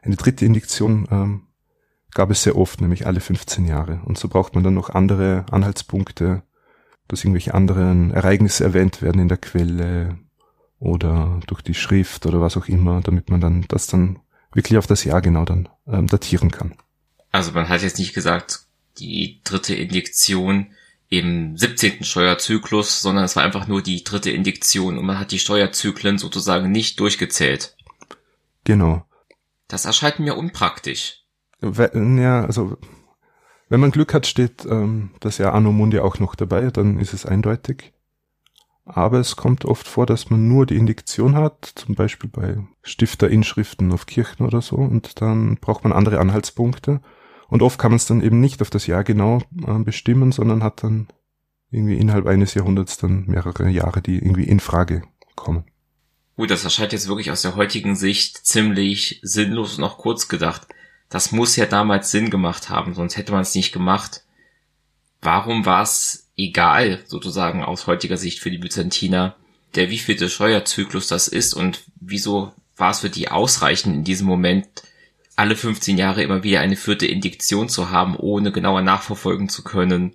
eine 0.03 0.17
dritte 0.17 0.45
Indiktion 0.45 1.09
ähm, 1.11 1.48
gab 2.13 2.31
es 2.31 2.43
sehr 2.43 2.57
oft, 2.57 2.81
nämlich 2.81 3.07
alle 3.07 3.21
15 3.21 3.67
Jahre. 3.67 4.01
Und 4.05 4.19
so 4.19 4.29
braucht 4.29 4.55
man 4.55 4.65
dann 4.65 4.75
noch 4.75 4.91
andere 4.91 5.47
Anhaltspunkte, 5.51 6.43
dass 7.07 7.25
irgendwelche 7.25 7.55
anderen 7.55 8.11
Ereignisse 8.13 8.65
erwähnt 8.65 9.03
werden 9.03 9.21
in 9.21 9.29
der 9.29 9.39
Quelle 9.39 10.19
oder 10.79 11.41
durch 11.47 11.63
die 11.63 11.75
Schrift 11.75 12.27
oder 12.27 12.41
was 12.41 12.57
auch 12.57 12.67
immer, 12.67 13.01
damit 13.01 13.31
man 13.31 13.41
dann 13.41 13.65
das 13.69 13.87
dann 13.87 14.21
wirklich 14.53 14.79
auf 14.79 14.87
das 14.87 15.05
Jahr 15.05 15.21
genau 15.21 15.45
dann 15.45 15.69
ähm, 15.87 16.07
datieren 16.07 16.51
kann. 16.51 16.75
Also 17.33 17.53
man 17.53 17.69
hat 17.69 17.83
jetzt 17.83 17.99
nicht 17.99 18.15
gesagt, 18.15 18.61
die 18.99 19.41
dritte 19.45 19.75
Indiktion 19.75 20.69
im 21.09 21.57
17. 21.57 22.05
Steuerzyklus, 22.05 23.01
sondern 23.01 23.25
es 23.25 23.37
war 23.37 23.43
einfach 23.43 23.67
nur 23.67 23.83
die 23.83 24.05
dritte 24.05 24.31
Indiktion 24.31 24.99
und 24.99 25.07
man 25.07 25.19
hat 25.19 25.33
die 25.33 25.39
Steuerzyklen 25.39 26.19
sozusagen 26.19 26.71
nicht 26.71 27.01
durchgezählt. 27.01 27.77
Genau. 28.65 29.05
Das 29.69 29.85
erscheint 29.85 30.19
mir 30.19 30.37
unpraktisch. 30.37 31.18
Ja, 31.61 32.45
also 32.45 32.77
wenn 33.69 33.81
man 33.81 33.91
Glück 33.91 34.15
hat, 34.15 34.27
steht 34.27 34.65
ähm, 34.65 35.11
das 35.21 35.39
Jahr 35.39 35.55
Anno 35.55 35.73
Mundi 35.73 35.99
auch 35.99 36.19
noch 36.19 36.35
dabei, 36.35 36.71
dann 36.71 36.99
ist 36.99 37.13
es 37.13 37.27
eindeutig. 37.27 37.93
Aber 38.85 39.19
es 39.19 39.37
kommt 39.37 39.67
oft 39.67 39.87
vor, 39.87 40.07
dass 40.07 40.31
man 40.31 40.49
nur 40.49 40.65
die 40.65 40.77
Indiktion 40.77 41.35
hat, 41.35 41.73
zum 41.75 41.95
Beispiel 41.95 42.31
bei 42.31 42.57
Stifterinschriften 42.83 43.93
auf 43.93 44.07
Kirchen 44.07 44.47
oder 44.47 44.63
so, 44.63 44.77
und 44.77 45.21
dann 45.21 45.57
braucht 45.57 45.85
man 45.85 45.93
andere 45.93 46.21
Anhaltspunkte. 46.21 47.03
Und 47.49 47.63
oft 47.63 47.79
kann 47.79 47.91
man 47.91 47.97
es 47.97 48.07
dann 48.07 48.23
eben 48.23 48.41
nicht 48.41 48.63
auf 48.63 48.71
das 48.71 48.87
Jahr 48.87 49.05
genau 49.05 49.43
äh, 49.67 49.79
bestimmen, 49.79 50.33
sondern 50.33 50.63
hat 50.63 50.83
dann 50.83 51.09
irgendwie 51.71 51.99
innerhalb 51.99 52.27
eines 52.27 52.55
Jahrhunderts 52.55 52.97
dann 52.97 53.27
mehrere 53.27 53.69
Jahre, 53.69 54.01
die 54.01 54.17
irgendwie 54.17 54.45
in 54.45 54.61
Frage 54.61 55.03
kommen. 55.35 55.65
Gut, 56.37 56.51
das 56.51 56.65
erscheint 56.65 56.93
jetzt 56.93 57.09
wirklich 57.09 57.31
aus 57.31 57.43
der 57.43 57.57
heutigen 57.57 57.97
Sicht 57.97 58.47
ziemlich 58.47 59.21
sinnlos 59.23 59.77
und 59.77 59.85
auch 59.85 59.99
kurz 59.99 60.29
gedacht. 60.29 60.69
Das 61.09 61.33
muss 61.33 61.57
ja 61.57 61.67
damals 61.67 62.11
Sinn 62.11 62.31
gemacht 62.31 62.69
haben, 62.69 62.95
sonst 62.95 63.17
hätte 63.17 63.33
man 63.33 63.43
es 63.43 63.55
nicht 63.55 63.73
gemacht. 63.73 64.25
Warum 65.21 65.65
war 65.65 65.83
es 65.83 66.29
egal, 66.37 67.03
sozusagen 67.07 67.65
aus 67.65 67.87
heutiger 67.87 68.17
Sicht 68.17 68.41
für 68.41 68.51
die 68.51 68.59
Byzantiner, 68.59 69.37
der 69.75 69.91
wievielte 69.91 70.29
Steuerzyklus 70.29 71.09
das 71.09 71.29
ist 71.29 71.55
und 71.55 71.85
wieso 72.01 72.53
war 72.77 72.91
es 72.91 73.01
für 73.01 73.11
die 73.11 73.29
ausreichend 73.29 73.95
in 73.95 74.05
diesem 74.05 74.27
Moment, 74.27 74.69
alle 75.37 75.57
15 75.57 75.99
Jahre 75.99 76.23
immer 76.23 76.43
wieder 76.43 76.61
eine 76.61 76.77
vierte 76.77 77.07
Indiktion 77.07 77.69
zu 77.69 77.91
haben, 77.91 78.17
ohne 78.17 78.53
genauer 78.53 78.83
nachverfolgen 78.83 79.49
zu 79.49 79.63
können, 79.63 80.15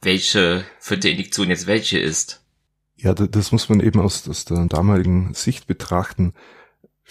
welche 0.00 0.64
vierte 0.78 1.08
Indiktion 1.08 1.48
jetzt 1.48 1.66
welche 1.66 1.98
ist. 1.98 2.42
Ja, 2.96 3.14
das 3.14 3.50
muss 3.50 3.68
man 3.68 3.80
eben 3.80 4.00
aus, 4.00 4.28
aus 4.28 4.44
der 4.44 4.64
damaligen 4.66 5.34
Sicht 5.34 5.66
betrachten. 5.66 6.34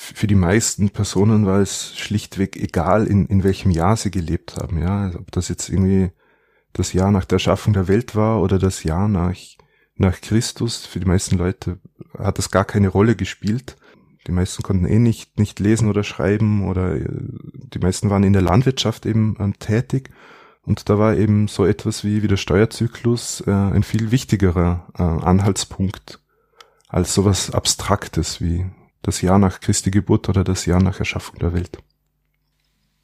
Für 0.04 0.26
die 0.26 0.36
meisten 0.36 0.90
Personen 0.90 1.46
war 1.46 1.60
es 1.60 1.96
schlichtweg 1.96 2.58
egal, 2.58 3.06
in, 3.06 3.28
in 3.28 3.44
welchem 3.44 3.70
Jahr 3.70 3.96
sie 3.96 4.10
gelebt 4.10 4.56
haben. 4.58 4.80
Ja, 4.80 5.12
ob 5.14 5.32
das 5.32 5.48
jetzt 5.48 5.70
irgendwie 5.70 6.10
das 6.74 6.94
Jahr 6.94 7.12
nach 7.12 7.24
der 7.24 7.36
Erschaffung 7.36 7.74
der 7.74 7.88
Welt 7.88 8.16
war 8.16 8.42
oder 8.42 8.58
das 8.58 8.84
Jahr 8.84 9.08
nach, 9.08 9.36
nach 9.96 10.20
Christus. 10.20 10.88
Für 10.88 11.00
die 11.00 11.06
meisten 11.06 11.38
Leute 11.38 11.78
hat 12.18 12.40
das 12.40 12.50
gar 12.50 12.66
keine 12.66 12.88
Rolle 12.88 13.16
gespielt. 13.16 13.78
Die 14.26 14.32
meisten 14.32 14.64
konnten 14.64 14.86
eh 14.86 14.98
nicht, 14.98 15.38
nicht 15.38 15.60
lesen 15.60 15.88
oder 15.88 16.04
schreiben 16.04 16.68
oder 16.68 16.96
äh, 16.96 17.06
die 17.08 17.80
meisten 17.80 18.10
waren 18.10 18.24
in 18.24 18.34
der 18.34 18.42
Landwirtschaft 18.42 19.06
eben 19.06 19.38
ähm, 19.40 19.60
tätig. 19.60 20.10
Und 20.64 20.90
da 20.90 20.98
war 20.98 21.16
eben 21.16 21.48
so 21.48 21.64
etwas 21.64 22.04
wie, 22.04 22.24
wie 22.24 22.28
der 22.28 22.38
Steuerzyklus 22.38 23.44
äh, 23.46 23.52
ein 23.52 23.84
viel 23.84 24.10
wichtigerer 24.10 24.88
äh, 24.98 25.04
Anhaltspunkt 25.04 26.20
als 26.88 27.14
sowas 27.14 27.52
Abstraktes 27.52 28.42
wie 28.42 28.66
das 29.02 29.22
Jahr 29.22 29.40
nach 29.40 29.60
Christi 29.60 29.92
Geburt 29.92 30.30
oder 30.30 30.44
das 30.44 30.66
Jahr 30.66 30.82
nach 30.82 31.00
Erschaffung 31.00 31.40
der 31.40 31.54
Welt. 31.54 31.78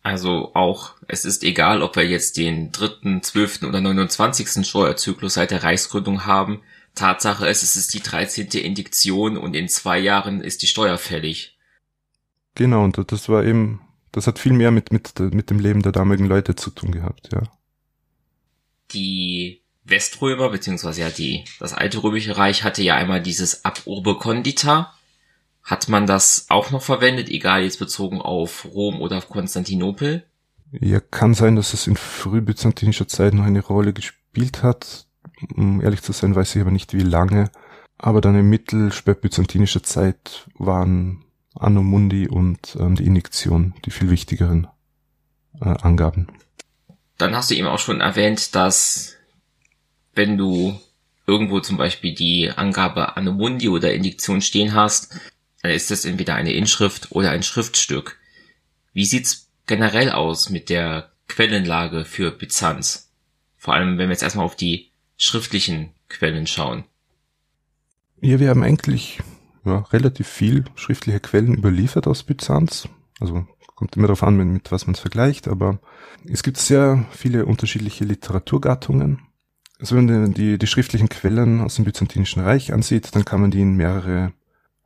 Also 0.03 0.51
auch, 0.53 0.95
es 1.07 1.25
ist 1.25 1.43
egal, 1.43 1.81
ob 1.81 1.97
wir 1.97 2.07
jetzt 2.07 2.37
den 2.37 2.71
dritten, 2.71 3.23
zwölften 3.23 3.65
oder 3.65 3.81
29. 3.81 4.65
Steuerzyklus 4.65 5.33
seit 5.33 5.51
der 5.51 5.63
Reichsgründung 5.63 6.25
haben. 6.25 6.61
Tatsache 6.95 7.47
ist, 7.47 7.61
es 7.61 7.75
ist 7.75 7.93
die 7.93 7.99
13. 7.99 8.47
Indiktion 8.51 9.37
und 9.37 9.53
in 9.53 9.67
zwei 9.67 9.99
Jahren 9.99 10.41
ist 10.41 10.61
die 10.61 10.67
Steuer 10.67 10.97
fällig. 10.97 11.57
Genau, 12.55 12.83
und 12.83 13.11
das 13.11 13.27
war 13.27 13.43
eben, 13.43 13.81
das 14.11 14.27
hat 14.27 14.39
viel 14.39 14.53
mehr 14.53 14.71
mit, 14.71 14.91
mit, 14.91 15.19
mit 15.19 15.49
dem 15.49 15.59
Leben 15.59 15.81
der 15.81 15.91
damaligen 15.91 16.25
Leute 16.25 16.55
zu 16.55 16.71
tun 16.71 16.91
gehabt, 16.91 17.29
ja. 17.33 17.43
Die 18.91 19.61
Weströmer, 19.83 20.49
beziehungsweise 20.49 21.01
ja 21.01 21.09
die, 21.09 21.43
das 21.59 21.73
alte 21.73 22.01
römische 22.01 22.37
Reich 22.37 22.63
hatte 22.63 22.81
ja 22.81 22.95
einmal 22.95 23.21
dieses 23.21 23.65
Ab 23.65 23.81
Urbe 23.85 24.17
Condita, 24.17 24.93
hat 25.67 25.89
man 25.89 26.07
das 26.07 26.45
auch 26.47 26.71
noch 26.71 26.81
verwendet, 26.81 27.27
egal 27.27 27.63
jetzt 27.63 27.77
bezogen 27.77 28.21
auf 28.21 28.63
Rom 28.63 29.01
oder 29.01 29.17
auf 29.17 29.27
Konstantinopel? 29.27 30.23
Ja, 30.71 31.01
kann 31.01 31.33
sein, 31.33 31.57
dass 31.57 31.73
es 31.73 31.87
in 31.87 31.97
frühbyzantinischer 31.97 33.09
Zeit 33.09 33.33
noch 33.33 33.43
eine 33.43 33.59
Rolle 33.59 33.91
gespielt 33.91 34.63
hat. 34.63 35.07
Um 35.55 35.81
ehrlich 35.81 36.01
zu 36.01 36.13
sein, 36.13 36.35
weiß 36.35 36.55
ich 36.55 36.61
aber 36.61 36.71
nicht 36.71 36.93
wie 36.93 37.01
lange. 37.01 37.51
Aber 37.97 38.21
dann 38.21 38.35
in 38.35 38.49
mittelspätbyzantinischer 38.49 39.83
Zeit 39.83 40.47
waren 40.57 41.25
Anno 41.53 41.83
Mundi 41.83 42.29
und 42.29 42.77
ähm, 42.79 42.95
die 42.95 43.05
Injektion 43.05 43.73
die 43.85 43.91
viel 43.91 44.09
wichtigeren 44.09 44.67
äh, 45.59 45.65
Angaben. 45.65 46.27
Dann 47.17 47.35
hast 47.35 47.51
du 47.51 47.55
eben 47.55 47.67
auch 47.67 47.79
schon 47.79 47.99
erwähnt, 47.99 48.55
dass 48.55 49.17
wenn 50.13 50.37
du 50.37 50.79
irgendwo 51.25 51.59
zum 51.59 51.75
Beispiel 51.75 52.15
die 52.15 52.51
Angabe 52.55 53.17
Anno 53.17 53.33
Mundi 53.33 53.67
oder 53.67 53.93
Indiktion 53.93 54.39
stehen 54.39 54.73
hast, 54.73 55.19
ist 55.63 55.91
es 55.91 56.05
entweder 56.05 56.35
eine 56.35 56.53
Inschrift 56.53 57.11
oder 57.11 57.31
ein 57.31 57.43
Schriftstück. 57.43 58.17
Wie 58.93 59.05
sieht's 59.05 59.49
generell 59.65 60.11
aus 60.11 60.49
mit 60.49 60.69
der 60.69 61.11
Quellenlage 61.27 62.05
für 62.05 62.31
Byzanz? 62.31 63.11
Vor 63.57 63.73
allem, 63.73 63.97
wenn 63.97 64.07
wir 64.07 64.13
jetzt 64.13 64.23
erstmal 64.23 64.45
auf 64.45 64.55
die 64.55 64.91
schriftlichen 65.17 65.91
Quellen 66.09 66.47
schauen. 66.47 66.85
Ja, 68.21 68.39
wir 68.39 68.49
haben 68.49 68.63
eigentlich 68.63 69.19
ja, 69.65 69.79
relativ 69.91 70.27
viel 70.27 70.65
schriftliche 70.75 71.19
Quellen 71.19 71.53
überliefert 71.53 72.07
aus 72.07 72.23
Byzanz. 72.23 72.87
Also 73.19 73.45
kommt 73.75 73.95
immer 73.95 74.07
darauf 74.07 74.23
an, 74.23 74.37
mit, 74.37 74.47
mit 74.47 74.71
was 74.71 74.87
man 74.87 74.95
es 74.95 74.99
vergleicht, 74.99 75.47
aber 75.47 75.79
es 76.25 76.43
gibt 76.43 76.57
sehr 76.57 77.05
viele 77.11 77.45
unterschiedliche 77.45 78.05
Literaturgattungen. 78.05 79.19
Also 79.79 79.95
wenn 79.95 80.05
man 80.07 80.33
die, 80.33 80.57
die 80.57 80.67
schriftlichen 80.67 81.09
Quellen 81.09 81.61
aus 81.61 81.75
dem 81.75 81.85
Byzantinischen 81.85 82.41
Reich 82.41 82.73
ansieht, 82.73 83.13
dann 83.15 83.25
kann 83.25 83.41
man 83.41 83.51
die 83.51 83.61
in 83.61 83.75
mehrere 83.75 84.33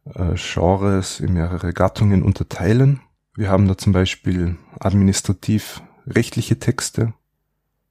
äh, 0.06 0.36
Genres 0.36 1.20
in 1.20 1.34
mehrere 1.34 1.74
Gattungen 1.74 2.24
unterteilen. 2.24 3.02
Wir 3.36 3.50
haben 3.50 3.68
da 3.68 3.78
zum 3.78 3.94
Beispiel 3.94 4.58
administrativ 4.80 5.82
rechtliche 6.08 6.60
Texte. 6.60 7.14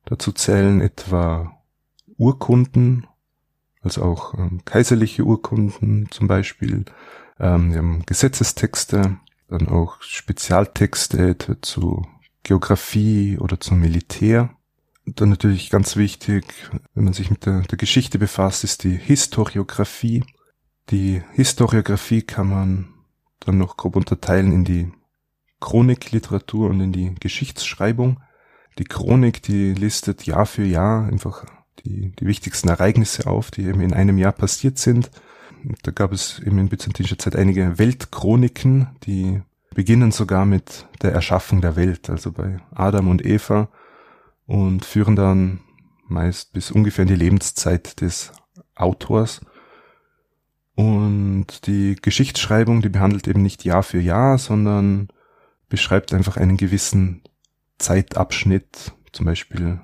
Dazu 0.04 0.32
zählen 0.32 0.80
etwa 0.80 1.56
Urkunden, 2.16 3.06
also 3.82 4.02
auch 4.02 4.34
ähm, 4.34 4.62
kaiserliche 4.64 5.24
Urkunden 5.24 6.08
zum 6.10 6.26
Beispiel. 6.26 6.84
Ähm, 7.38 7.70
wir 7.70 7.78
haben 7.78 8.02
Gesetzestexte, 8.06 9.16
dann 9.48 9.68
auch 9.68 10.00
Spezialtexte 10.02 11.36
zu 11.60 12.06
Geografie 12.42 13.38
oder 13.38 13.60
zum 13.60 13.80
Militär. 13.80 14.50
Und 15.06 15.20
dann 15.20 15.30
natürlich 15.30 15.70
ganz 15.70 15.96
wichtig, 15.96 16.44
wenn 16.94 17.04
man 17.04 17.12
sich 17.12 17.30
mit 17.30 17.46
der, 17.46 17.62
der 17.62 17.78
Geschichte 17.78 18.18
befasst, 18.18 18.64
ist 18.64 18.84
die 18.84 18.96
Historiographie. 18.96 20.24
Die 20.88 21.22
Historiographie 21.32 22.22
kann 22.22 22.48
man 22.48 22.88
dann 23.40 23.58
noch 23.58 23.76
grob 23.76 23.96
unterteilen 23.96 24.52
in 24.52 24.64
die 24.64 24.92
Chronikliteratur 25.60 26.70
und 26.70 26.80
in 26.80 26.92
die 26.92 27.14
Geschichtsschreibung. 27.20 28.20
Die 28.78 28.84
Chronik, 28.84 29.42
die 29.42 29.74
listet 29.74 30.24
Jahr 30.26 30.46
für 30.46 30.64
Jahr 30.64 31.06
einfach 31.06 31.44
die, 31.84 32.12
die 32.16 32.26
wichtigsten 32.26 32.68
Ereignisse 32.68 33.26
auf, 33.26 33.50
die 33.50 33.64
eben 33.64 33.80
in 33.80 33.92
einem 33.92 34.18
Jahr 34.18 34.32
passiert 34.32 34.78
sind. 34.78 35.10
Da 35.82 35.90
gab 35.90 36.12
es 36.12 36.38
eben 36.38 36.58
in 36.58 36.68
byzantinischer 36.68 37.18
Zeit 37.18 37.36
einige 37.36 37.78
Weltchroniken, 37.78 38.88
die 39.04 39.42
beginnen 39.74 40.10
sogar 40.10 40.46
mit 40.46 40.86
der 41.02 41.12
Erschaffung 41.12 41.60
der 41.60 41.76
Welt, 41.76 42.10
also 42.10 42.32
bei 42.32 42.60
Adam 42.72 43.08
und 43.08 43.24
Eva 43.24 43.68
und 44.46 44.84
führen 44.84 45.16
dann 45.16 45.60
meist 46.08 46.52
bis 46.52 46.70
ungefähr 46.70 47.02
in 47.02 47.08
die 47.08 47.14
Lebenszeit 47.14 48.00
des 48.00 48.32
Autors. 48.74 49.40
Und 50.80 51.66
die 51.66 51.94
Geschichtsschreibung, 52.00 52.80
die 52.80 52.88
behandelt 52.88 53.28
eben 53.28 53.42
nicht 53.42 53.66
Jahr 53.66 53.82
für 53.82 54.00
Jahr, 54.00 54.38
sondern 54.38 55.08
beschreibt 55.68 56.14
einfach 56.14 56.38
einen 56.38 56.56
gewissen 56.56 57.20
Zeitabschnitt, 57.76 58.94
zum 59.12 59.26
Beispiel 59.26 59.82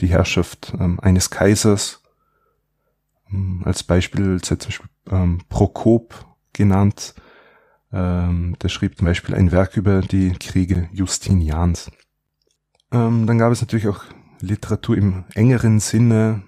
die 0.00 0.06
Herrschaft 0.06 0.72
ähm, 0.80 0.98
eines 1.00 1.28
Kaisers. 1.28 2.02
Ähm, 3.30 3.60
als 3.66 3.82
Beispiel 3.82 4.40
zum 4.40 4.56
Beispiel 4.56 4.88
ähm, 5.10 5.42
Prokop 5.50 6.24
genannt. 6.54 7.14
Ähm, 7.92 8.56
der 8.62 8.70
schrieb 8.70 8.96
zum 8.96 9.04
Beispiel 9.04 9.34
ein 9.34 9.52
Werk 9.52 9.76
über 9.76 10.00
die 10.00 10.32
Kriege 10.32 10.88
Justinians. 10.94 11.90
Ähm, 12.90 13.26
dann 13.26 13.36
gab 13.36 13.52
es 13.52 13.60
natürlich 13.60 13.86
auch 13.86 14.04
Literatur 14.40 14.96
im 14.96 15.24
engeren 15.34 15.78
Sinne, 15.78 16.42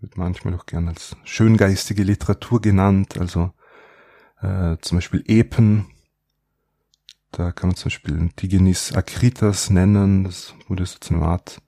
wird 0.00 0.16
manchmal 0.16 0.54
auch 0.54 0.66
gern 0.66 0.88
als 0.88 1.16
schöngeistige 1.24 2.02
Literatur 2.02 2.60
genannt, 2.60 3.18
also 3.18 3.52
äh, 4.40 4.76
zum 4.80 4.98
Beispiel 4.98 5.22
Epen. 5.26 5.86
Da 7.32 7.52
kann 7.52 7.68
man 7.68 7.76
zum 7.76 7.90
Beispiel 7.90 8.30
Digenis 8.40 8.92
Akritas 8.92 9.70
nennen, 9.70 10.24
das 10.24 10.54
wurde 10.68 10.86
so 10.86 10.98
zu 10.98 11.14
einer 11.14 11.26
Art 11.26 11.60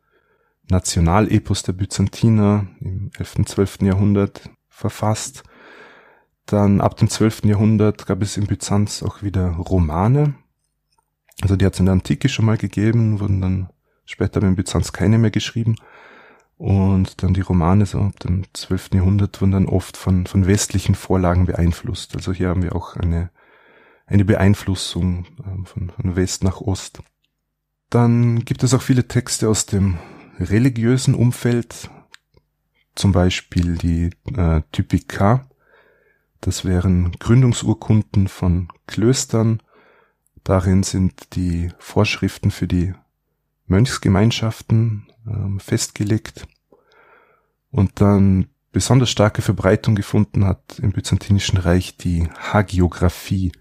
Nationalepos 0.71 1.63
der 1.63 1.75
Byzantiner 1.75 2.67
im 2.81 3.11
11. 3.19 3.37
und 3.37 3.49
12. 3.49 3.83
Jahrhundert 3.83 4.51
verfasst. 4.69 5.45
Dann 6.47 6.81
ab 6.81 6.97
dem 6.97 7.09
12. 7.09 7.45
Jahrhundert 7.45 8.07
gab 8.07 8.23
es 8.23 8.37
in 8.37 8.47
Byzanz 8.47 9.03
auch 9.03 9.23
wieder 9.23 9.51
Romane. 9.51 10.35
Also 11.41 11.57
die 11.57 11.67
hat 11.67 11.75
es 11.75 11.81
in 11.81 11.87
der 11.87 11.93
Antike 11.93 12.29
schon 12.29 12.47
mal 12.47 12.57
gegeben, 12.57 13.21
wurden 13.21 13.41
dann 13.41 13.71
später 14.05 14.43
in 14.43 14.57
Byzanz 14.57 14.93
keine 14.93 15.19
mehr 15.19 15.31
geschrieben. 15.31 15.77
Und 16.63 17.25
dann 17.25 17.35
die 17.35 17.41
Romane 17.41 17.87
so 17.87 17.99
ab 17.99 18.21
dem 18.21 18.45
12. 18.53 18.91
Jahrhundert 18.95 19.41
wurden 19.41 19.51
dann 19.51 19.67
oft 19.67 19.97
von, 19.97 20.29
von 20.29 20.47
westlichen 20.47 20.95
Vorlagen 20.95 21.47
beeinflusst. 21.47 22.15
Also 22.15 22.33
hier 22.33 22.51
haben 22.51 22.63
wir 22.63 22.77
auch 22.77 22.95
eine, 22.95 23.31
eine 24.07 24.25
Beeinflussung 24.25 25.27
ähm, 25.45 25.67
von, 25.67 25.91
von 25.91 26.15
West 26.15 26.45
nach 26.45 26.61
Ost. 26.61 27.03
Dann 27.91 28.45
gibt 28.45 28.63
es 28.63 28.75
auch 28.75 28.83
viele 28.83 29.09
Texte 29.09 29.49
aus 29.49 29.67
dem 29.67 29.99
religiösen 30.39 31.17
Umfeld, 31.17 31.91
zum 32.95 33.11
Beispiel 33.11 33.77
die 33.77 34.11
äh, 34.33 34.63
Typika. 34.71 35.49
Das 36.41 36.65
wären 36.65 37.11
Gründungsurkunden 37.19 38.29
von 38.29 38.69
Klöstern. 38.87 39.61
Darin 40.45 40.85
sind 40.85 41.35
die 41.35 41.73
Vorschriften 41.81 42.53
für 42.53 42.69
die 42.69 42.95
Mönchsgemeinschaften 43.67 45.09
ähm, 45.27 45.59
festgelegt 45.59 46.47
und 47.73 48.01
dann 48.01 48.47
besonders 48.71 49.11
starke 49.11 49.43
Verbreitung 49.43 49.95
gefunden 49.95 50.45
hat 50.45 50.79
im 50.79 50.93
Byzantinischen 50.93 51.59
Reich 51.59 51.97
die 51.97 52.29
Hagiographie. 52.39 53.53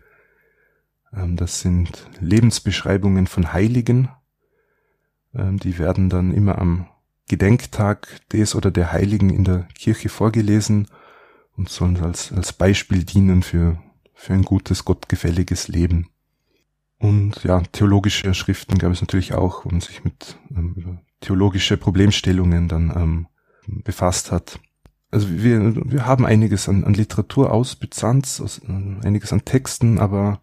Ähm, 1.14 1.38
das 1.38 1.62
sind 1.62 2.08
Lebensbeschreibungen 2.20 3.26
von 3.26 3.54
Heiligen. 3.54 4.10
Ähm, 5.34 5.58
die 5.58 5.80
werden 5.80 6.10
dann 6.10 6.34
immer 6.34 6.60
am 6.60 6.88
Gedenktag 7.28 8.20
des 8.30 8.56
oder 8.56 8.70
der 8.72 8.92
Heiligen 8.92 9.30
in 9.30 9.46
der 9.46 9.68
Kirche 9.74 10.10
vorgelesen 10.10 10.88
und 11.56 11.70
sollen 11.70 12.02
als, 12.02 12.32
als 12.34 12.54
Beispiel 12.54 13.04
dienen 13.04 13.44
für, 13.44 13.82
für 14.14 14.34
ein 14.34 14.44
gutes, 14.44 14.86
gottgefälliges 14.86 15.70
Leben. 15.70 16.10
Und 17.00 17.44
ja, 17.44 17.62
theologische 17.72 18.34
Schriften 18.34 18.78
gab 18.78 18.92
es 18.92 19.02
natürlich 19.02 19.34
auch, 19.34 19.66
wo 19.66 19.70
man 19.70 19.82
sich 19.82 20.04
mit 20.04 20.38
ähm, 20.52 21.00
theologische 21.22 21.78
Problemstellungen 21.78 22.68
dann 22.68 22.92
ähm, 22.96 23.28
befasst 23.68 24.32
hat. 24.32 24.60
Also 25.12 25.30
wir, 25.30 25.76
wir 25.92 26.06
haben 26.06 26.26
einiges 26.26 26.70
an, 26.70 26.84
an 26.84 26.94
Literatur 26.94 27.52
aus 27.52 27.76
Byzanz, 27.76 28.40
aus, 28.40 28.60
äh, 28.60 29.06
einiges 29.06 29.34
an 29.34 29.44
Texten, 29.44 30.00
aber 30.00 30.42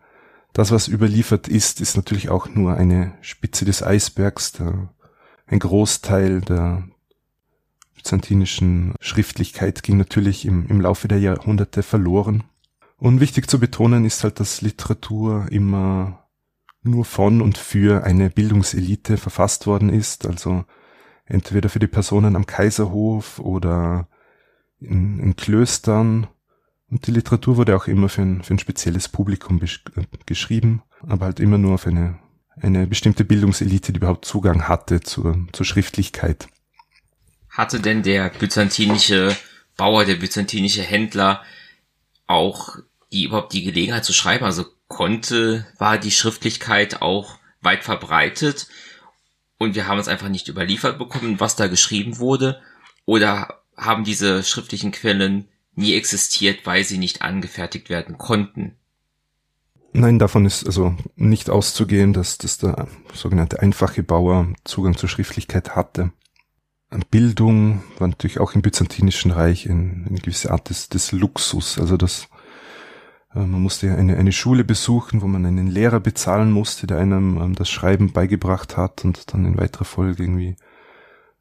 das, 0.52 0.70
was 0.70 0.88
überliefert 0.88 1.48
ist, 1.48 1.80
ist 1.80 1.96
natürlich 1.96 2.28
auch 2.30 2.48
nur 2.48 2.74
eine 2.74 3.14
Spitze 3.20 3.64
des 3.64 3.82
Eisbergs. 3.82 4.52
Der, 4.52 4.92
ein 5.46 5.58
Großteil 5.58 6.40
der 6.42 6.88
byzantinischen 7.94 8.94
Schriftlichkeit 9.00 9.82
ging 9.82 9.96
natürlich 9.96 10.44
im, 10.44 10.66
im 10.66 10.80
Laufe 10.80 11.08
der 11.08 11.18
Jahrhunderte 11.18 11.82
verloren. 11.82 12.44
Und 12.96 13.20
wichtig 13.20 13.48
zu 13.48 13.58
betonen 13.60 14.04
ist 14.04 14.24
halt, 14.24 14.40
dass 14.40 14.60
Literatur 14.60 15.46
immer 15.50 16.24
nur 16.82 17.04
von 17.04 17.40
und 17.40 17.56
für 17.56 18.04
eine 18.04 18.30
Bildungselite 18.30 19.16
verfasst 19.16 19.66
worden 19.66 19.88
ist, 19.88 20.26
also 20.26 20.64
entweder 21.28 21.68
für 21.68 21.78
die 21.78 21.86
Personen 21.86 22.36
am 22.36 22.46
Kaiserhof 22.46 23.38
oder 23.38 24.08
in, 24.80 25.18
in 25.18 25.36
Klöstern. 25.36 26.26
Und 26.90 27.06
die 27.06 27.10
Literatur 27.10 27.58
wurde 27.58 27.76
auch 27.76 27.86
immer 27.86 28.08
für 28.08 28.22
ein, 28.22 28.42
für 28.42 28.54
ein 28.54 28.58
spezielles 28.58 29.08
Publikum 29.08 29.60
äh, 29.62 30.02
geschrieben, 30.24 30.82
aber 31.06 31.26
halt 31.26 31.40
immer 31.40 31.58
nur 31.58 31.74
auf 31.74 31.86
eine, 31.86 32.18
eine 32.60 32.86
bestimmte 32.86 33.24
Bildungselite, 33.24 33.92
die 33.92 33.98
überhaupt 33.98 34.24
Zugang 34.24 34.68
hatte 34.68 35.00
zur, 35.00 35.46
zur 35.52 35.66
Schriftlichkeit. 35.66 36.48
Hatte 37.50 37.80
denn 37.80 38.02
der 38.02 38.30
byzantinische 38.30 39.36
Bauer, 39.76 40.04
der 40.04 40.14
byzantinische 40.14 40.82
Händler 40.82 41.42
auch 42.26 42.76
die 43.12 43.24
überhaupt 43.24 43.52
die 43.52 43.64
Gelegenheit 43.64 44.04
zu 44.04 44.12
schreiben? 44.12 44.44
Also 44.44 44.64
konnte, 44.86 45.66
war 45.76 45.98
die 45.98 46.10
Schriftlichkeit 46.10 47.02
auch 47.02 47.38
weit 47.60 47.84
verbreitet 47.84 48.68
und 49.58 49.74
wir 49.74 49.86
haben 49.86 49.98
es 49.98 50.08
einfach 50.08 50.28
nicht 50.28 50.48
überliefert 50.48 50.98
bekommen, 50.98 51.40
was 51.40 51.56
da 51.56 51.66
geschrieben 51.66 52.18
wurde? 52.18 52.60
Oder 53.04 53.60
haben 53.76 54.04
diese 54.04 54.42
schriftlichen 54.42 54.92
Quellen 54.92 55.48
nie 55.74 55.94
existiert, 55.94 56.64
weil 56.64 56.84
sie 56.84 56.98
nicht 56.98 57.22
angefertigt 57.22 57.90
werden 57.90 58.18
konnten? 58.18 58.76
Nein, 59.92 60.18
davon 60.18 60.44
ist 60.44 60.66
also 60.66 60.96
nicht 61.16 61.50
auszugehen, 61.50 62.12
dass, 62.12 62.38
dass 62.38 62.58
der 62.58 62.88
sogenannte 63.14 63.60
einfache 63.60 64.02
Bauer 64.02 64.52
Zugang 64.64 64.96
zur 64.96 65.08
Schriftlichkeit 65.08 65.74
hatte. 65.74 66.12
Bildung 67.10 67.82
war 67.98 68.08
natürlich 68.08 68.40
auch 68.40 68.54
im 68.54 68.62
Byzantinischen 68.62 69.30
Reich 69.30 69.68
eine, 69.68 70.18
gewisse 70.20 70.50
Art 70.50 70.70
des, 70.70 70.88
des 70.88 71.12
Luxus. 71.12 71.78
Also 71.78 71.96
das 71.96 72.28
man 73.34 73.62
musste 73.62 73.94
eine, 73.94 74.16
eine 74.16 74.32
Schule 74.32 74.64
besuchen, 74.64 75.20
wo 75.20 75.26
man 75.26 75.44
einen 75.44 75.66
Lehrer 75.66 76.00
bezahlen 76.00 76.50
musste, 76.50 76.86
der 76.86 76.98
einem 76.98 77.36
ähm, 77.36 77.54
das 77.54 77.68
Schreiben 77.68 78.12
beigebracht 78.12 78.76
hat 78.76 79.04
und 79.04 79.32
dann 79.32 79.44
in 79.44 79.58
weiterer 79.58 79.84
Folge 79.84 80.22
irgendwie 80.22 80.56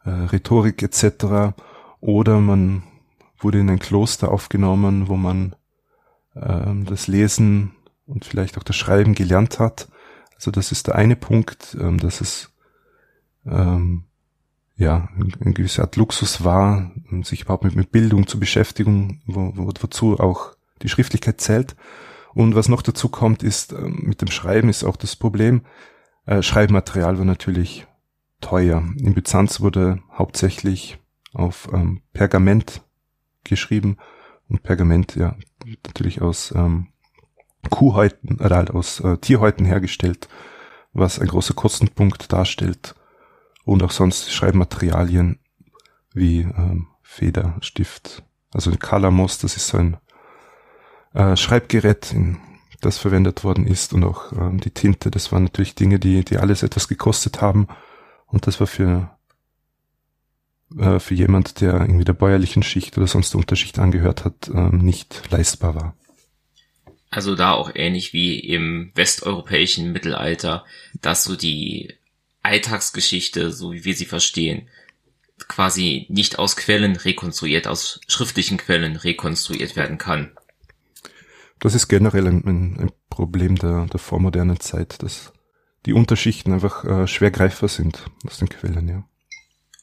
äh, 0.04 0.10
Rhetorik 0.10 0.84
etc. 0.84 1.56
Oder 2.02 2.40
man 2.40 2.84
wurde 3.40 3.60
in 3.60 3.70
ein 3.70 3.80
Kloster 3.80 4.32
aufgenommen, 4.32 5.08
wo 5.08 5.16
man 5.16 5.56
ähm, 6.36 6.86
das 6.86 7.08
Lesen 7.08 7.72
und 8.06 8.26
vielleicht 8.26 8.58
auch 8.58 8.64
das 8.64 8.76
Schreiben 8.76 9.16
gelernt 9.16 9.60
hat. 9.60 9.88
Also 10.36 10.52
das 10.52 10.72
ist 10.72 10.88
der 10.88 10.96
eine 10.96 11.16
Punkt, 11.16 11.78
ähm, 11.80 12.00
dass 12.00 12.20
es 12.20 12.52
ähm, 13.46 14.04
ja 14.76 15.08
eine 15.16 15.54
gewisse 15.54 15.82
Art 15.82 15.96
Luxus 15.96 16.44
war, 16.44 16.92
sich 17.24 17.44
überhaupt 17.44 17.64
mit, 17.64 17.76
mit 17.76 17.92
Bildung 17.92 18.28
zu 18.28 18.40
beschäftigen, 18.40 19.22
wo, 19.26 19.54
wo, 19.56 19.72
wozu 19.80 20.20
auch 20.20 20.57
die 20.82 20.90
Schriftlichkeit 20.90 21.42
zählt. 21.42 21.76
Und 22.34 22.56
was 22.56 22.70
noch 22.70 22.82
dazu 22.82 23.10
kommt, 23.10 23.44
ist, 23.44 23.74
äh, 23.74 23.82
mit 23.82 24.22
dem 24.22 24.30
Schreiben 24.30 24.70
ist 24.70 24.84
auch 24.84 24.96
das 24.96 25.16
Problem, 25.16 25.62
äh, 26.26 26.42
Schreibmaterial 26.42 27.18
war 27.18 27.26
natürlich 27.26 27.88
teuer. 28.42 28.84
In 28.98 29.14
Byzanz 29.14 29.62
wurde 29.62 30.00
hauptsächlich 30.12 31.00
auf 31.34 31.70
ähm, 31.74 32.02
Pergament 32.14 32.82
geschrieben 33.44 33.98
und 34.50 34.64
Pergament 34.64 35.16
ja 35.16 35.36
natürlich 35.86 36.22
aus 36.22 36.54
ähm, 36.56 36.88
Kuhhäuten 37.70 38.40
oder 38.40 38.58
halt 38.58 38.72
aus 38.72 39.00
äh, 39.00 39.18
Tierhäuten 39.18 39.66
hergestellt, 39.66 40.28
was 40.94 41.20
ein 41.20 41.28
großer 41.28 41.54
Kostenpunkt 41.54 42.32
darstellt 42.32 42.96
und 43.66 43.84
auch 43.84 43.92
sonst 43.92 44.32
Schreibmaterialien 44.32 45.40
wie 46.14 46.42
ähm, 46.42 46.88
Feder, 47.02 47.58
Stift, 47.62 48.24
also 48.54 48.72
ein 48.72 48.80
Kalamos, 48.80 49.38
das 49.40 49.58
ist 49.58 49.68
so 49.68 49.78
ein 49.78 49.98
äh, 51.14 51.36
Schreibgerät, 51.36 52.14
in 52.14 52.38
das 52.82 52.98
verwendet 52.98 53.44
worden 53.44 53.66
ist 53.66 53.94
und 53.94 54.04
auch 54.04 54.32
ähm, 54.34 54.60
die 54.60 54.70
Tinte. 54.70 55.10
Das 55.12 55.32
waren 55.32 55.44
natürlich 55.44 55.76
Dinge, 55.76 56.00
die, 56.00 56.24
die 56.24 56.38
alles 56.38 56.64
etwas 56.64 56.88
gekostet 56.88 57.42
haben. 57.42 57.68
Und 58.28 58.46
das 58.48 58.60
war 58.60 58.68
für, 58.68 59.10
äh, 60.78 61.00
für 61.00 61.16
jemand, 61.16 61.62
der 61.62 61.82
irgendwie 61.82 62.06
der 62.06 62.14
bäuerlichen 62.14 62.64
Schicht 62.64 62.98
oder 62.98 63.08
sonst 63.08 63.34
der 63.34 63.40
Unterschicht 63.40 63.80
angehört 63.80 64.26
hat, 64.26 64.50
äh, 64.50 64.76
nicht 64.76 65.24
leistbar 65.32 65.76
war. 65.76 65.96
Also 67.10 67.36
da 67.36 67.54
auch 67.54 67.72
ähnlich 67.74 68.14
wie 68.14 68.40
im 68.40 68.92
westeuropäischen 68.94 69.92
Mittelalter, 69.92 70.66
dass 71.02 71.24
so 71.24 71.36
die 71.36 71.94
Alltagsgeschichte, 72.44 73.52
so 73.52 73.74
wie 73.74 73.86
wir 73.86 73.96
sie 73.96 74.06
verstehen, 74.06 74.68
quasi 75.48 76.06
nicht 76.10 76.38
aus 76.38 76.56
Quellen 76.56 76.96
rekonstruiert, 76.96 77.68
aus 77.68 78.02
schriftlichen 78.08 78.58
Quellen 78.58 78.98
rekonstruiert 78.98 79.76
werden 79.76 79.98
kann. 79.98 80.32
Das 81.60 81.76
ist 81.76 81.88
generell 81.88 82.28
ein, 82.28 82.44
ein 82.46 82.92
Problem 83.10 83.56
der, 83.56 83.86
der 83.86 84.00
vormodernen 84.00 84.60
Zeit, 84.60 85.02
dass 85.02 85.34
die 85.86 85.94
Unterschichten 85.94 86.54
einfach 86.54 86.84
äh, 86.86 87.08
schwer 87.08 87.32
greifbar 87.32 87.70
sind 87.70 88.06
aus 88.26 88.38
den 88.38 88.50
Quellen, 88.50 88.88
ja. 88.88 89.04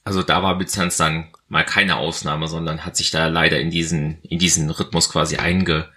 Also 0.04 0.22
da 0.22 0.42
war 0.42 0.58
Byzanz 0.58 0.98
dann 0.98 1.32
mal 1.48 1.64
keine 1.64 1.96
Ausnahme, 1.96 2.46
sondern 2.46 2.84
hat 2.84 2.96
sich 2.96 3.10
da 3.10 3.26
leider 3.26 3.58
in 3.58 3.70
diesen, 3.70 4.20
in 4.22 4.38
diesen 4.38 4.70
Rhythmus 4.70 5.10
quasi 5.10 5.36
einge, 5.36 5.88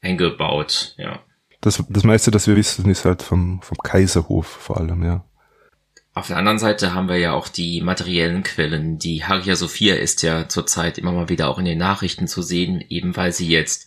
eingebaut, 0.00 0.94
ja. 0.98 1.20
Das, 1.60 1.82
das 1.88 2.04
meiste, 2.04 2.30
das 2.30 2.46
wir 2.46 2.56
wissen, 2.56 2.88
ist 2.90 3.04
halt 3.04 3.22
vom, 3.22 3.62
vom 3.62 3.78
Kaiserhof 3.78 4.46
vor 4.46 4.78
allem, 4.78 5.04
ja. 5.04 5.24
Auf 6.14 6.26
der 6.26 6.36
anderen 6.36 6.58
Seite 6.58 6.94
haben 6.94 7.08
wir 7.08 7.18
ja 7.18 7.32
auch 7.32 7.46
die 7.46 7.80
materiellen 7.80 8.42
Quellen. 8.42 8.98
Die 8.98 9.24
Hagia 9.24 9.54
Sophia 9.54 9.94
ist 9.94 10.22
ja 10.22 10.48
zurzeit 10.48 10.98
immer 10.98 11.12
mal 11.12 11.28
wieder 11.28 11.48
auch 11.48 11.60
in 11.60 11.64
den 11.64 11.78
Nachrichten 11.78 12.26
zu 12.26 12.42
sehen, 12.42 12.84
eben 12.88 13.16
weil 13.16 13.32
sie 13.32 13.48
jetzt 13.48 13.86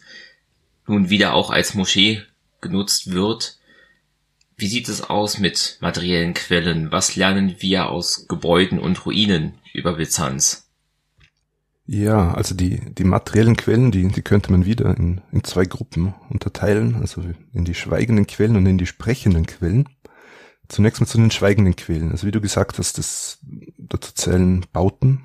nun 0.87 1.09
wieder 1.09 1.33
auch 1.33 1.49
als 1.49 1.73
Moschee 1.73 2.21
genutzt 2.61 3.11
wird. 3.11 3.57
Wie 4.57 4.67
sieht 4.67 4.89
es 4.89 5.01
aus 5.01 5.39
mit 5.39 5.77
materiellen 5.81 6.33
Quellen? 6.33 6.91
Was 6.91 7.15
lernen 7.15 7.55
wir 7.59 7.89
aus 7.89 8.27
Gebäuden 8.27 8.79
und 8.79 9.05
Ruinen 9.05 9.55
über 9.73 9.93
Byzanz? 9.93 10.67
Ja, 11.87 12.33
also 12.35 12.55
die, 12.55 12.79
die 12.93 13.03
materiellen 13.03 13.57
Quellen, 13.57 13.91
die, 13.91 14.07
die 14.07 14.21
könnte 14.21 14.51
man 14.51 14.65
wieder 14.65 14.95
in, 14.97 15.21
in 15.31 15.43
zwei 15.43 15.65
Gruppen 15.65 16.13
unterteilen, 16.29 16.95
also 16.95 17.23
in 17.53 17.65
die 17.65 17.73
schweigenden 17.73 18.27
Quellen 18.27 18.55
und 18.55 18.65
in 18.65 18.77
die 18.77 18.85
sprechenden 18.85 19.45
Quellen. 19.45 19.89
Zunächst 20.69 21.01
mal 21.01 21.07
zu 21.07 21.17
den 21.17 21.31
schweigenden 21.31 21.75
Quellen. 21.75 22.11
Also 22.11 22.27
wie 22.27 22.31
du 22.31 22.39
gesagt 22.39 22.77
hast, 22.77 22.97
das, 22.97 23.39
dazu 23.77 24.13
zählen 24.13 24.65
Bauten, 24.71 25.23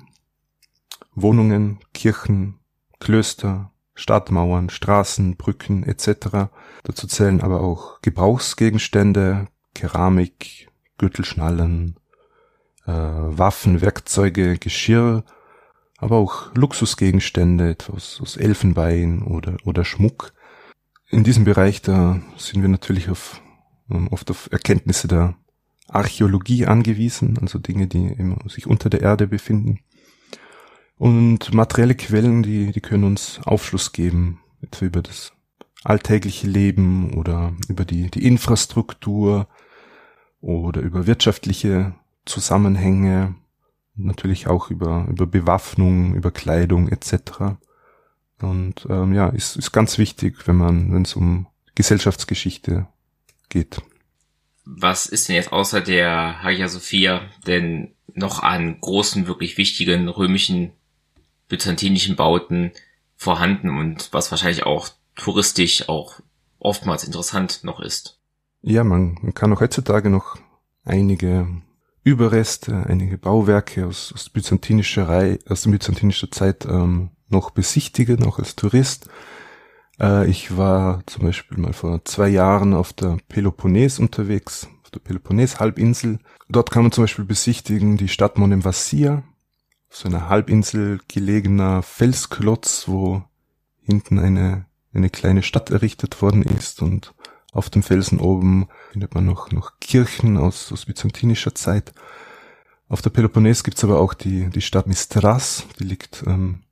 Wohnungen, 1.13 1.79
Kirchen, 1.93 2.59
Klöster, 2.99 3.71
Stadtmauern, 3.97 4.69
Straßen, 4.69 5.35
Brücken 5.35 5.83
etc. 5.83 6.49
Dazu 6.83 7.07
zählen 7.07 7.41
aber 7.41 7.61
auch 7.61 7.99
Gebrauchsgegenstände, 8.01 9.47
Keramik, 9.73 10.69
Gürtelschnallen, 10.99 11.97
äh, 12.85 12.91
Waffen, 12.91 13.81
Werkzeuge, 13.81 14.59
Geschirr, 14.59 15.23
aber 15.97 16.17
auch 16.17 16.53
Luxusgegenstände, 16.55 17.71
etwas 17.71 18.19
aus 18.21 18.37
Elfenbein 18.37 19.23
oder, 19.23 19.57
oder 19.65 19.83
Schmuck. 19.83 20.33
In 21.09 21.23
diesem 21.23 21.43
Bereich, 21.43 21.81
da 21.81 22.21
sind 22.37 22.61
wir 22.61 22.69
natürlich 22.69 23.09
auf, 23.09 23.41
ähm, 23.89 24.07
oft 24.09 24.29
auf 24.29 24.47
Erkenntnisse 24.51 25.07
der 25.07 25.35
Archäologie 25.87 26.67
angewiesen, 26.67 27.39
also 27.41 27.57
Dinge, 27.57 27.87
die 27.87 28.07
immer 28.07 28.37
sich 28.47 28.67
unter 28.67 28.89
der 28.89 29.01
Erde 29.01 29.25
befinden. 29.25 29.79
Und 30.97 31.53
materielle 31.53 31.95
Quellen, 31.95 32.43
die, 32.43 32.71
die 32.71 32.81
können 32.81 33.03
uns 33.03 33.39
Aufschluss 33.43 33.91
geben, 33.91 34.39
etwa 34.61 34.85
über 34.85 35.01
das 35.01 35.31
alltägliche 35.83 36.47
Leben 36.47 37.13
oder 37.13 37.53
über 37.67 37.85
die, 37.85 38.09
die 38.09 38.25
Infrastruktur 38.25 39.47
oder 40.41 40.81
über 40.81 41.05
wirtschaftliche 41.05 41.93
Zusammenhänge, 42.25 43.35
natürlich 43.95 44.47
auch 44.47 44.69
über, 44.69 45.07
über 45.09 45.27
Bewaffnung, 45.27 46.15
über 46.15 46.31
Kleidung 46.31 46.89
etc. 46.89 47.57
Und 48.41 48.87
ähm, 48.89 49.13
ja, 49.13 49.29
ist, 49.29 49.55
ist 49.55 49.71
ganz 49.71 49.97
wichtig, 49.97 50.47
wenn 50.47 50.57
man, 50.57 50.93
wenn 50.93 51.03
es 51.03 51.15
um 51.15 51.47
Gesellschaftsgeschichte 51.75 52.87
geht. 53.49 53.81
Was 54.65 55.05
ist 55.05 55.29
denn 55.29 55.35
jetzt 55.35 55.51
außer 55.51 55.79
der 55.79 56.43
Hagia 56.43 56.67
Sophia 56.67 57.21
denn 57.45 57.93
noch 58.13 58.43
an 58.43 58.79
großen, 58.81 59.27
wirklich 59.27 59.57
wichtigen 59.57 60.07
römischen, 60.09 60.71
byzantinischen 61.47 62.15
Bauten 62.15 62.71
vorhanden 63.15 63.77
und 63.77 64.09
was 64.11 64.31
wahrscheinlich 64.31 64.65
auch 64.65 64.89
touristisch 65.15 65.89
auch 65.89 66.19
oftmals 66.59 67.03
interessant 67.03 67.63
noch 67.63 67.79
ist. 67.79 68.19
Ja, 68.61 68.83
man, 68.83 69.17
man 69.21 69.33
kann 69.33 69.53
auch 69.53 69.61
heutzutage 69.61 70.09
noch 70.09 70.37
einige 70.83 71.47
Überreste, 72.03 72.85
einige 72.87 73.17
Bauwerke 73.17 73.85
aus, 73.85 74.13
aus 74.13 74.29
byzantinischer 74.29 75.09
Reihe, 75.09 75.39
aus 75.47 75.63
der 75.63 75.71
byzantinischen 75.71 76.31
Zeit 76.31 76.65
ähm, 76.65 77.11
noch 77.27 77.51
besichtigen, 77.51 78.23
auch 78.25 78.39
als 78.39 78.55
Tourist. 78.55 79.09
Äh, 79.99 80.29
ich 80.29 80.55
war 80.55 81.03
zum 81.05 81.25
Beispiel 81.25 81.57
mal 81.57 81.73
vor 81.73 82.03
zwei 82.05 82.29
Jahren 82.29 82.73
auf 82.73 82.93
der 82.93 83.17
Peloponnes 83.27 83.99
unterwegs, 83.99 84.67
auf 84.83 84.91
der 84.91 84.99
Peloponnes-Halbinsel. 84.99 86.19
Dort 86.49 86.71
kann 86.71 86.83
man 86.83 86.91
zum 86.91 87.03
Beispiel 87.03 87.25
besichtigen 87.25 87.97
die 87.97 88.07
Stadt 88.07 88.37
Monemvasia, 88.37 89.23
so 89.89 90.07
einer 90.07 90.29
Halbinsel 90.29 90.99
gelegener 91.07 91.81
Felsklotz, 91.81 92.87
wo 92.87 93.23
hinten 93.81 94.19
eine, 94.19 94.65
eine 94.93 95.09
kleine 95.09 95.43
Stadt 95.43 95.69
errichtet 95.69 96.21
worden 96.21 96.43
ist 96.43 96.81
und 96.81 97.13
auf 97.53 97.69
dem 97.69 97.81
Felsen 97.81 98.19
oben 98.19 98.67
findet 98.91 99.15
man 99.15 99.25
noch, 99.25 99.51
noch 99.51 99.79
Kirchen 99.79 100.37
aus, 100.37 100.71
aus 100.71 100.85
byzantinischer 100.85 101.55
Zeit. 101.55 101.93
Auf 102.89 103.01
der 103.01 103.09
Peloponnes 103.09 103.63
gibt's 103.63 103.83
aber 103.83 103.99
auch 103.99 104.13
die, 104.13 104.49
die 104.49 104.61
Stadt 104.61 104.87
Mistras, 104.87 105.65
die 105.79 105.85
liegt 105.85 106.23
ähm, 106.27 106.63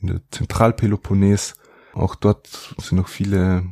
in 0.00 0.08
der 0.08 0.20
Zentralpeloponnes. 0.30 1.56
Auch 1.92 2.14
dort 2.14 2.74
sind 2.78 2.98
noch 2.98 3.08
viele 3.08 3.64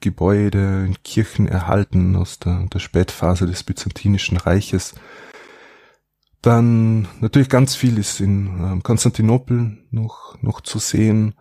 Gebäude 0.00 0.84
und 0.86 1.02
Kirchen 1.04 1.48
erhalten 1.48 2.16
aus 2.16 2.38
der, 2.38 2.66
der 2.66 2.78
Spätphase 2.78 3.46
des 3.46 3.64
Byzantinischen 3.64 4.36
Reiches. 4.36 4.94
Dann 6.46 7.08
natürlich 7.20 7.48
ganz 7.48 7.74
viel 7.74 7.98
ist 7.98 8.20
in 8.20 8.46
ähm, 8.46 8.82
Konstantinopel 8.84 9.78
noch, 9.90 10.40
noch 10.42 10.60
zu 10.60 10.78
sehen. 10.78 11.34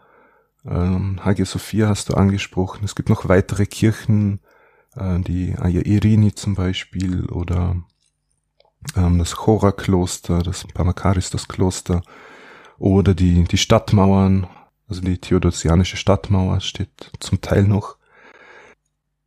Ähm, 0.66 1.24
Hagia 1.24 1.46
Sophia 1.46 1.90
hast 1.90 2.10
du 2.10 2.16
angesprochen. 2.16 2.84
Es 2.84 2.96
gibt 2.96 3.10
noch 3.10 3.30
weitere 3.30 3.68
Kirchen, 3.68 4.40
äh, 4.96 5.20
die 5.20 5.54
Aya 5.60 5.82
Irini 5.82 6.34
zum 6.34 6.56
Beispiel 6.56 7.28
oder 7.28 7.76
ähm, 8.96 9.20
das 9.20 9.36
Chora-Kloster, 9.36 10.40
das 10.40 10.66
Pamakaris, 10.74 11.30
das 11.30 11.48
Kloster 11.48 12.02
oder 12.80 13.14
die, 13.14 13.44
die 13.44 13.60
Stadtmauern, 13.60 14.48
also 14.88 15.02
die 15.02 15.20
theodosianische 15.20 15.98
Stadtmauer 15.98 16.62
steht 16.62 17.12
zum 17.20 17.42
Teil 17.42 17.66
noch. 17.66 17.98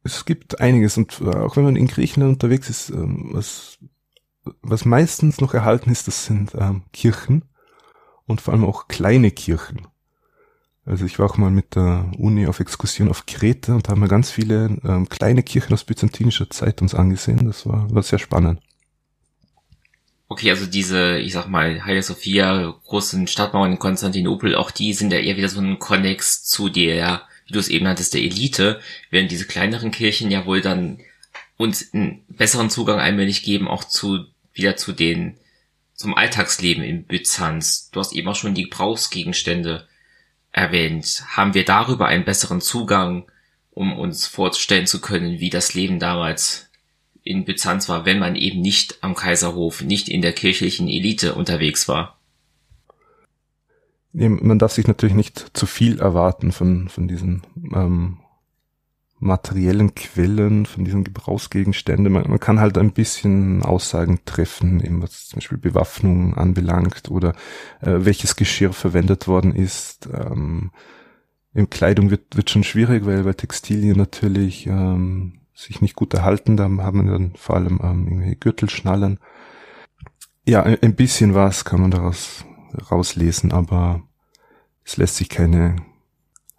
Es 0.02 0.24
gibt 0.24 0.60
einiges 0.60 0.96
und 0.96 1.20
äh, 1.20 1.36
auch 1.36 1.56
wenn 1.56 1.62
man 1.62 1.76
in 1.76 1.86
Griechenland 1.86 2.32
unterwegs 2.32 2.68
ist, 2.68 2.90
ähm, 2.90 3.28
was, 3.30 3.78
was 4.62 4.84
meistens 4.84 5.40
noch 5.40 5.54
erhalten 5.54 5.90
ist, 5.90 6.06
das 6.06 6.26
sind 6.26 6.52
ähm, 6.54 6.82
Kirchen 6.92 7.44
und 8.26 8.40
vor 8.40 8.54
allem 8.54 8.64
auch 8.64 8.88
kleine 8.88 9.30
Kirchen. 9.30 9.86
Also 10.84 11.04
ich 11.04 11.18
war 11.18 11.26
auch 11.26 11.36
mal 11.36 11.50
mit 11.50 11.76
der 11.76 12.10
Uni 12.16 12.46
auf 12.46 12.60
Exkursion 12.60 13.10
auf 13.10 13.26
Kreta 13.26 13.74
und 13.74 13.88
haben 13.88 14.00
wir 14.00 14.08
ganz 14.08 14.30
viele 14.30 14.78
ähm, 14.84 15.08
kleine 15.08 15.42
Kirchen 15.42 15.74
aus 15.74 15.84
byzantinischer 15.84 16.48
Zeit 16.48 16.80
uns 16.80 16.94
angesehen. 16.94 17.46
Das 17.46 17.66
war, 17.66 17.92
war 17.94 18.02
sehr 18.02 18.18
spannend. 18.18 18.60
Okay, 20.28 20.50
also 20.50 20.66
diese, 20.66 21.18
ich 21.18 21.32
sag 21.32 21.48
mal, 21.48 21.84
Hagia 21.84 22.02
Sophia, 22.02 22.74
großen 22.84 23.26
Stadtmauern 23.26 23.72
in 23.72 23.78
Konstantinopel, 23.78 24.54
auch 24.54 24.70
die 24.70 24.92
sind 24.92 25.12
ja 25.12 25.18
eher 25.18 25.36
wieder 25.36 25.48
so 25.48 25.60
ein 25.60 25.78
Konnex 25.78 26.44
zu 26.44 26.68
der, 26.68 27.22
wie 27.46 27.54
du 27.54 27.58
es 27.58 27.68
eben 27.68 27.86
hattest, 27.88 28.12
der 28.12 28.22
Elite, 28.22 28.80
während 29.10 29.30
diese 29.30 29.46
kleineren 29.46 29.90
Kirchen 29.90 30.30
ja 30.30 30.44
wohl 30.44 30.60
dann 30.60 30.98
uns 31.56 31.92
einen 31.92 32.24
besseren 32.28 32.70
Zugang 32.70 33.00
allmählich 33.00 33.42
geben, 33.42 33.68
auch 33.68 33.84
zu, 33.84 34.26
wieder 34.58 34.76
zu 34.76 34.92
den, 34.92 35.38
zum 35.94 36.14
Alltagsleben 36.14 36.82
in 36.82 37.04
Byzanz. 37.04 37.90
Du 37.90 38.00
hast 38.00 38.12
eben 38.12 38.28
auch 38.28 38.36
schon 38.36 38.54
die 38.54 38.64
Gebrauchsgegenstände 38.64 39.86
erwähnt, 40.52 41.24
haben 41.28 41.54
wir 41.54 41.64
darüber 41.64 42.06
einen 42.06 42.24
besseren 42.24 42.60
Zugang, 42.60 43.30
um 43.70 43.98
uns 43.98 44.26
vorzustellen 44.26 44.86
zu 44.86 45.00
können, 45.00 45.40
wie 45.40 45.50
das 45.50 45.74
Leben 45.74 45.98
damals 45.98 46.68
in 47.22 47.44
Byzanz 47.44 47.88
war, 47.88 48.06
wenn 48.06 48.18
man 48.18 48.36
eben 48.36 48.60
nicht 48.60 48.98
am 49.02 49.14
Kaiserhof, 49.14 49.82
nicht 49.82 50.08
in 50.08 50.22
der 50.22 50.32
kirchlichen 50.32 50.88
Elite 50.88 51.34
unterwegs 51.34 51.86
war. 51.86 52.18
Man 54.12 54.58
darf 54.58 54.72
sich 54.72 54.86
natürlich 54.86 55.14
nicht 55.14 55.50
zu 55.52 55.66
viel 55.66 56.00
erwarten 56.00 56.50
von, 56.50 56.88
von 56.88 57.06
diesen 57.06 57.42
ähm, 57.74 58.20
materiellen 59.20 59.94
Quellen, 59.94 60.66
von 60.66 60.84
diesen 60.84 61.04
Gebrauchsgegenständen. 61.04 62.12
Man, 62.12 62.28
man 62.28 62.40
kann 62.40 62.60
halt 62.60 62.78
ein 62.78 62.92
bisschen 62.92 63.62
Aussagen 63.62 64.20
treffen, 64.24 64.80
eben 64.84 65.02
was 65.02 65.28
zum 65.28 65.38
Beispiel 65.38 65.58
Bewaffnung 65.58 66.34
anbelangt 66.34 67.10
oder 67.10 67.34
äh, 67.80 67.96
welches 67.98 68.36
Geschirr 68.36 68.72
verwendet 68.72 69.26
worden 69.26 69.54
ist. 69.54 70.08
Ähm, 70.12 70.70
in 71.54 71.70
Kleidung 71.70 72.10
wird, 72.10 72.36
wird 72.36 72.50
schon 72.50 72.64
schwierig, 72.64 73.04
weil, 73.06 73.24
weil 73.24 73.34
Textilien 73.34 73.96
natürlich 73.96 74.66
ähm, 74.66 75.40
sich 75.54 75.80
nicht 75.80 75.96
gut 75.96 76.14
erhalten. 76.14 76.56
Da 76.56 76.64
haben 76.64 77.04
wir 77.04 77.12
dann 77.12 77.32
vor 77.34 77.56
allem 77.56 77.80
ähm, 77.82 78.06
irgendwie 78.08 78.36
Gürtelschnallen. 78.36 79.18
Ja, 80.46 80.62
ein, 80.62 80.78
ein 80.80 80.94
bisschen 80.94 81.34
was 81.34 81.64
kann 81.64 81.80
man 81.80 81.90
daraus 81.90 82.44
rauslesen, 82.90 83.50
aber 83.50 84.02
es 84.84 84.96
lässt 84.96 85.16
sich 85.16 85.28
keine 85.28 85.76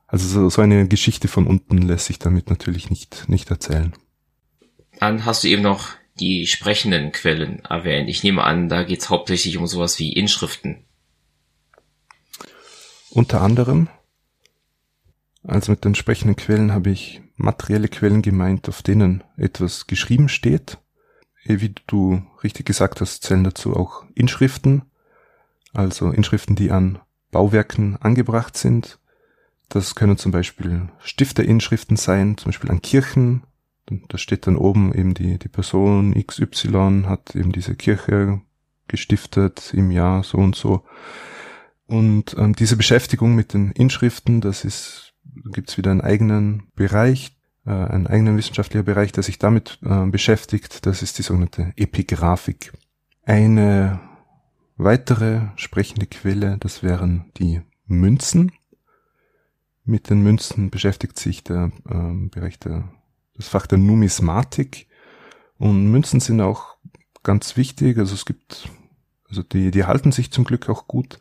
also 0.09 0.27
so, 0.27 0.49
so 0.49 0.61
eine 0.61 0.87
Geschichte 0.87 1.27
von 1.27 1.45
unten 1.45 1.77
lässt 1.77 2.07
sich 2.07 2.19
damit 2.19 2.49
natürlich 2.49 2.89
nicht, 2.89 3.29
nicht 3.29 3.49
erzählen. 3.51 3.93
Dann 4.99 5.25
hast 5.25 5.43
du 5.43 5.47
eben 5.47 5.61
noch 5.61 5.89
die 6.19 6.47
sprechenden 6.47 7.11
Quellen 7.11 7.63
erwähnt. 7.63 8.09
Ich 8.09 8.23
nehme 8.23 8.43
an, 8.43 8.69
da 8.69 8.83
geht 8.83 9.01
es 9.01 9.09
hauptsächlich 9.09 9.57
um 9.57 9.67
sowas 9.67 9.99
wie 9.99 10.11
Inschriften. 10.11 10.83
Unter 13.11 13.41
anderem. 13.41 13.87
Also 15.43 15.71
mit 15.71 15.85
den 15.85 15.95
sprechenden 15.95 16.35
Quellen 16.35 16.73
habe 16.73 16.89
ich 16.89 17.21
materielle 17.37 17.87
Quellen 17.87 18.21
gemeint, 18.21 18.67
auf 18.67 18.81
denen 18.81 19.23
etwas 19.37 19.87
geschrieben 19.87 20.27
steht. 20.27 20.79
Wie 21.45 21.73
du 21.87 22.21
richtig 22.43 22.65
gesagt 22.65 22.99
hast, 22.99 23.23
zählen 23.23 23.43
dazu 23.43 23.75
auch 23.75 24.03
Inschriften, 24.13 24.83
also 25.73 26.11
Inschriften, 26.11 26.55
die 26.55 26.71
an 26.71 26.99
Bauwerken 27.31 27.95
angebracht 27.97 28.57
sind, 28.57 28.98
das 29.69 29.95
können 29.95 30.17
zum 30.17 30.31
Beispiel 30.31 30.89
Stifterinschriften 30.99 31.95
sein, 31.95 32.37
zum 32.37 32.49
Beispiel 32.49 32.71
an 32.71 32.81
Kirchen. 32.81 33.43
Da 34.07 34.17
steht 34.17 34.45
dann 34.45 34.55
oben 34.55 34.93
eben 34.93 35.13
die, 35.13 35.39
die 35.39 35.47
Person 35.47 36.13
XY 36.13 37.03
hat 37.07 37.35
eben 37.35 37.51
diese 37.51 37.75
Kirche 37.75 38.41
gestiftet 38.87 39.73
im 39.73 39.91
Jahr 39.91 40.23
so 40.23 40.37
und 40.37 40.55
so. 40.55 40.83
Und 41.85 42.35
ähm, 42.37 42.55
diese 42.55 42.77
Beschäftigung 42.77 43.35
mit 43.35 43.53
den 43.53 43.71
Inschriften, 43.71 44.41
das 44.41 44.63
ist, 44.63 45.13
gibt's 45.53 45.77
wieder 45.77 45.89
einen 45.91 46.01
eigenen 46.01 46.67
Bereich, 46.75 47.35
äh, 47.65 47.71
einen 47.71 48.05
eigenen 48.05 48.37
wissenschaftlicher 48.37 48.83
Bereich, 48.83 49.11
der 49.11 49.23
sich 49.23 49.39
damit 49.39 49.79
äh, 49.83 50.05
beschäftigt. 50.05 50.85
Das 50.85 51.01
ist 51.01 51.17
die 51.17 51.23
sogenannte 51.23 51.73
Epigraphik. 51.77 52.73
Eine 53.23 53.99
weitere 54.77 55.41
sprechende 55.55 56.05
Quelle, 56.05 56.57
das 56.59 56.83
wären 56.83 57.31
die 57.37 57.61
Münzen. 57.87 58.51
Mit 59.89 60.11
den 60.11 60.21
Münzen 60.21 60.69
beschäftigt 60.69 61.17
sich 61.17 61.43
der 61.43 61.71
äh, 61.89 62.27
Bereich 62.29 62.59
der, 62.59 62.93
das 63.33 63.47
Fach 63.47 63.65
der 63.65 63.79
Numismatik. 63.79 64.85
Und 65.57 65.89
Münzen 65.89 66.19
sind 66.19 66.41
auch 66.41 66.75
ganz 67.23 67.57
wichtig. 67.57 67.97
Also 67.97 68.13
es 68.13 68.25
gibt, 68.25 68.69
also 69.27 69.41
die, 69.41 69.71
die 69.71 69.85
halten 69.85 70.11
sich 70.11 70.29
zum 70.29 70.43
Glück 70.43 70.69
auch 70.69 70.87
gut. 70.87 71.17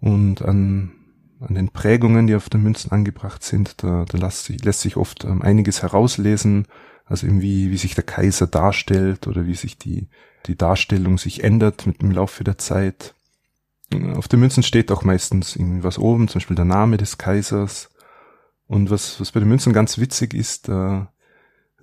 Und 0.00 0.40
an, 0.40 0.92
an 1.38 1.54
den 1.54 1.68
Prägungen, 1.68 2.26
die 2.26 2.34
auf 2.34 2.48
den 2.48 2.62
Münzen 2.62 2.92
angebracht 2.92 3.44
sind, 3.44 3.82
da, 3.82 4.06
da 4.08 4.16
lässt, 4.16 4.46
sich, 4.46 4.64
lässt 4.64 4.80
sich 4.80 4.96
oft 4.96 5.24
ähm, 5.24 5.42
einiges 5.42 5.82
herauslesen. 5.82 6.66
Also 7.04 7.26
irgendwie, 7.26 7.70
wie 7.70 7.76
sich 7.76 7.94
der 7.94 8.04
Kaiser 8.04 8.46
darstellt 8.46 9.26
oder 9.26 9.46
wie 9.46 9.54
sich 9.54 9.76
die, 9.76 10.08
die 10.46 10.56
Darstellung 10.56 11.18
sich 11.18 11.44
ändert 11.44 11.86
mit 11.86 12.00
dem 12.00 12.10
Laufe 12.10 12.42
der 12.42 12.56
Zeit. 12.56 13.14
Auf 14.14 14.28
den 14.28 14.40
Münzen 14.40 14.62
steht 14.62 14.90
auch 14.90 15.04
meistens 15.04 15.56
irgendwie 15.56 15.84
was 15.84 15.98
oben, 15.98 16.26
zum 16.28 16.38
Beispiel 16.38 16.56
der 16.56 16.64
Name 16.64 16.96
des 16.96 17.18
Kaisers 17.18 17.90
und 18.68 18.90
was, 18.90 19.20
was 19.20 19.32
bei 19.32 19.40
den 19.40 19.48
Münzen 19.48 19.72
ganz 19.72 19.98
witzig 19.98 20.34
ist, 20.34 20.68
da, 20.68 21.10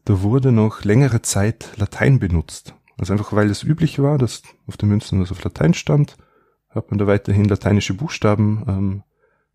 da 0.06 0.22
wurde 0.22 0.52
noch 0.52 0.84
längere 0.84 1.22
Zeit 1.24 1.72
Latein 1.78 2.20
benutzt. 2.20 2.76
Also 2.98 3.12
einfach 3.12 3.34
weil 3.34 3.50
es 3.50 3.64
üblich 3.64 4.00
war, 4.00 4.18
dass 4.18 4.44
auf 4.68 4.78
den 4.78 4.90
Münzen 4.90 5.20
was 5.20 5.32
auf 5.32 5.44
Latein 5.44 5.74
stand, 5.74 6.16
hat 6.70 6.92
man 6.92 7.00
da 7.00 7.08
weiterhin 7.08 7.46
lateinische 7.46 7.96
Buchstaben 7.96 8.64
ähm, 8.68 9.04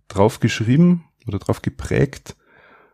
draufgeschrieben 0.09 1.05
oder 1.27 1.39
drauf 1.39 1.63
geprägt. 1.63 2.37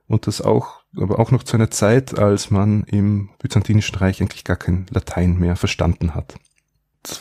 Und 0.06 0.26
das 0.28 0.40
auch, 0.40 0.82
aber 0.96 1.18
auch 1.18 1.32
noch 1.32 1.42
zu 1.42 1.56
einer 1.56 1.70
Zeit, 1.70 2.16
als 2.16 2.50
man 2.50 2.84
im 2.84 3.30
Byzantinischen 3.40 3.96
Reich 3.96 4.20
eigentlich 4.20 4.44
gar 4.44 4.56
kein 4.56 4.86
Latein 4.90 5.36
mehr 5.38 5.56
verstanden 5.56 6.14
hat. 6.14 6.38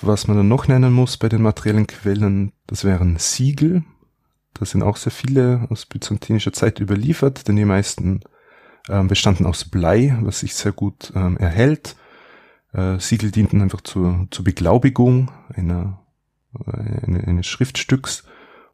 Was 0.02 0.28
man 0.28 0.38
dann 0.38 0.48
noch 0.48 0.68
nennen 0.68 0.94
muss 0.94 1.18
bei 1.18 1.30
den 1.30 1.42
materiellen 1.42 1.88
Quellen, 1.88 2.52
das 2.68 2.84
wären 2.84 3.18
Siegel, 3.18 3.84
da 4.56 4.66
sind 4.66 4.84
auch 4.84 4.98
sehr 4.98 5.12
viele 5.12 5.68
aus 5.70 5.86
byzantinischer 5.86 6.54
Zeit 6.54 6.80
überliefert, 6.80 7.48
denn 7.48 7.56
die 7.56 7.66
meisten 7.66 8.22
ähm, 8.90 9.08
bestanden 9.08 9.46
aus 9.46 9.66
Blei, 9.66 10.18
was 10.22 10.40
sich 10.40 10.56
sehr 10.56 10.72
gut 10.72 11.12
ähm, 11.16 11.38
erhält. 11.38 11.96
Äh, 12.74 13.00
Siegel 13.00 13.32
dienten 13.32 13.62
einfach 13.62 13.82
zur, 13.82 14.28
zur 14.32 14.46
Beglaubigung 14.46 15.32
einer, 15.54 16.00
eine, 16.66 17.24
eines 17.28 17.48
Schriftstücks 17.48 18.24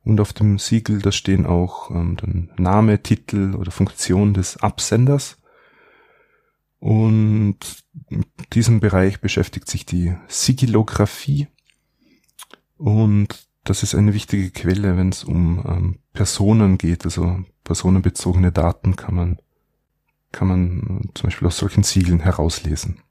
und 0.03 0.19
auf 0.19 0.33
dem 0.33 0.57
Siegel, 0.57 0.99
da 0.99 1.11
stehen 1.11 1.45
auch 1.45 1.91
ähm, 1.91 2.17
dann 2.17 2.51
Name, 2.57 3.01
Titel 3.03 3.55
oder 3.55 3.71
Funktion 3.71 4.33
des 4.33 4.57
Absenders. 4.57 5.37
Und 6.79 7.59
mit 8.09 8.27
diesem 8.53 8.79
Bereich 8.79 9.21
beschäftigt 9.21 9.69
sich 9.69 9.85
die 9.85 10.15
Sigillographie. 10.27 11.47
Und 12.77 13.47
das 13.63 13.83
ist 13.83 13.95
eine 13.95 14.13
wichtige 14.13 14.49
Quelle, 14.49 14.97
wenn 14.97 15.09
es 15.09 15.23
um 15.23 15.63
ähm, 15.67 15.99
Personen 16.13 16.77
geht, 16.77 17.05
also 17.05 17.43
personenbezogene 17.63 18.51
Daten 18.51 18.95
kann 18.95 19.15
man, 19.15 19.39
kann 20.31 20.47
man 20.47 21.09
zum 21.13 21.27
Beispiel 21.27 21.47
aus 21.47 21.57
solchen 21.57 21.83
Siegeln 21.83 22.19
herauslesen. 22.19 23.01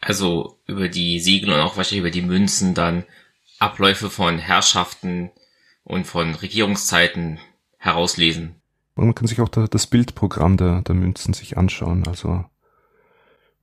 Also 0.00 0.58
über 0.66 0.88
die 0.88 1.20
Siegel 1.20 1.52
und 1.52 1.60
auch 1.60 1.76
wahrscheinlich 1.76 2.00
über 2.00 2.10
die 2.10 2.22
Münzen 2.22 2.74
dann 2.74 3.04
Abläufe 3.58 4.08
von 4.08 4.38
Herrschaften 4.38 5.30
und 5.84 6.06
von 6.06 6.34
Regierungszeiten 6.34 7.38
herauslesen. 7.76 8.54
Und 8.94 9.06
man 9.06 9.14
kann 9.14 9.26
sich 9.26 9.40
auch 9.40 9.48
da, 9.48 9.66
das 9.66 9.86
Bildprogramm 9.86 10.56
der, 10.56 10.82
der 10.82 10.94
Münzen 10.94 11.34
sich 11.34 11.58
anschauen. 11.58 12.06
Also 12.06 12.44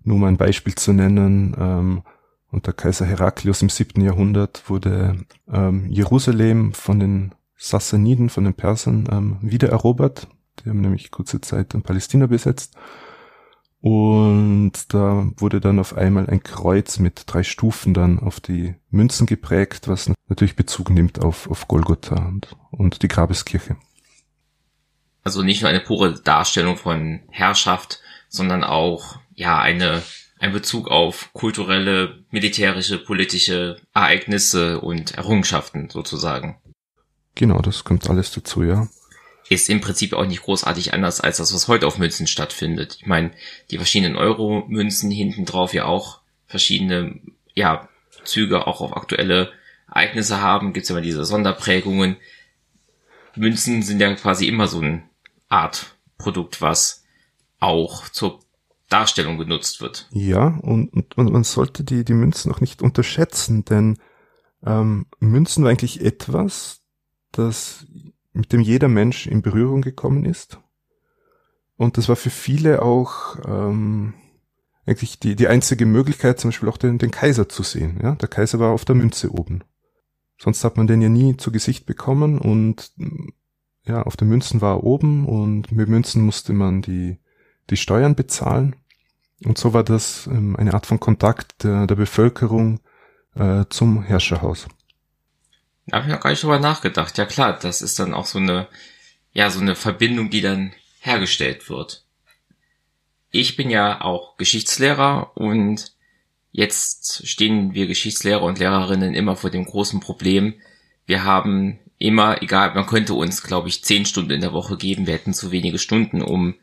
nur 0.04 0.20
mal 0.20 0.28
ein 0.28 0.38
Beispiel 0.38 0.76
zu 0.76 0.94
nennen, 0.94 1.56
ähm, 1.60 2.04
unter 2.52 2.74
Kaiser 2.74 3.06
Heraklius 3.06 3.62
im 3.62 3.70
siebten 3.70 4.02
Jahrhundert 4.02 4.70
wurde 4.70 5.26
ähm, 5.52 5.90
Jerusalem 5.90 6.74
von 6.74 7.00
den 7.00 7.36
Sassaniden, 7.58 8.30
von 8.30 8.46
den 8.46 8.54
Persern 8.54 9.08
ähm, 9.12 9.38
wiedererobert. 9.42 10.28
Die 10.60 10.70
haben 10.70 10.82
nämlich 10.82 11.12
kurze 11.12 11.42
Zeit 11.42 11.74
dann 11.74 11.82
Palästina 11.82 12.28
besetzt. 12.28 12.76
Und 13.80 14.94
da 14.94 15.30
wurde 15.38 15.62
dann 15.62 15.80
auf 15.80 15.96
einmal 15.96 16.28
ein 16.28 16.42
Kreuz 16.42 17.00
mit 17.00 17.24
drei 17.28 17.44
Stufen 17.44 17.94
dann 17.94 18.20
auf 18.20 18.40
die 18.40 18.76
Münzen 18.90 19.28
geprägt, 19.28 19.88
was 19.88 20.12
natürlich 20.28 20.56
Bezug 20.56 20.90
nimmt 20.90 21.24
auf, 21.24 21.50
auf 21.50 21.68
Golgotha 21.68 22.16
und, 22.16 22.56
und 22.72 23.04
die 23.04 23.08
Grabeskirche. 23.08 23.78
Also 25.24 25.44
nicht 25.44 25.62
nur 25.62 25.70
eine 25.70 25.82
pure 25.82 26.20
Darstellung 26.22 26.78
von 26.78 27.22
Herrschaft, 27.30 28.02
sondern 28.30 28.64
auch, 28.64 29.20
ja, 29.36 29.60
eine, 29.60 30.02
ein 30.40 30.52
Bezug 30.52 30.88
auf 30.88 31.32
kulturelle, 31.34 32.24
militärische, 32.32 32.98
politische 32.98 33.78
Ereignisse 33.94 34.80
und 34.82 35.16
Errungenschaften 35.16 35.90
sozusagen. 35.90 36.58
Genau, 37.36 37.60
das 37.62 37.84
kommt 37.84 38.10
alles 38.10 38.32
dazu, 38.32 38.64
ja 38.64 38.88
ist 39.50 39.70
im 39.70 39.82
Prinzip 39.82 40.14
auch 40.14 40.26
nicht 40.26 40.44
großartig 40.44 40.94
anders 40.94 41.22
als 41.22 41.38
das, 41.38 41.54
was 41.54 41.68
heute 41.68 41.88
auf 41.88 41.98
Münzen 41.98 42.28
stattfindet. 42.28 42.98
Ich 43.00 43.06
meine, 43.06 43.32
die 43.72 43.78
verschiedenen 43.78 44.18
Euro-Münzen 44.18 45.12
hinten 45.12 45.46
drauf 45.46 45.74
ja 45.74 45.86
auch 45.86 46.20
verschiedene, 46.48 47.20
ja, 47.54 47.88
Züge 48.24 48.68
auch 48.68 48.82
auf 48.82 48.96
aktuelle 48.96 49.52
Ereignisse 49.88 50.42
haben, 50.42 50.74
gibt's 50.74 50.90
immer 50.90 51.02
diese 51.02 51.24
Sonderprägungen. 51.24 52.18
Münzen 53.36 53.84
sind 53.84 54.02
ja 54.02 54.14
quasi 54.16 54.48
immer 54.48 54.68
so 54.68 54.82
eine 54.82 55.04
Art 55.48 55.96
Produkt, 56.18 56.62
was 56.62 57.06
auch 57.60 58.10
zur 58.10 58.42
Darstellung 58.90 59.38
genutzt 59.38 59.82
wird. 59.82 60.08
Ja, 60.12 60.60
und, 60.62 61.18
und 61.18 61.32
man 61.32 61.44
sollte 61.44 61.84
die, 61.84 62.06
die 62.06 62.14
Münzen 62.14 62.52
auch 62.52 62.62
nicht 62.62 62.82
unterschätzen, 62.82 63.66
denn 63.66 63.98
ähm, 64.66 65.08
Münzen 65.20 65.64
war 65.64 65.72
eigentlich 65.72 66.04
etwas, 66.04 66.82
das 67.32 67.86
mit 68.34 68.54
dem 68.54 68.62
jeder 68.62 68.88
Mensch 68.88 69.28
in 69.28 69.42
Berührung 69.42 69.82
gekommen 69.82 70.26
ist. 70.26 70.60
Und 71.76 71.98
das 71.98 72.10
war 72.10 72.16
für 72.16 72.30
viele 72.30 72.82
auch 72.82 73.38
ähm, 73.46 74.14
eigentlich 74.86 75.20
die, 75.20 75.36
die 75.36 75.48
einzige 75.48 75.86
Möglichkeit, 75.86 76.40
zum 76.40 76.50
Beispiel 76.50 76.70
auch 76.70 76.78
den, 76.78 76.98
den 76.98 77.12
Kaiser 77.12 77.50
zu 77.50 77.64
sehen. 77.64 78.00
Ja? 78.02 78.16
Der 78.16 78.30
Kaiser 78.30 78.60
war 78.60 78.72
auf 78.72 78.86
der 78.86 78.96
Münze 78.96 79.32
oben. 79.32 79.64
Sonst 80.40 80.64
hat 80.64 80.78
man 80.78 80.88
den 80.88 81.02
ja 81.02 81.10
nie 81.10 81.36
zu 81.36 81.52
Gesicht 81.52 81.86
bekommen 81.86 82.40
und 82.40 82.92
ja, 83.86 84.04
auf 84.04 84.18
den 84.18 84.28
Münzen 84.28 84.62
war 84.62 84.78
er 84.78 84.84
oben 84.84 85.26
und 85.26 85.72
mit 85.72 85.90
Münzen 85.90 86.24
musste 86.24 86.54
man 86.54 86.82
die, 86.82 87.18
die 87.70 87.78
Steuern 87.78 88.16
bezahlen. 88.16 88.76
Und 89.44 89.58
so 89.58 89.74
war 89.74 89.84
das 89.84 90.28
ähm, 90.28 90.56
eine 90.56 90.74
Art 90.74 90.86
von 90.86 91.00
Kontakt 91.00 91.64
der, 91.64 91.88
der 91.88 91.96
Bevölkerung 91.96 92.80
äh, 93.36 93.66
zum 93.70 94.02
Herrscherhaus. 94.02 94.68
Da 95.88 95.98
habe 95.98 96.08
ich 96.08 96.14
noch 96.14 96.22
gar 96.22 96.32
nicht 96.32 96.44
drüber 96.44 96.60
nachgedacht. 96.60 97.18
Ja 97.18 97.26
klar, 97.26 97.58
das 97.60 97.82
ist 97.82 98.00
dann 98.00 98.14
auch 98.14 98.26
so 98.26 98.40
eine, 98.40 98.68
ja, 99.32 99.50
so 99.50 99.60
eine 99.60 99.76
Verbindung, 99.76 100.30
die 100.30 100.42
dann 100.42 100.74
hergestellt 101.00 101.70
wird. 101.70 102.04
Ich 103.32 103.56
bin 103.56 103.70
ja 103.70 104.02
auch 104.02 104.38
Geschichtslehrer 104.38 105.32
und 105.36 105.94
jetzt 106.52 107.28
stehen 107.28 107.74
wir 107.74 107.88
Geschichtslehrer 107.88 108.42
und 108.42 108.60
Lehrerinnen 108.60 109.14
immer 109.14 109.36
vor 109.36 109.50
dem 109.50 109.66
großen 109.66 110.00
Problem. 110.00 110.56
Wir 111.06 111.24
haben 111.24 111.80
immer, 112.00 112.42
egal, 112.42 112.74
man 112.74 112.86
könnte 112.86 113.14
uns, 113.14 113.44
glaube 113.44 113.70
ich, 113.70 113.84
zehn 113.84 114.06
Stunden 114.06 114.32
in 114.32 114.42
der 114.42 114.54
Woche 114.54 114.78
geben. 114.78 115.08
Wir 115.08 115.14
hätten 115.14 115.34
zu 115.34 115.52
wenige 115.52 115.80
Stunden, 115.80 116.22
um 116.22 116.56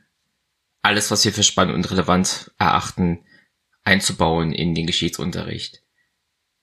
alles, 0.84 1.10
was 1.10 1.24
wir 1.24 1.32
für 1.32 1.42
spannend 1.42 1.74
und 1.74 1.90
relevant 1.90 2.52
erachten, 2.58 3.24
einzubauen 3.84 4.52
in 4.52 4.74
den 4.74 4.86
Geschichtsunterricht. 4.86 5.82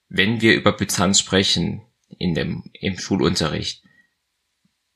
Wenn 0.10 0.42
wir 0.42 0.56
über 0.56 0.74
Byzanz 0.74 1.20
sprechen, 1.20 1.82
in 2.18 2.34
dem, 2.34 2.64
im 2.74 2.98
Schulunterricht. 2.98 3.84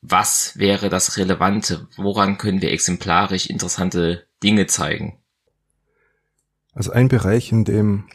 Was 0.00 0.58
wäre 0.58 0.88
das 0.88 1.16
Relevante? 1.16 1.88
Woran 1.96 2.38
können 2.38 2.62
wir 2.62 2.70
exemplarisch 2.70 3.46
interessante 3.46 4.26
Dinge 4.42 4.66
zeigen? 4.66 5.18
Also 6.72 6.92
ein 6.92 7.08
Bereich, 7.08 7.50
in 7.52 7.64
dem 7.64 8.08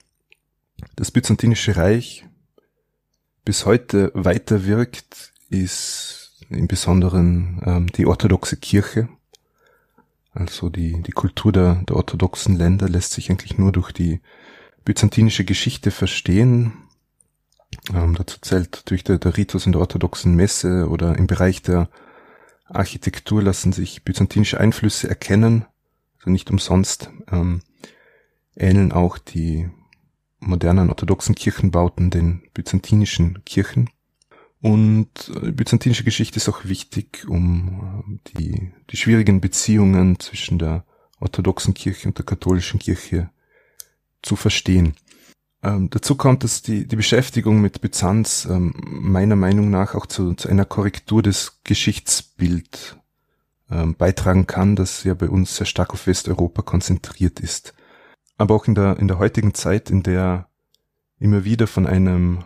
das 0.95 1.12
Byzantinische 1.12 1.76
Reich 1.76 2.26
bis 3.43 3.66
heute 3.66 4.12
weiter 4.14 4.66
wirkt, 4.66 5.34
ist 5.49 6.45
im 6.49 6.68
Besonderen 6.68 7.62
ähm, 7.66 7.88
die 7.91 8.05
orthodoxe 8.05 8.57
Kirche. 8.57 9.09
Also 10.34 10.69
die, 10.69 11.01
die 11.01 11.11
Kultur 11.11 11.51
der, 11.51 11.84
der 11.88 11.97
orthodoxen 11.97 12.55
Länder 12.55 12.88
lässt 12.88 13.11
sich 13.11 13.29
eigentlich 13.29 13.57
nur 13.57 13.71
durch 13.71 13.91
die 13.91 14.21
byzantinische 14.86 15.43
Geschichte 15.45 15.91
verstehen. 15.91 16.73
Ähm, 17.93 18.15
dazu 18.15 18.38
zählt 18.41 18.71
natürlich 18.73 19.03
der, 19.03 19.17
der 19.17 19.38
Ritus 19.38 19.65
in 19.65 19.73
der 19.73 19.82
orthodoxen 19.82 20.36
Messe 20.36 20.88
oder 20.89 21.17
im 21.17 21.27
Bereich 21.27 21.61
der 21.61 21.89
Architektur 22.65 23.43
lassen 23.43 23.73
sich 23.73 24.03
byzantinische 24.03 24.59
Einflüsse 24.59 25.09
erkennen, 25.09 25.65
also 26.17 26.29
nicht 26.29 26.49
umsonst 26.49 27.09
ähm, 27.29 27.61
ähneln 28.55 28.91
auch 28.91 29.17
die 29.17 29.69
modernen 30.39 30.89
orthodoxen 30.89 31.36
Kirchenbauten 31.36 32.09
den 32.09 32.43
byzantinischen 32.53 33.43
Kirchen. 33.45 33.89
Und 34.62 35.32
äh, 35.41 35.51
byzantinische 35.51 36.03
Geschichte 36.03 36.38
ist 36.38 36.47
auch 36.47 36.66
wichtig, 36.66 37.26
um 37.28 38.20
äh, 38.26 38.38
die, 38.38 38.72
die 38.91 38.97
schwierigen 38.97 39.41
Beziehungen 39.41 40.20
zwischen 40.20 40.59
der 40.59 40.86
orthodoxen 41.20 41.74
Kirche 41.74 42.07
und 42.07 42.18
der 42.18 42.26
katholischen 42.26 42.80
Kirche 42.80 43.30
zu 44.22 44.36
verstehen. 44.36 44.95
Ähm, 45.64 45.89
dazu 45.89 46.16
kommt, 46.16 46.43
dass 46.43 46.62
die, 46.62 46.88
die 46.88 46.95
Beschäftigung 46.95 47.62
mit 47.62 47.82
Byzanz 47.82 48.47
ähm, 48.49 48.74
meiner 48.86 49.36
Meinung 49.36 49.70
nach 49.70 49.95
auch 49.95 50.05
zu, 50.05 50.34
zu 50.34 50.47
einer 50.47 50.66
Korrektur 50.66 51.24
des 51.24 51.59
Geschichtsbild 51.64 52.97
ähm, 53.70 53.95
beitragen 53.95 54.47
kann, 54.47 54.76
das 54.76 55.03
ja 55.03 55.14
bei 55.14 55.30
uns 55.30 55.55
sehr 55.55 55.68
stark 55.68 55.93
auf 55.93 56.07
Westeuropa 56.07 56.62
konzentriert 56.62 57.39
ist. 57.39 57.74
Aber 58.38 58.55
auch 58.55 58.68
in 58.68 58.76
der, 58.76 58.97
in 58.97 59.07
der 59.07 59.20
heutigen 59.20 59.53
Zeit, 59.53 59.89
in 59.89 60.03
der 60.03 60.49
immer 61.20 61.45
wieder 61.45 61.68
von 61.68 61.86
einem 61.86 62.43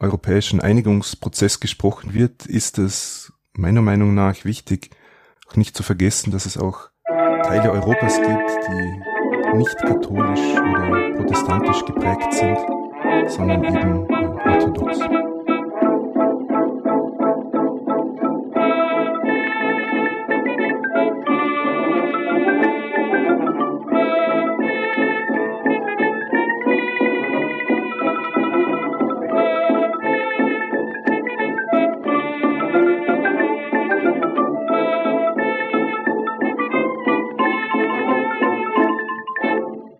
europäischen 0.00 0.60
Einigungsprozess 0.60 1.60
gesprochen 1.60 2.14
wird, 2.14 2.46
ist 2.46 2.78
es 2.78 3.32
meiner 3.52 3.82
Meinung 3.82 4.14
nach 4.14 4.44
wichtig, 4.44 4.90
auch 5.48 5.56
nicht 5.56 5.76
zu 5.76 5.82
vergessen, 5.82 6.30
dass 6.30 6.46
es 6.46 6.56
auch 6.56 6.90
Teile 7.42 7.70
Europas 7.70 8.16
gibt, 8.16 8.50
die 8.68 9.56
nicht 9.56 9.76
katholisch 9.78 10.40
oder 10.40 11.14
protestantisch 11.16 11.84
geprägt 11.84 12.32
sind, 12.32 12.58
sondern 13.28 13.64
eben 13.64 14.06
orthodox. 14.46 15.19